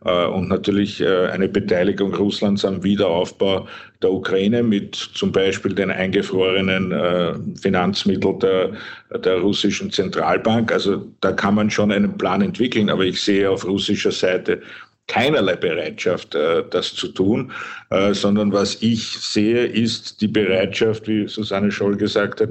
und 0.00 0.48
natürlich 0.48 1.04
eine 1.04 1.48
Beteiligung 1.48 2.14
Russlands 2.14 2.64
am 2.64 2.84
Wiederaufbau 2.84 3.66
der 4.02 4.12
Ukraine 4.12 4.62
mit 4.62 4.94
zum 4.94 5.32
Beispiel 5.32 5.74
den 5.74 5.90
eingefrorenen 5.90 7.56
Finanzmitteln 7.60 8.38
der, 8.38 8.72
der 9.18 9.38
russischen 9.38 9.90
Zentralbank. 9.90 10.70
Also 10.70 11.06
da 11.22 11.32
kann 11.32 11.56
man 11.56 11.70
schon 11.70 11.90
einen 11.90 12.16
Plan 12.16 12.42
entwickeln, 12.42 12.88
aber 12.88 13.04
ich 13.04 13.20
sehe 13.20 13.50
auf 13.50 13.66
russischer 13.66 14.12
Seite 14.12 14.60
keinerlei 15.06 15.56
Bereitschaft, 15.56 16.34
äh, 16.34 16.64
das 16.70 16.94
zu 16.94 17.08
tun, 17.08 17.52
äh, 17.90 18.12
sondern 18.12 18.52
was 18.52 18.82
ich 18.82 19.06
sehe, 19.18 19.66
ist 19.66 20.20
die 20.20 20.28
Bereitschaft, 20.28 21.06
wie 21.08 21.28
Susanne 21.28 21.70
Scholl 21.70 21.96
gesagt 21.96 22.40
hat, 22.40 22.50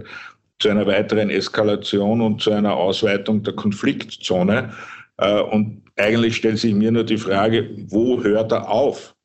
zu 0.60 0.70
einer 0.70 0.86
weiteren 0.88 1.30
Eskalation 1.30 2.22
und 2.22 2.42
zu 2.42 2.52
einer 2.52 2.76
Ausweitung 2.76 3.44
der 3.44 3.54
Konfliktzone. 3.54 4.74
Äh, 5.18 5.42
und 5.42 5.84
eigentlich 5.98 6.38
stellt 6.38 6.60
sich 6.60 6.74
mir 6.74 6.92
nur 6.92 7.04
die 7.04 7.18
Frage, 7.18 7.70
wo 7.90 8.24
hört 8.24 8.52
er 8.52 8.70
auf? 8.70 9.16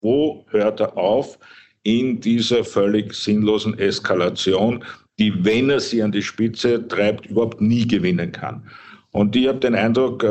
Wo 0.00 0.44
hört 0.50 0.80
er 0.80 0.96
auf 0.96 1.38
in 1.84 2.20
dieser 2.20 2.64
völlig 2.64 3.14
sinnlosen 3.14 3.78
Eskalation, 3.78 4.84
die, 5.18 5.44
wenn 5.44 5.70
er 5.70 5.80
sie 5.80 6.02
an 6.02 6.12
die 6.12 6.22
Spitze 6.22 6.86
treibt, 6.88 7.26
überhaupt 7.26 7.60
nie 7.60 7.86
gewinnen 7.86 8.32
kann? 8.32 8.68
Und 9.12 9.36
ich 9.36 9.46
habe 9.46 9.58
den 9.58 9.74
Eindruck, 9.74 10.24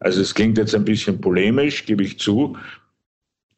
also 0.00 0.20
es 0.22 0.34
klingt 0.34 0.56
jetzt 0.56 0.74
ein 0.74 0.84
bisschen 0.84 1.20
polemisch, 1.20 1.84
gebe 1.84 2.02
ich 2.02 2.18
zu, 2.18 2.56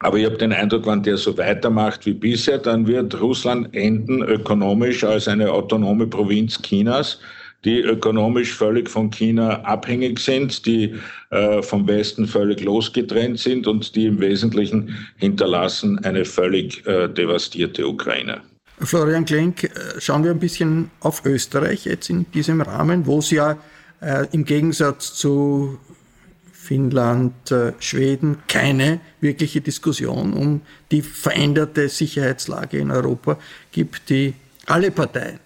aber 0.03 0.19
ich 0.19 0.27
habe 0.27 0.37
den 0.37 0.53
Eindruck, 0.53 0.87
wenn 0.87 1.03
der 1.03 1.17
so 1.17 1.37
weitermacht 1.39 2.05
wie 2.07 2.13
bisher, 2.13 2.59
dann 2.59 2.87
wird 2.87 3.21
Russland 3.21 3.75
enden 3.75 4.23
ökonomisch 4.23 5.05
als 5.05 5.29
eine 5.29 5.51
autonome 5.51 6.07
Provinz 6.07 6.61
Chinas, 6.61 7.21
die 7.65 7.81
ökonomisch 7.81 8.53
völlig 8.53 8.91
von 8.91 9.11
China 9.11 9.61
abhängig 9.63 10.19
sind, 10.19 10.67
die 10.67 10.95
äh, 11.31 11.63
vom 11.63 11.87
Westen 11.87 12.27
völlig 12.27 12.63
losgetrennt 12.63 13.39
sind 13.39 13.69
und 13.69 13.95
die 13.95 14.07
im 14.07 14.21
Wesentlichen 14.21 14.97
hinterlassen 15.17 15.99
eine 16.05 16.25
völlig 16.25 16.85
äh, 16.87 17.09
devastierte 17.09 17.87
Ukraine. 17.87 18.41
Florian 18.81 19.25
Klenk, 19.25 19.65
äh, 19.65 19.71
schauen 20.01 20.25
wir 20.25 20.33
ein 20.33 20.41
bisschen 20.41 20.91
auf 21.01 21.25
Österreich 21.25 21.85
jetzt 21.85 22.11
in 22.11 22.27
diesem 22.33 22.61
Rahmen, 22.61 23.07
wo 23.07 23.19
es 23.21 23.31
ja 23.31 23.57
äh, 24.01 24.27
im 24.33 24.45
Gegensatz 24.45 25.15
zu 25.15 25.79
Finnland, 26.73 27.51
äh, 27.51 27.75
Schweden 27.81 28.39
keine 28.49 29.01
wirkliche 29.21 29.61
Diskussion 29.61 30.33
um 30.33 30.63
die 30.91 31.03
veränderte 31.03 31.91
Sicherheitslage 31.91 32.79
in 32.79 32.91
Europa 32.91 33.37
gibt, 33.73 34.09
die 34.09 34.33
alle 34.65 34.91
Parteien, 34.91 35.39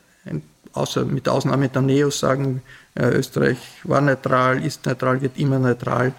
außer 0.73 1.05
mit 1.05 1.29
Ausnahme 1.29 1.69
der 1.69 1.83
Neos, 1.83 2.21
sagen, 2.21 2.63
äh, 2.95 3.09
Österreich 3.09 3.59
war 3.83 4.01
neutral, 4.01 4.65
ist 4.65 4.87
neutral, 4.87 5.21
wird 5.21 5.37
immer 5.37 5.59
neutral 5.59 6.13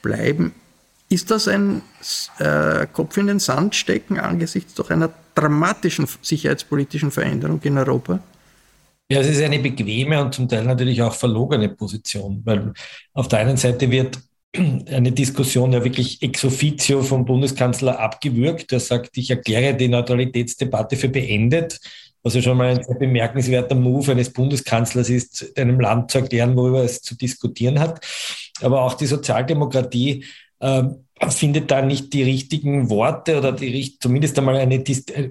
bleiben. 0.00 0.54
Ist 1.10 1.30
das 1.30 1.46
ein 1.46 1.82
äh, 2.38 2.86
Kopf 2.90 3.18
in 3.18 3.26
den 3.26 3.40
Sand 3.40 3.74
stecken 3.74 4.18
angesichts 4.18 4.72
doch 4.72 4.88
einer 4.88 5.10
dramatischen 5.34 6.08
sicherheitspolitischen 6.22 7.10
Veränderung 7.10 7.60
in 7.62 7.76
Europa? 7.76 8.18
Ja, 9.10 9.20
es 9.20 9.28
ist 9.28 9.42
eine 9.42 9.58
bequeme 9.58 10.22
und 10.22 10.34
zum 10.34 10.48
Teil 10.48 10.64
natürlich 10.64 11.02
auch 11.02 11.12
verlogene 11.12 11.68
Position, 11.68 12.40
weil 12.46 12.72
auf 13.12 13.28
der 13.28 13.40
einen 13.40 13.58
Seite 13.58 13.90
wird 13.90 14.18
eine 14.56 15.12
Diskussion 15.12 15.72
ja 15.72 15.84
wirklich 15.84 16.22
ex 16.22 16.44
officio 16.44 17.02
vom 17.02 17.24
Bundeskanzler 17.24 17.98
abgewürgt. 17.98 18.72
Er 18.72 18.80
sagt, 18.80 19.16
ich 19.16 19.30
erkläre 19.30 19.74
die 19.74 19.88
Neutralitätsdebatte 19.88 20.96
für 20.96 21.08
beendet, 21.08 21.80
was 22.22 22.34
ja 22.34 22.42
schon 22.42 22.56
mal 22.56 22.68
ein 22.68 22.98
bemerkenswerter 22.98 23.74
Move 23.74 24.12
eines 24.12 24.32
Bundeskanzlers 24.32 25.10
ist, 25.10 25.58
einem 25.58 25.80
Land 25.80 26.10
zu 26.10 26.18
erklären, 26.18 26.56
worüber 26.56 26.82
es 26.84 27.02
zu 27.02 27.16
diskutieren 27.16 27.78
hat. 27.78 28.04
Aber 28.62 28.82
auch 28.82 28.94
die 28.94 29.06
Sozialdemokratie 29.06 30.24
äh, 30.60 30.84
findet 31.28 31.70
da 31.70 31.82
nicht 31.82 32.12
die 32.12 32.22
richtigen 32.22 32.90
Worte 32.90 33.38
oder 33.38 33.52
die, 33.52 33.96
zumindest 33.98 34.38
einmal 34.38 34.56
eine, 34.56 34.82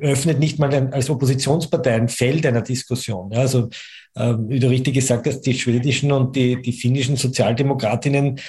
öffnet 0.02 0.40
nicht 0.40 0.60
mal 0.60 0.74
ein, 0.74 0.94
als 0.94 1.10
Oppositionspartei 1.10 1.94
ein 1.94 2.10
Feld 2.10 2.46
einer 2.46 2.62
Diskussion. 2.62 3.32
Ja, 3.32 3.40
also, 3.40 3.70
äh, 4.16 4.34
wie 4.48 4.60
du 4.60 4.70
richtig 4.70 4.96
gesagt 4.96 5.28
hast, 5.28 5.42
die 5.42 5.54
schwedischen 5.54 6.12
und 6.12 6.36
die, 6.36 6.62
die 6.62 6.74
finnischen 6.74 7.16
Sozialdemokratinnen 7.16 8.40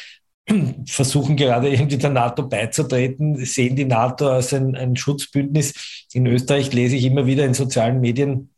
versuchen 0.86 1.36
gerade 1.36 1.70
irgendwie 1.70 1.96
der 1.96 2.10
NATO 2.10 2.46
beizutreten, 2.46 3.44
sehen 3.44 3.76
die 3.76 3.86
NATO 3.86 4.28
als 4.28 4.52
ein, 4.52 4.76
ein 4.76 4.96
Schutzbündnis. 4.96 6.06
In 6.12 6.26
Österreich 6.26 6.72
lese 6.72 6.96
ich 6.96 7.04
immer 7.04 7.26
wieder 7.26 7.44
in 7.44 7.54
sozialen 7.54 8.00
Medien, 8.00 8.50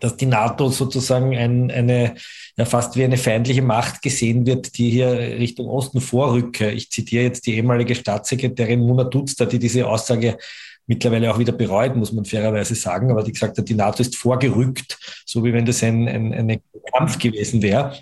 dass 0.00 0.16
die 0.16 0.26
NATO 0.26 0.68
sozusagen 0.68 1.36
ein, 1.36 1.70
eine, 1.70 2.14
ja 2.56 2.64
fast 2.64 2.96
wie 2.96 3.04
eine 3.04 3.16
feindliche 3.16 3.62
Macht 3.62 4.02
gesehen 4.02 4.46
wird, 4.46 4.76
die 4.78 4.90
hier 4.90 5.10
Richtung 5.10 5.68
Osten 5.68 6.00
vorrücke. 6.00 6.70
Ich 6.70 6.90
zitiere 6.90 7.24
jetzt 7.24 7.46
die 7.46 7.54
ehemalige 7.54 7.94
Staatssekretärin 7.94 8.80
Muna 8.80 9.04
Dutzter, 9.04 9.46
die 9.46 9.58
diese 9.58 9.86
Aussage 9.86 10.38
mittlerweile 10.86 11.32
auch 11.32 11.38
wieder 11.38 11.52
bereut, 11.52 11.96
muss 11.96 12.12
man 12.12 12.24
fairerweise 12.24 12.74
sagen, 12.74 13.10
aber 13.10 13.24
die 13.24 13.32
gesagt 13.32 13.58
hat, 13.58 13.68
die 13.68 13.74
NATO 13.74 14.02
ist 14.02 14.16
vorgerückt, 14.16 14.98
so 15.24 15.42
wie 15.44 15.52
wenn 15.52 15.66
das 15.66 15.82
ein, 15.82 16.06
ein, 16.06 16.32
ein 16.32 16.60
Kampf 16.94 17.18
gewesen 17.18 17.60
wäre. 17.60 17.98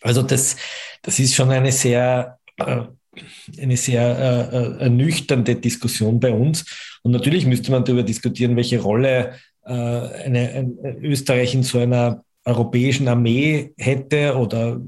Also 0.00 0.22
das, 0.22 0.56
das 1.02 1.18
ist 1.18 1.34
schon 1.34 1.50
eine 1.50 1.70
sehr 1.70 2.37
eine 2.58 3.76
sehr 3.76 4.50
äh, 4.52 4.84
ernüchternde 4.84 5.56
Diskussion 5.56 6.20
bei 6.20 6.32
uns. 6.32 6.64
Und 7.02 7.12
natürlich 7.12 7.46
müsste 7.46 7.70
man 7.70 7.84
darüber 7.84 8.02
diskutieren, 8.02 8.56
welche 8.56 8.80
Rolle 8.80 9.34
äh, 9.64 9.72
eine, 9.72 10.48
eine 10.50 10.96
Österreich 11.02 11.54
in 11.54 11.62
so 11.62 11.78
einer 11.78 12.22
europäischen 12.44 13.08
Armee 13.08 13.72
hätte 13.76 14.36
oder 14.36 14.80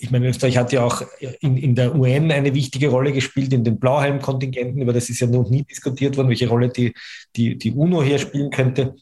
ich 0.00 0.10
meine, 0.10 0.28
Österreich 0.28 0.56
hat 0.56 0.72
ja 0.72 0.84
auch 0.84 1.02
in, 1.40 1.56
in 1.56 1.74
der 1.74 1.94
UN 1.94 2.32
eine 2.32 2.52
wichtige 2.52 2.88
Rolle 2.88 3.12
gespielt, 3.12 3.52
in 3.52 3.62
den 3.62 3.78
Blauhelm-Kontingenten, 3.78 4.82
über 4.82 4.92
das 4.92 5.08
ist 5.08 5.20
ja 5.20 5.28
noch 5.28 5.48
nie 5.48 5.62
diskutiert 5.62 6.16
worden, 6.16 6.28
welche 6.28 6.48
Rolle 6.48 6.68
die, 6.68 6.92
die, 7.36 7.56
die 7.56 7.72
UNO 7.72 8.02
hier 8.02 8.18
spielen 8.18 8.50
könnte. 8.50 8.96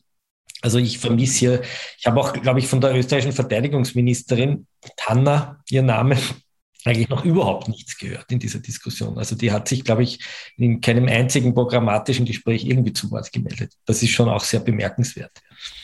Also 0.61 0.79
ich 0.79 0.99
vermisse 0.99 1.39
hier, 1.39 1.63
ich 1.99 2.07
habe 2.07 2.21
auch, 2.21 2.33
glaube 2.33 2.59
ich, 2.59 2.67
von 2.67 2.81
der 2.81 2.95
österreichischen 2.95 3.33
Verteidigungsministerin, 3.33 4.67
Tanner, 4.97 5.61
ihr 5.71 5.83
Name, 5.83 6.17
eigentlich 6.87 7.09
noch 7.09 7.25
überhaupt 7.25 7.69
nichts 7.69 7.97
gehört 7.97 8.31
in 8.31 8.39
dieser 8.39 8.61
Diskussion. 8.61 9.19
Also 9.19 9.37
die 9.37 9.53
hat 9.53 9.69
sich, 9.69 9.85
glaube 9.85 10.03
ich, 10.03 10.21
in 10.57 10.81
keinem 10.81 11.07
einzigen 11.09 11.55
programmatischen 11.55 12.27
Gespräch 12.27 12.65
irgendwie 12.65 12.93
zu 12.93 13.11
Wort 13.11 13.33
gemeldet. 13.33 13.73
Das 13.85 14.03
ist 14.03 14.11
schon 14.11 14.29
auch 14.29 14.45
sehr 14.45 14.61
bemerkenswert. 14.61 15.33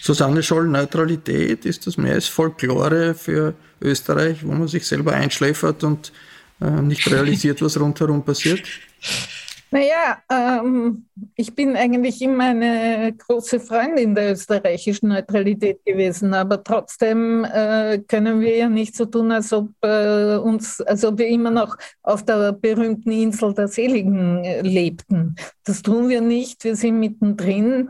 Susanne 0.00 0.42
Scholl, 0.42 0.68
Neutralität, 0.68 1.64
ist 1.64 1.86
das 1.86 1.96
mehr 1.96 2.14
als 2.14 2.28
Folklore 2.28 3.14
für 3.14 3.55
Österreich, 3.80 4.44
wo 4.44 4.53
man 4.53 4.68
sich 4.68 4.86
selber 4.86 5.12
einschläfert 5.14 5.82
und 5.84 6.12
äh, 6.61 6.70
nicht 6.70 7.11
realisiert, 7.11 7.62
was 7.62 7.78
rundherum 7.78 8.24
passiert? 8.24 8.62
Naja, 9.73 10.23
ähm, 10.31 11.07
ich 11.35 11.55
bin 11.55 11.77
eigentlich 11.77 12.20
immer 12.20 12.45
eine 12.45 13.14
große 13.16 13.59
Freundin 13.59 14.14
der 14.14 14.33
österreichischen 14.33 15.09
Neutralität 15.09 15.83
gewesen, 15.87 16.35
aber 16.35 16.62
trotzdem 16.62 17.43
äh, 17.45 17.99
können 18.07 18.43
wir 18.43 18.55
ja 18.55 18.68
nicht 18.68 18.95
so 18.95 19.07
tun, 19.07 19.33
als 19.33 19.51
ob 19.51 19.70
äh, 19.81 20.37
uns, 20.37 20.83
als 20.83 21.07
ob 21.07 21.16
wir 21.16 21.27
immer 21.27 21.51
noch 21.51 21.79
auf 22.03 22.23
der 22.23 22.53
berühmten 22.53 23.12
Insel 23.12 23.55
der 23.55 23.66
Seligen 23.66 24.45
äh, 24.45 24.61
lebten. 24.61 25.37
Das 25.64 25.81
tun 25.81 26.11
wir 26.11 26.20
nicht. 26.20 26.64
Wir 26.64 26.77
sind 26.77 27.01
mittendrin. 27.01 27.89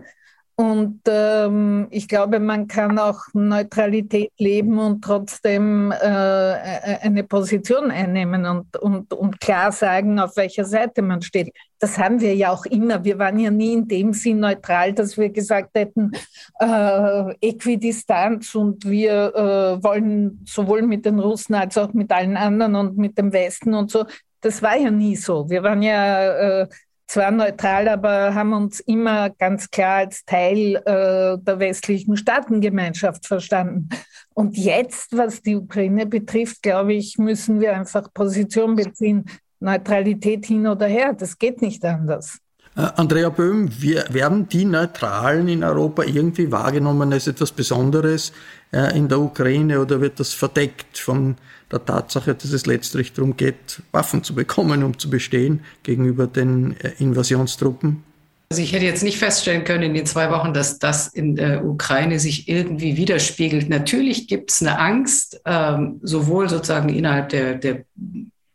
Und 0.63 1.01
ähm, 1.09 1.89
ich 1.91 2.07
glaube, 2.07 2.39
man 2.39 2.69
kann 2.69 2.97
auch 2.97 3.19
Neutralität 3.33 4.31
leben 4.39 4.79
und 4.79 5.03
trotzdem 5.03 5.91
äh, 5.91 5.97
eine 5.97 7.25
Position 7.25 7.91
einnehmen 7.91 8.47
und, 8.47 8.77
und, 8.77 9.13
und 9.13 9.41
klar 9.41 9.73
sagen, 9.73 10.21
auf 10.21 10.37
welcher 10.37 10.65
Seite 10.65 11.03
man 11.03 11.21
steht. 11.21 11.53
Das 11.81 11.99
haben 11.99 12.21
wir 12.21 12.37
ja 12.37 12.53
auch 12.53 12.65
immer. 12.67 13.03
Wir 13.03 13.19
waren 13.19 13.41
ja 13.41 13.51
nie 13.51 13.73
in 13.73 13.89
dem 13.89 14.13
Sinn 14.13 14.39
neutral, 14.39 14.93
dass 14.93 15.19
wir 15.19 15.31
gesagt 15.31 15.71
hätten, 15.75 16.13
äh, 16.61 17.35
Äquidistanz 17.41 18.55
und 18.55 18.89
wir 18.89 19.35
äh, 19.35 19.83
wollen 19.83 20.45
sowohl 20.47 20.83
mit 20.83 21.05
den 21.07 21.19
Russen 21.19 21.57
als 21.57 21.77
auch 21.77 21.93
mit 21.93 22.13
allen 22.13 22.37
anderen 22.37 22.77
und 22.77 22.97
mit 22.97 23.19
dem 23.19 23.33
Westen 23.33 23.75
und 23.75 23.91
so. 23.91 24.05
Das 24.41 24.63
war 24.63 24.77
ja 24.77 24.93
nie 24.93 25.17
so. 25.17 25.51
Wir 25.51 25.65
waren 25.65 25.83
ja 25.83 26.61
äh, 26.61 26.69
zwar 27.13 27.31
neutral, 27.31 27.89
aber 27.89 28.35
haben 28.35 28.55
uns 28.55 28.81
immer 28.81 29.29
ganz 29.29 29.71
klar 29.71 29.97
als 29.97 30.25
Teil 30.25 30.77
äh, 30.77 31.37
der 31.39 31.59
westlichen 31.59 32.17
Staatengemeinschaft 32.17 33.27
verstanden. 33.27 33.91
Und 34.33 34.57
jetzt, 34.57 35.15
was 35.15 35.43
die 35.43 35.57
Ukraine 35.57 36.07
betrifft, 36.07 36.63
glaube 36.63 36.95
ich, 36.95 37.19
müssen 37.19 37.61
wir 37.61 37.77
einfach 37.77 38.11
Position 38.15 38.77
beziehen. 38.77 39.27
Neutralität 39.61 40.47
hin 40.47 40.67
oder 40.67 40.87
her, 40.87 41.13
das 41.13 41.39
geht 41.39 41.61
nicht 41.61 41.85
anders. 41.85 42.39
Äh, 42.77 42.81
Andrea 42.97 43.29
Böhm, 43.29 43.71
wir, 43.81 44.07
werden 44.11 44.49
die 44.49 44.65
Neutralen 44.65 45.49
in 45.49 45.63
Europa 45.63 46.05
irgendwie 46.05 46.51
wahrgenommen 46.51 47.13
als 47.13 47.27
etwas 47.27 47.53
Besonderes 47.53 48.33
äh, 48.73 48.97
in 48.97 49.09
der 49.09 49.21
Ukraine 49.21 49.81
oder 49.81 50.01
wird 50.01 50.19
das 50.21 50.33
verdeckt 50.33 50.99
von 50.99 51.37
der 51.71 51.85
Tatsache, 51.85 52.35
dass 52.35 52.53
es 52.53 52.67
letztlich 52.67 53.13
darum 53.13 53.37
geht, 53.37 53.83
Waffen 53.93 54.23
zu 54.25 54.35
bekommen, 54.35 54.83
um 54.83 54.99
zu 54.99 55.11
bestehen 55.11 55.61
gegenüber 55.83 56.27
den 56.27 56.77
äh, 56.81 56.93
Invasionstruppen? 56.99 58.05
Also 58.51 58.63
ich 58.63 58.75
hätte 58.75 58.85
jetzt 58.85 59.03
nicht 59.03 59.17
feststellen 59.19 59.65
können 59.65 59.83
in 59.83 59.95
den 59.95 60.05
zwei 60.05 60.31
Wochen, 60.31 60.53
dass 60.53 60.79
das 60.79 61.09
in 61.09 61.37
der 61.37 61.65
Ukraine 61.65 62.19
sich 62.21 62.51
irgendwie 62.51 62.99
widerspiegelt. 62.99 63.71
Natürlich 63.71 64.29
gibt 64.29 64.51
es 64.51 64.61
eine 64.61 64.79
Angst, 64.79 65.41
ähm, 65.47 66.01
sowohl 66.03 66.51
sozusagen 66.51 66.91
innerhalb 66.91 67.31
der, 67.31 67.55
der, 67.55 67.85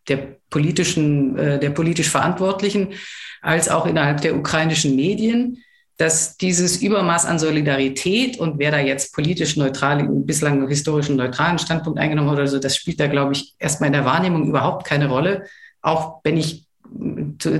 der 0.07 0.37
politischen, 0.49 1.37
äh, 1.37 1.59
der 1.59 1.71
politisch 1.71 2.09
Verantwortlichen, 2.09 2.93
als 3.41 3.69
auch 3.69 3.85
innerhalb 3.85 4.21
der 4.21 4.35
ukrainischen 4.35 4.95
Medien, 4.95 5.63
dass 5.97 6.37
dieses 6.37 6.81
Übermaß 6.81 7.25
an 7.25 7.39
Solidarität 7.39 8.39
und 8.39 8.59
wer 8.59 8.71
da 8.71 8.79
jetzt 8.79 9.13
politisch 9.13 9.57
neutral, 9.57 10.07
bislang 10.09 10.67
historischen 10.67 11.15
neutralen 11.15 11.57
Standpunkt 11.57 11.99
eingenommen 11.99 12.29
hat 12.29 12.37
oder 12.37 12.47
so, 12.47 12.59
das 12.59 12.75
spielt 12.75 12.99
da, 12.99 13.07
glaube 13.07 13.33
ich, 13.33 13.55
erstmal 13.57 13.87
in 13.87 13.93
der 13.93 14.05
Wahrnehmung 14.05 14.47
überhaupt 14.47 14.85
keine 14.85 15.09
Rolle. 15.09 15.45
Auch 15.81 16.19
wenn 16.23 16.37
ich 16.37 16.67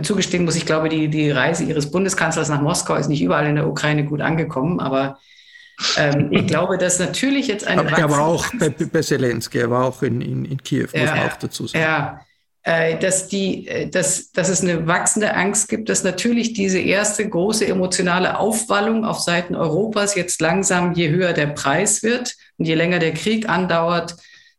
zugestehen 0.03 0.45
muss, 0.45 0.55
ich 0.55 0.65
glaube, 0.65 0.89
die, 0.89 1.09
die 1.09 1.31
Reise 1.31 1.63
ihres 1.63 1.91
Bundeskanzlers 1.91 2.49
nach 2.49 2.61
Moskau 2.61 2.95
ist 2.95 3.09
nicht 3.09 3.21
überall 3.21 3.47
in 3.47 3.55
der 3.55 3.67
Ukraine 3.67 4.05
gut 4.05 4.21
angekommen, 4.21 4.79
aber 4.79 5.17
ähm, 5.95 6.29
ich 6.31 6.47
glaube, 6.47 6.77
dass 6.77 6.99
natürlich 6.99 7.47
jetzt 7.47 7.67
eine. 7.67 7.81
Aber 7.81 7.91
er 7.91 8.09
war 8.09 8.21
auch 8.21 8.45
bei, 8.59 8.69
bei 8.69 9.01
Zelensky, 9.01 9.59
er 9.59 9.69
war 9.69 9.85
auch 9.85 10.01
in, 10.01 10.21
in, 10.21 10.45
in 10.45 10.61
Kiew, 10.63 10.83
muss 10.83 10.93
ja, 10.93 11.15
man 11.15 11.29
auch 11.29 11.37
dazu 11.37 11.67
sagen. 11.67 11.83
Ja, 11.83 12.19
äh, 12.19 12.26
dass, 12.67 13.29
die, 13.29 13.65
äh, 13.67 13.89
dass, 13.89 14.31
dass 14.33 14.49
es 14.49 14.61
eine 14.61 14.87
wachsende 14.87 15.33
Angst 15.33 15.69
gibt, 15.69 15.87
dass 15.87 16.03
natürlich 16.03 16.51
diese 16.51 16.79
erste 16.79 17.27
große 17.27 17.65
emotionale 17.65 18.37
Aufwallung 18.37 19.05
auf 19.05 19.21
Seiten 19.21 19.55
Europas 19.55 20.15
jetzt 20.15 20.41
langsam, 20.41 20.93
je 20.93 21.09
höher 21.09 21.31
der 21.31 21.47
Preis 21.47 22.03
wird 22.03 22.35
und 22.57 22.65
je 22.65 22.75
länger 22.75 22.99
der 22.99 23.13
Krieg 23.13 23.47
andauert, 23.47 24.17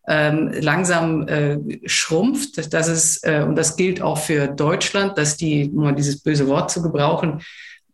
ähm, 0.09 0.51
langsam 0.59 1.29
äh, 1.29 1.59
schrumpft. 1.85 2.73
Dass 2.73 2.89
es, 2.89 3.23
äh, 3.25 3.45
und 3.47 3.57
das 3.57 3.77
gilt 3.77 4.01
auch 4.01 4.17
für 4.17 4.49
Deutschland, 4.49 5.19
dass 5.19 5.37
die, 5.37 5.69
um 5.69 5.83
mal 5.83 5.95
dieses 5.95 6.23
böse 6.23 6.49
Wort 6.49 6.71
zu 6.71 6.81
gebrauchen, 6.81 7.43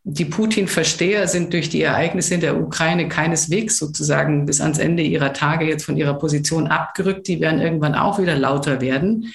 die 0.04 0.26
Putin-Versteher 0.26 1.26
sind 1.26 1.52
durch 1.54 1.70
die 1.70 1.82
Ereignisse 1.82 2.34
in 2.34 2.40
der 2.40 2.60
Ukraine 2.60 3.08
keineswegs 3.08 3.78
sozusagen 3.78 4.46
bis 4.46 4.60
ans 4.60 4.78
Ende 4.78 5.02
ihrer 5.02 5.32
Tage 5.32 5.64
jetzt 5.64 5.86
von 5.86 5.96
ihrer 5.96 6.14
Position 6.14 6.68
abgerückt. 6.68 7.26
Die 7.26 7.40
werden 7.40 7.60
irgendwann 7.60 7.96
auch 7.96 8.20
wieder 8.20 8.36
lauter 8.36 8.80
werden. 8.80 9.32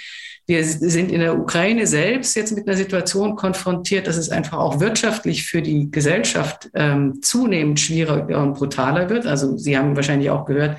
Wir 0.50 0.64
sind 0.64 1.12
in 1.12 1.20
der 1.20 1.38
Ukraine 1.38 1.86
selbst 1.86 2.36
jetzt 2.36 2.54
mit 2.54 2.68
einer 2.68 2.76
Situation 2.76 3.36
konfrontiert, 3.36 4.08
dass 4.08 4.18
es 4.18 4.32
einfach 4.32 4.58
auch 4.58 4.80
wirtschaftlich 4.80 5.46
für 5.46 5.62
die 5.62 5.92
Gesellschaft 5.92 6.72
ähm, 6.74 7.22
zunehmend 7.22 7.80
schwieriger 7.80 8.42
und 8.42 8.56
brutaler 8.56 9.12
wird. 9.12 9.28
Also 9.28 9.58
Sie 9.58 9.78
haben 9.78 9.96
wahrscheinlich 9.96 10.32
auch 10.32 10.46
gehört, 10.46 10.78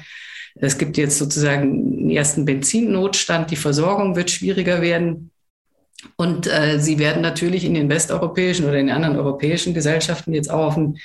es 0.57 0.77
gibt 0.77 0.97
jetzt 0.97 1.19
sozusagen 1.19 1.63
einen 1.71 2.11
ersten 2.11 2.45
Benzinnotstand, 2.45 3.53
die 3.53 3.57
Versorgung 3.57 4.17
wird 4.17 4.33
schwieriger 4.33 4.83
werden. 4.83 5.31
Und 6.17 6.49
äh, 6.49 6.81
sie 6.81 6.99
werden 6.99 7.23
natürlich 7.23 7.65
in 7.65 7.75
den 7.75 7.89
westeuropäischen 7.89 8.65
oder 8.65 8.81
in 8.81 8.91
anderen 8.91 9.19
europäischen 9.19 9.73
Gesellschaften 9.73 10.33
jetzt 10.33 10.51
auch 10.51 10.67
auf 10.67 10.77
einen 10.77 10.99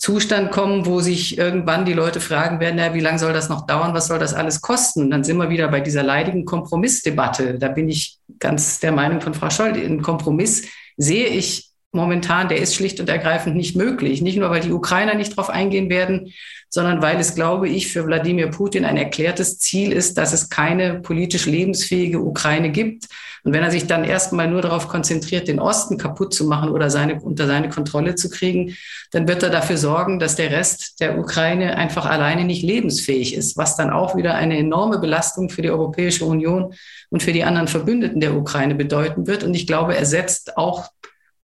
Zustand 0.00 0.50
kommen, 0.50 0.86
wo 0.86 1.00
sich 1.00 1.36
irgendwann 1.36 1.84
die 1.84 1.92
Leute 1.92 2.20
fragen 2.20 2.58
werden, 2.58 2.78
ja, 2.78 2.94
wie 2.94 3.00
lange 3.00 3.18
soll 3.18 3.34
das 3.34 3.50
noch 3.50 3.66
dauern, 3.66 3.92
was 3.92 4.06
soll 4.06 4.18
das 4.18 4.32
alles 4.32 4.62
kosten? 4.62 5.02
Und 5.02 5.10
dann 5.10 5.24
sind 5.24 5.36
wir 5.36 5.50
wieder 5.50 5.68
bei 5.68 5.80
dieser 5.80 6.02
leidigen 6.02 6.46
Kompromissdebatte. 6.46 7.58
Da 7.58 7.68
bin 7.68 7.90
ich 7.90 8.16
ganz 8.38 8.80
der 8.80 8.92
Meinung 8.92 9.20
von 9.20 9.34
Frau 9.34 9.50
Scholl. 9.50 9.74
Ein 9.74 10.00
Kompromiss 10.00 10.66
sehe 10.96 11.26
ich 11.26 11.69
momentan, 11.92 12.48
der 12.48 12.58
ist 12.58 12.74
schlicht 12.74 13.00
und 13.00 13.08
ergreifend 13.08 13.56
nicht 13.56 13.76
möglich. 13.76 14.22
Nicht 14.22 14.38
nur, 14.38 14.50
weil 14.50 14.60
die 14.60 14.72
Ukrainer 14.72 15.14
nicht 15.14 15.32
darauf 15.32 15.50
eingehen 15.50 15.90
werden, 15.90 16.32
sondern 16.68 17.02
weil 17.02 17.18
es, 17.18 17.34
glaube 17.34 17.68
ich, 17.68 17.92
für 17.92 18.06
Wladimir 18.06 18.48
Putin 18.48 18.84
ein 18.84 18.96
erklärtes 18.96 19.58
Ziel 19.58 19.90
ist, 19.92 20.16
dass 20.16 20.32
es 20.32 20.48
keine 20.48 21.00
politisch 21.00 21.46
lebensfähige 21.46 22.20
Ukraine 22.20 22.70
gibt. 22.70 23.06
Und 23.42 23.52
wenn 23.52 23.62
er 23.62 23.70
sich 23.70 23.86
dann 23.86 24.04
erstmal 24.04 24.48
nur 24.48 24.62
darauf 24.62 24.86
konzentriert, 24.86 25.48
den 25.48 25.58
Osten 25.58 25.96
kaputt 25.98 26.32
zu 26.32 26.44
machen 26.44 26.70
oder 26.70 26.90
seine, 26.90 27.20
unter 27.20 27.46
seine 27.46 27.70
Kontrolle 27.70 28.14
zu 28.14 28.30
kriegen, 28.30 28.76
dann 29.10 29.26
wird 29.26 29.42
er 29.42 29.50
dafür 29.50 29.78
sorgen, 29.78 30.20
dass 30.20 30.36
der 30.36 30.50
Rest 30.52 31.00
der 31.00 31.18
Ukraine 31.18 31.76
einfach 31.76 32.06
alleine 32.06 32.44
nicht 32.44 32.62
lebensfähig 32.62 33.34
ist, 33.34 33.56
was 33.56 33.76
dann 33.76 33.90
auch 33.90 34.14
wieder 34.14 34.34
eine 34.34 34.58
enorme 34.58 34.98
Belastung 34.98 35.48
für 35.48 35.62
die 35.62 35.70
Europäische 35.70 36.24
Union 36.24 36.74
und 37.08 37.22
für 37.22 37.32
die 37.32 37.42
anderen 37.42 37.66
Verbündeten 37.66 38.20
der 38.20 38.36
Ukraine 38.36 38.74
bedeuten 38.74 39.26
wird. 39.26 39.42
Und 39.42 39.54
ich 39.54 39.66
glaube, 39.66 39.96
er 39.96 40.06
setzt 40.06 40.56
auch 40.56 40.90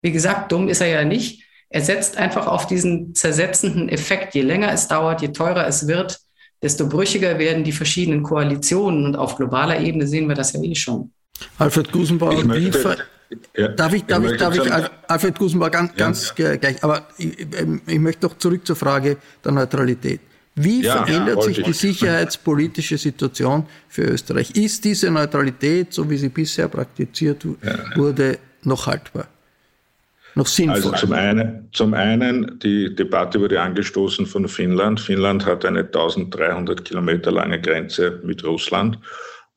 wie 0.01 0.11
gesagt, 0.11 0.51
dumm 0.51 0.69
ist 0.69 0.81
er 0.81 0.87
ja 0.87 1.03
nicht. 1.03 1.43
Er 1.69 1.81
setzt 1.81 2.17
einfach 2.17 2.47
auf 2.47 2.67
diesen 2.67 3.13
zersetzenden 3.13 3.89
Effekt. 3.89 4.33
Je 4.33 4.41
länger 4.41 4.71
es 4.71 4.87
dauert, 4.87 5.21
je 5.21 5.29
teurer 5.29 5.67
es 5.67 5.87
wird, 5.87 6.19
desto 6.61 6.87
brüchiger 6.87 7.37
werden 7.37 7.63
die 7.63 7.71
verschiedenen 7.71 8.23
Koalitionen. 8.23 9.05
Und 9.05 9.15
auf 9.15 9.35
globaler 9.35 9.79
Ebene 9.79 10.07
sehen 10.07 10.27
wir 10.27 10.35
das 10.35 10.53
ja 10.53 10.61
eh 10.61 10.75
schon. 10.75 11.11
Alfred 11.57 11.91
Gusenbauer, 11.91 12.43
möchte, 12.43 12.97
ja, 13.55 13.67
darf 13.69 13.93
ich, 13.93 14.03
darf 14.05 14.23
ich, 14.23 14.37
darf 14.37 14.55
ich, 14.55 14.71
Alfred 15.07 15.37
Gusenbauer 15.37 15.69
ganz, 15.69 15.95
ganz 15.95 16.33
ja. 16.35 16.55
gleich, 16.55 16.83
aber 16.83 17.07
ich, 17.17 17.47
ich, 17.85 17.99
möchte 17.99 18.27
doch 18.27 18.37
zurück 18.37 18.65
zur 18.65 18.75
Frage 18.75 19.17
der 19.43 19.51
Neutralität. 19.51 20.21
Wie 20.55 20.81
ja, 20.81 21.05
verändert 21.05 21.43
sich 21.43 21.61
die 21.63 21.71
sicherheitspolitische 21.71 22.97
Situation 22.97 23.65
für 23.87 24.01
Österreich? 24.01 24.51
Ist 24.51 24.83
diese 24.83 25.09
Neutralität, 25.11 25.93
so 25.93 26.09
wie 26.09 26.17
sie 26.17 26.29
bisher 26.29 26.67
praktiziert 26.67 27.45
wurde, 27.95 28.39
noch 28.63 28.87
haltbar? 28.87 29.27
Noch 30.35 30.47
sinnvoll? 30.47 30.75
Also 30.75 30.91
zum 30.93 31.13
einen, 31.13 31.69
zum 31.73 31.93
einen, 31.93 32.59
die 32.59 32.93
Debatte 32.93 33.39
wurde 33.39 33.61
angestoßen 33.61 34.25
von 34.25 34.47
Finnland. 34.47 34.99
Finnland 34.99 35.45
hat 35.45 35.65
eine 35.65 35.81
1300 35.81 36.85
Kilometer 36.85 37.31
lange 37.31 37.59
Grenze 37.59 38.21
mit 38.23 38.43
Russland 38.43 38.99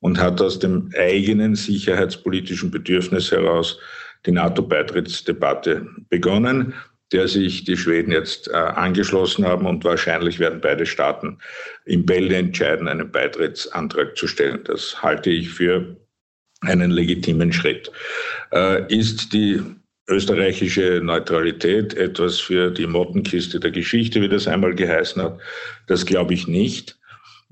und 0.01 0.19
hat 0.19 0.41
aus 0.41 0.59
dem 0.59 0.91
eigenen 0.99 1.55
sicherheitspolitischen 1.55 2.71
Bedürfnis 2.71 3.31
heraus 3.31 3.79
die 4.27 4.33
NATO-Beitrittsdebatte 4.33 5.87
begonnen, 6.09 6.75
der 7.13 7.29
sich 7.29 7.65
die 7.65 7.77
Schweden 7.77 8.11
jetzt 8.11 8.49
äh, 8.49 8.53
angeschlossen 8.53 9.47
haben 9.47 9.67
und 9.67 9.85
wahrscheinlich 9.85 10.39
werden 10.39 10.61
beide 10.61 10.87
Staaten 10.87 11.39
im 11.85 12.07
Bälde 12.07 12.37
entscheiden, 12.37 12.89
einen 12.89 13.11
Beitrittsantrag 13.11 14.17
zu 14.17 14.27
stellen. 14.27 14.61
Das 14.65 15.03
halte 15.03 15.31
ich 15.31 15.51
für 15.51 15.97
einen 16.63 16.91
legitimen 16.91 17.53
Schritt. 17.53 17.91
Äh, 18.53 18.93
ist 18.93 19.33
die 19.33 19.63
österreichische 20.13 21.01
Neutralität 21.03 21.95
etwas 21.95 22.39
für 22.39 22.71
die 22.71 22.87
Mottenkiste 22.87 23.59
der 23.59 23.71
Geschichte, 23.71 24.21
wie 24.21 24.29
das 24.29 24.47
einmal 24.47 24.75
geheißen 24.75 25.23
hat. 25.23 25.39
Das 25.87 26.07
glaube 26.07 26.35
ich 26.35 26.47
nicht. 26.47 26.99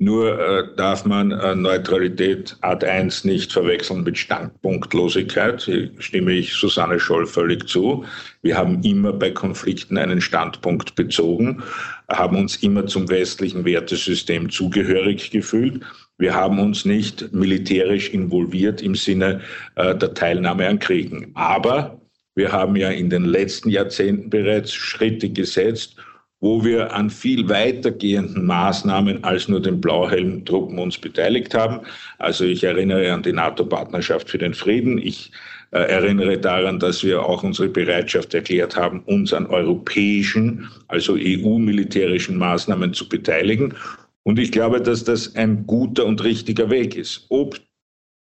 Nur 0.02 0.40
äh, 0.40 0.64
darf 0.76 1.04
man 1.04 1.30
äh, 1.30 1.54
Neutralität 1.54 2.56
Art 2.62 2.82
1 2.82 3.24
nicht 3.24 3.52
verwechseln 3.52 4.02
mit 4.02 4.16
Standpunktlosigkeit. 4.16 5.61
Hier 5.61 5.90
stimme 5.98 6.32
ich 6.32 6.54
Susanne 6.54 6.98
Scholl 6.98 7.26
völlig 7.26 7.68
zu. 7.68 8.06
Wir 8.40 8.56
haben 8.56 8.82
immer 8.82 9.12
bei 9.12 9.30
Konflikten 9.30 9.98
einen 9.98 10.22
Standpunkt 10.22 10.94
bezogen, 10.94 11.62
haben 12.08 12.38
uns 12.38 12.56
immer 12.62 12.86
zum 12.86 13.11
westlichen 13.11 13.66
Wertesystem 13.66 14.48
zugehörig 14.48 15.30
gefühlt. 15.32 15.82
Wir 16.16 16.34
haben 16.34 16.61
uns 16.61 16.86
nicht 16.86 17.34
militärisch 17.34 18.08
involviert 18.08 18.80
im 18.80 18.94
Sinne 18.94 19.42
äh, 19.74 19.94
der 19.94 20.14
Teilnahme 20.14 20.66
an 20.66 20.78
Kriegen. 20.78 21.30
Aber 21.34 21.99
wir 22.35 22.53
haben 22.53 22.76
ja 22.76 22.91
in 22.91 23.11
den 23.11 23.24
letzten 23.24 23.70
Jahrzehnten 23.70 24.31
bereits 24.31 24.72
Schritte 24.72 25.28
gesetzt, 25.28 25.97
wo 26.41 26.64
wir 26.64 26.95
an 26.95 27.11
viel 27.11 27.49
weitergehenden 27.49 28.47
Maßnahmen 28.47 29.24
als 29.24 29.49
nur 29.49 29.61
den 29.61 29.81
Blauhelm-Truppen 29.81 30.78
uns 30.78 30.97
beteiligt 30.97 31.55
haben. 31.55 31.81
Also 32.18 32.45
ich 32.45 32.64
erinnere 32.64 33.12
an 33.12 33.22
die 33.22 33.33
NATO-Partnerschaft 33.33 34.31
für 34.31 34.39
den 34.39 34.55
Frieden. 34.55 34.97
Ich 34.97 35.33
äh, 35.72 35.81
erinnere 35.81 36.39
daran, 36.39 36.78
dass 36.78 37.05
wir 37.05 37.22
auch 37.22 37.43
unsere 37.43 37.68
Bereitschaft 37.68 38.33
erklärt 38.33 38.74
haben, 38.74 39.01
uns 39.01 39.35
an 39.35 39.47
europäischen, 39.47 40.68
also 40.89 41.14
EU-militärischen 41.14 42.39
Maßnahmen 42.39 42.95
zu 42.95 43.07
beteiligen. 43.09 43.74
Und 44.22 44.39
ich 44.39 44.51
glaube, 44.51 44.81
dass 44.81 45.05
das 45.05 45.35
ein 45.37 45.66
guter 45.66 46.07
und 46.07 46.24
richtiger 46.24 46.70
Weg 46.70 46.97
ist. 46.97 47.26
Ob 47.28 47.61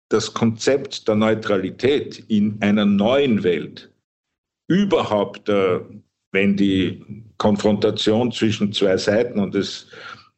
das 0.09 0.33
Konzept 0.33 1.07
der 1.07 1.15
Neutralität 1.15 2.25
in 2.27 2.57
einer 2.61 2.85
neuen 2.85 3.43
Welt 3.43 3.90
überhaupt, 4.71 5.49
äh, 5.49 5.79
wenn 6.31 6.55
die 6.55 7.03
Konfrontation 7.37 8.31
zwischen 8.31 8.71
zwei 8.71 8.97
Seiten 8.97 9.39
und 9.39 9.55
es 9.55 9.87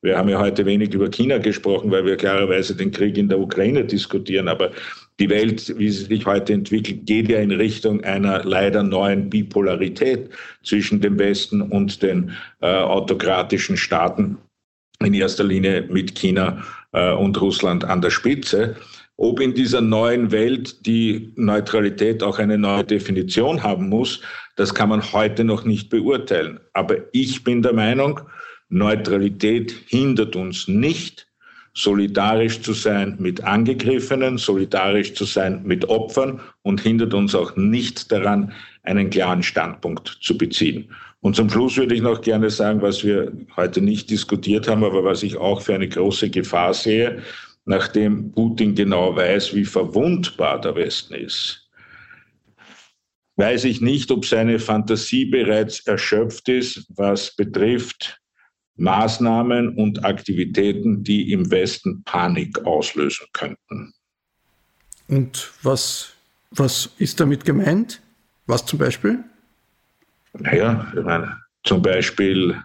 wir 0.03 0.17
haben 0.17 0.27
ja 0.27 0.37
heute 0.37 0.65
wenig 0.65 0.93
über 0.93 1.09
China 1.09 1.37
gesprochen, 1.37 1.89
weil 1.89 2.05
wir 2.05 2.17
klarerweise 2.17 2.75
den 2.75 2.91
Krieg 2.91 3.17
in 3.17 3.29
der 3.29 3.39
Ukraine 3.39 3.85
diskutieren. 3.85 4.49
Aber 4.49 4.71
die 5.17 5.29
Welt, 5.29 5.73
wie 5.77 5.89
sie 5.89 6.03
sich 6.03 6.25
heute 6.25 6.51
entwickelt, 6.51 7.05
geht 7.05 7.29
ja 7.29 7.39
in 7.39 7.51
Richtung 7.51 8.03
einer 8.03 8.43
leider 8.43 8.83
neuen 8.83 9.29
Bipolarität 9.29 10.29
zwischen 10.61 10.99
dem 10.99 11.17
Westen 11.17 11.61
und 11.61 12.03
den 12.03 12.31
äh, 12.59 12.67
autokratischen 12.67 13.77
Staaten, 13.77 14.37
in 14.99 15.13
erster 15.13 15.45
Linie 15.45 15.83
mit 15.89 16.15
China 16.15 16.61
äh, 16.91 17.13
und 17.13 17.39
Russland 17.39 17.85
an 17.85 18.01
der 18.01 18.09
Spitze. 18.09 18.75
Ob 19.17 19.39
in 19.39 19.53
dieser 19.53 19.81
neuen 19.81 20.31
Welt 20.31 20.85
die 20.85 21.33
Neutralität 21.35 22.23
auch 22.23 22.39
eine 22.39 22.57
neue 22.57 22.83
Definition 22.83 23.61
haben 23.61 23.87
muss, 23.87 24.21
das 24.55 24.73
kann 24.73 24.89
man 24.89 25.13
heute 25.13 25.43
noch 25.43 25.65
nicht 25.65 25.89
beurteilen. 25.89 26.59
Aber 26.73 26.97
ich 27.11 27.43
bin 27.43 27.61
der 27.61 27.73
Meinung, 27.73 28.21
Neutralität 28.69 29.71
hindert 29.87 30.35
uns 30.35 30.67
nicht, 30.67 31.27
solidarisch 31.75 32.61
zu 32.61 32.73
sein 32.73 33.15
mit 33.19 33.43
Angegriffenen, 33.43 34.37
solidarisch 34.37 35.13
zu 35.13 35.25
sein 35.25 35.61
mit 35.63 35.89
Opfern 35.89 36.39
und 36.61 36.81
hindert 36.81 37.13
uns 37.13 37.33
auch 37.33 37.55
nicht 37.55 38.11
daran, 38.11 38.51
einen 38.83 39.09
klaren 39.09 39.41
Standpunkt 39.41 40.19
zu 40.21 40.37
beziehen. 40.37 40.89
Und 41.21 41.35
zum 41.35 41.49
Schluss 41.49 41.77
würde 41.77 41.95
ich 41.95 42.01
noch 42.01 42.21
gerne 42.21 42.49
sagen, 42.49 42.81
was 42.81 43.03
wir 43.03 43.31
heute 43.55 43.81
nicht 43.81 44.09
diskutiert 44.09 44.67
haben, 44.67 44.83
aber 44.83 45.03
was 45.03 45.23
ich 45.23 45.37
auch 45.37 45.61
für 45.61 45.73
eine 45.73 45.87
große 45.87 46.29
Gefahr 46.29 46.73
sehe, 46.73 47.21
nachdem 47.65 48.31
Putin 48.31 48.75
genau 48.75 49.15
weiß, 49.15 49.55
wie 49.55 49.65
verwundbar 49.65 50.59
der 50.59 50.75
Westen 50.75 51.15
ist, 51.15 51.69
weiß 53.35 53.63
ich 53.65 53.81
nicht, 53.81 54.11
ob 54.11 54.25
seine 54.25 54.59
Fantasie 54.59 55.25
bereits 55.25 55.85
erschöpft 55.87 56.49
ist, 56.49 56.85
was 56.89 57.35
betrifft 57.35 58.19
Maßnahmen 58.75 59.77
und 59.77 60.03
Aktivitäten, 60.03 61.03
die 61.03 61.31
im 61.31 61.49
Westen 61.51 62.03
Panik 62.03 62.65
auslösen 62.65 63.27
könnten. 63.33 63.93
Und 65.07 65.51
was, 65.61 66.13
was 66.51 66.89
ist 66.97 67.19
damit 67.19 67.45
gemeint? 67.45 68.01
Was 68.47 68.65
zum 68.65 68.79
Beispiel? 68.79 69.23
Naja, 70.33 70.91
ich 70.95 71.03
meine, 71.03 71.37
zum 71.63 71.81
Beispiel 71.81 72.59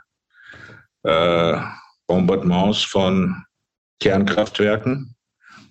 äh, 1.02 1.60
Bombardements 2.06 2.82
von 2.84 3.44
Kernkraftwerken, 4.00 5.14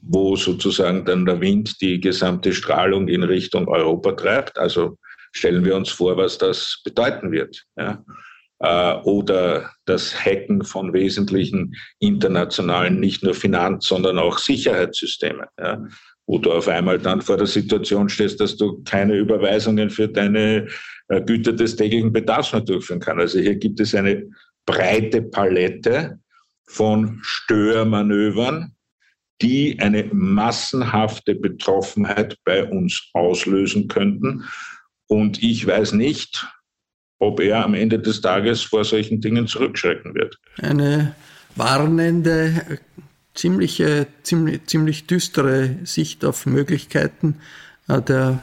wo 0.01 0.35
sozusagen 0.35 1.05
dann 1.05 1.25
der 1.25 1.41
Wind 1.41 1.81
die 1.81 1.99
gesamte 1.99 2.53
Strahlung 2.53 3.07
in 3.07 3.23
Richtung 3.23 3.67
Europa 3.67 4.11
treibt. 4.13 4.57
Also 4.57 4.97
stellen 5.31 5.65
wir 5.65 5.75
uns 5.75 5.89
vor, 5.89 6.17
was 6.17 6.37
das 6.37 6.81
bedeuten 6.83 7.31
wird. 7.31 7.63
Ja? 7.77 8.03
Äh, 8.59 9.01
oder 9.03 9.71
das 9.85 10.13
Hacken 10.25 10.63
von 10.63 10.93
wesentlichen 10.93 11.75
internationalen, 11.99 12.99
nicht 12.99 13.23
nur 13.23 13.33
Finanz-, 13.33 13.87
sondern 13.87 14.17
auch 14.19 14.37
Sicherheitssystemen. 14.37 15.45
Ja? 15.59 15.83
Wo 16.25 16.39
du 16.39 16.51
auf 16.51 16.67
einmal 16.67 16.99
dann 16.99 17.21
vor 17.21 17.37
der 17.37 17.47
Situation 17.47 18.09
stehst, 18.09 18.41
dass 18.41 18.57
du 18.57 18.83
keine 18.83 19.15
Überweisungen 19.15 19.89
für 19.89 20.07
deine 20.09 20.67
äh, 21.07 21.21
Güter 21.21 21.53
des 21.53 21.75
täglichen 21.75 22.11
Bedarfs 22.11 22.51
mehr 22.51 22.61
durchführen 22.61 22.99
kannst. 22.99 23.21
Also 23.21 23.39
hier 23.39 23.55
gibt 23.55 23.79
es 23.79 23.95
eine 23.95 24.27
breite 24.65 25.21
Palette 25.21 26.19
von 26.67 27.19
Störmanövern, 27.23 28.75
die 29.41 29.79
eine 29.79 30.03
massenhafte 30.11 31.35
Betroffenheit 31.35 32.37
bei 32.43 32.63
uns 32.63 33.09
auslösen 33.13 33.87
könnten. 33.87 34.43
Und 35.07 35.41
ich 35.41 35.65
weiß 35.65 35.93
nicht, 35.93 36.47
ob 37.19 37.39
er 37.39 37.63
am 37.63 37.73
Ende 37.73 37.99
des 37.99 38.21
Tages 38.21 38.61
vor 38.61 38.83
solchen 38.83 39.21
Dingen 39.21 39.47
zurückschrecken 39.47 40.13
wird. 40.13 40.37
Eine 40.61 41.15
warnende, 41.55 42.79
ziemliche, 43.33 44.07
ziemlich, 44.23 44.65
ziemlich 44.65 45.07
düstere 45.07 45.77
Sicht 45.83 46.25
auf 46.25 46.45
Möglichkeiten 46.45 47.37
äh, 47.87 48.01
der 48.01 48.39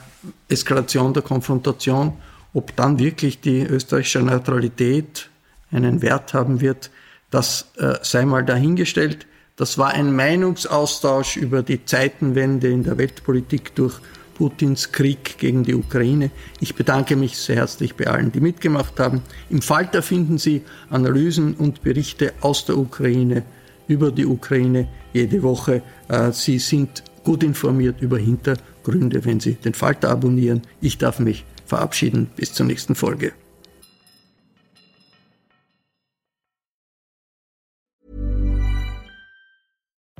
Eskalation 0.48 1.12
der 1.12 1.22
Konfrontation. 1.22 2.14
Ob 2.52 2.74
dann 2.76 2.98
wirklich 2.98 3.40
die 3.40 3.62
österreichische 3.62 4.22
Neutralität 4.22 5.28
einen 5.70 6.02
Wert 6.02 6.34
haben 6.34 6.60
wird, 6.60 6.90
das 7.30 7.72
äh, 7.76 7.94
sei 8.02 8.24
mal 8.24 8.44
dahingestellt. 8.44 9.26
Das 9.56 9.78
war 9.78 9.90
ein 9.90 10.14
Meinungsaustausch 10.14 11.36
über 11.36 11.62
die 11.62 11.84
Zeitenwende 11.84 12.68
in 12.68 12.82
der 12.82 12.98
Weltpolitik 12.98 13.74
durch 13.74 14.00
Putins 14.34 14.92
Krieg 14.92 15.38
gegen 15.38 15.62
die 15.62 15.74
Ukraine. 15.74 16.30
Ich 16.60 16.74
bedanke 16.74 17.16
mich 17.16 17.38
sehr 17.38 17.56
herzlich 17.56 17.94
bei 17.94 18.06
allen, 18.08 18.32
die 18.32 18.40
mitgemacht 18.40 18.98
haben. 18.98 19.22
Im 19.50 19.62
Falter 19.62 20.02
finden 20.02 20.38
Sie 20.38 20.62
Analysen 20.90 21.54
und 21.54 21.82
Berichte 21.82 22.32
aus 22.40 22.64
der 22.66 22.76
Ukraine, 22.76 23.44
über 23.86 24.10
die 24.10 24.26
Ukraine 24.26 24.88
jede 25.12 25.42
Woche. 25.42 25.82
Äh, 26.08 26.32
Sie 26.32 26.58
sind 26.58 27.04
gut 27.22 27.42
informiert 27.42 28.00
über 28.00 28.18
Hintergründe, 28.18 29.24
wenn 29.24 29.40
Sie 29.40 29.54
den 29.54 29.74
Falter 29.74 30.10
abonnieren. 30.10 30.62
Ich 30.80 30.98
darf 30.98 31.18
mich 31.18 31.44
verabschieden. 31.66 32.30
Bis 32.36 32.52
zur 32.52 32.66
nächsten 32.66 32.94
Folge. 32.94 33.32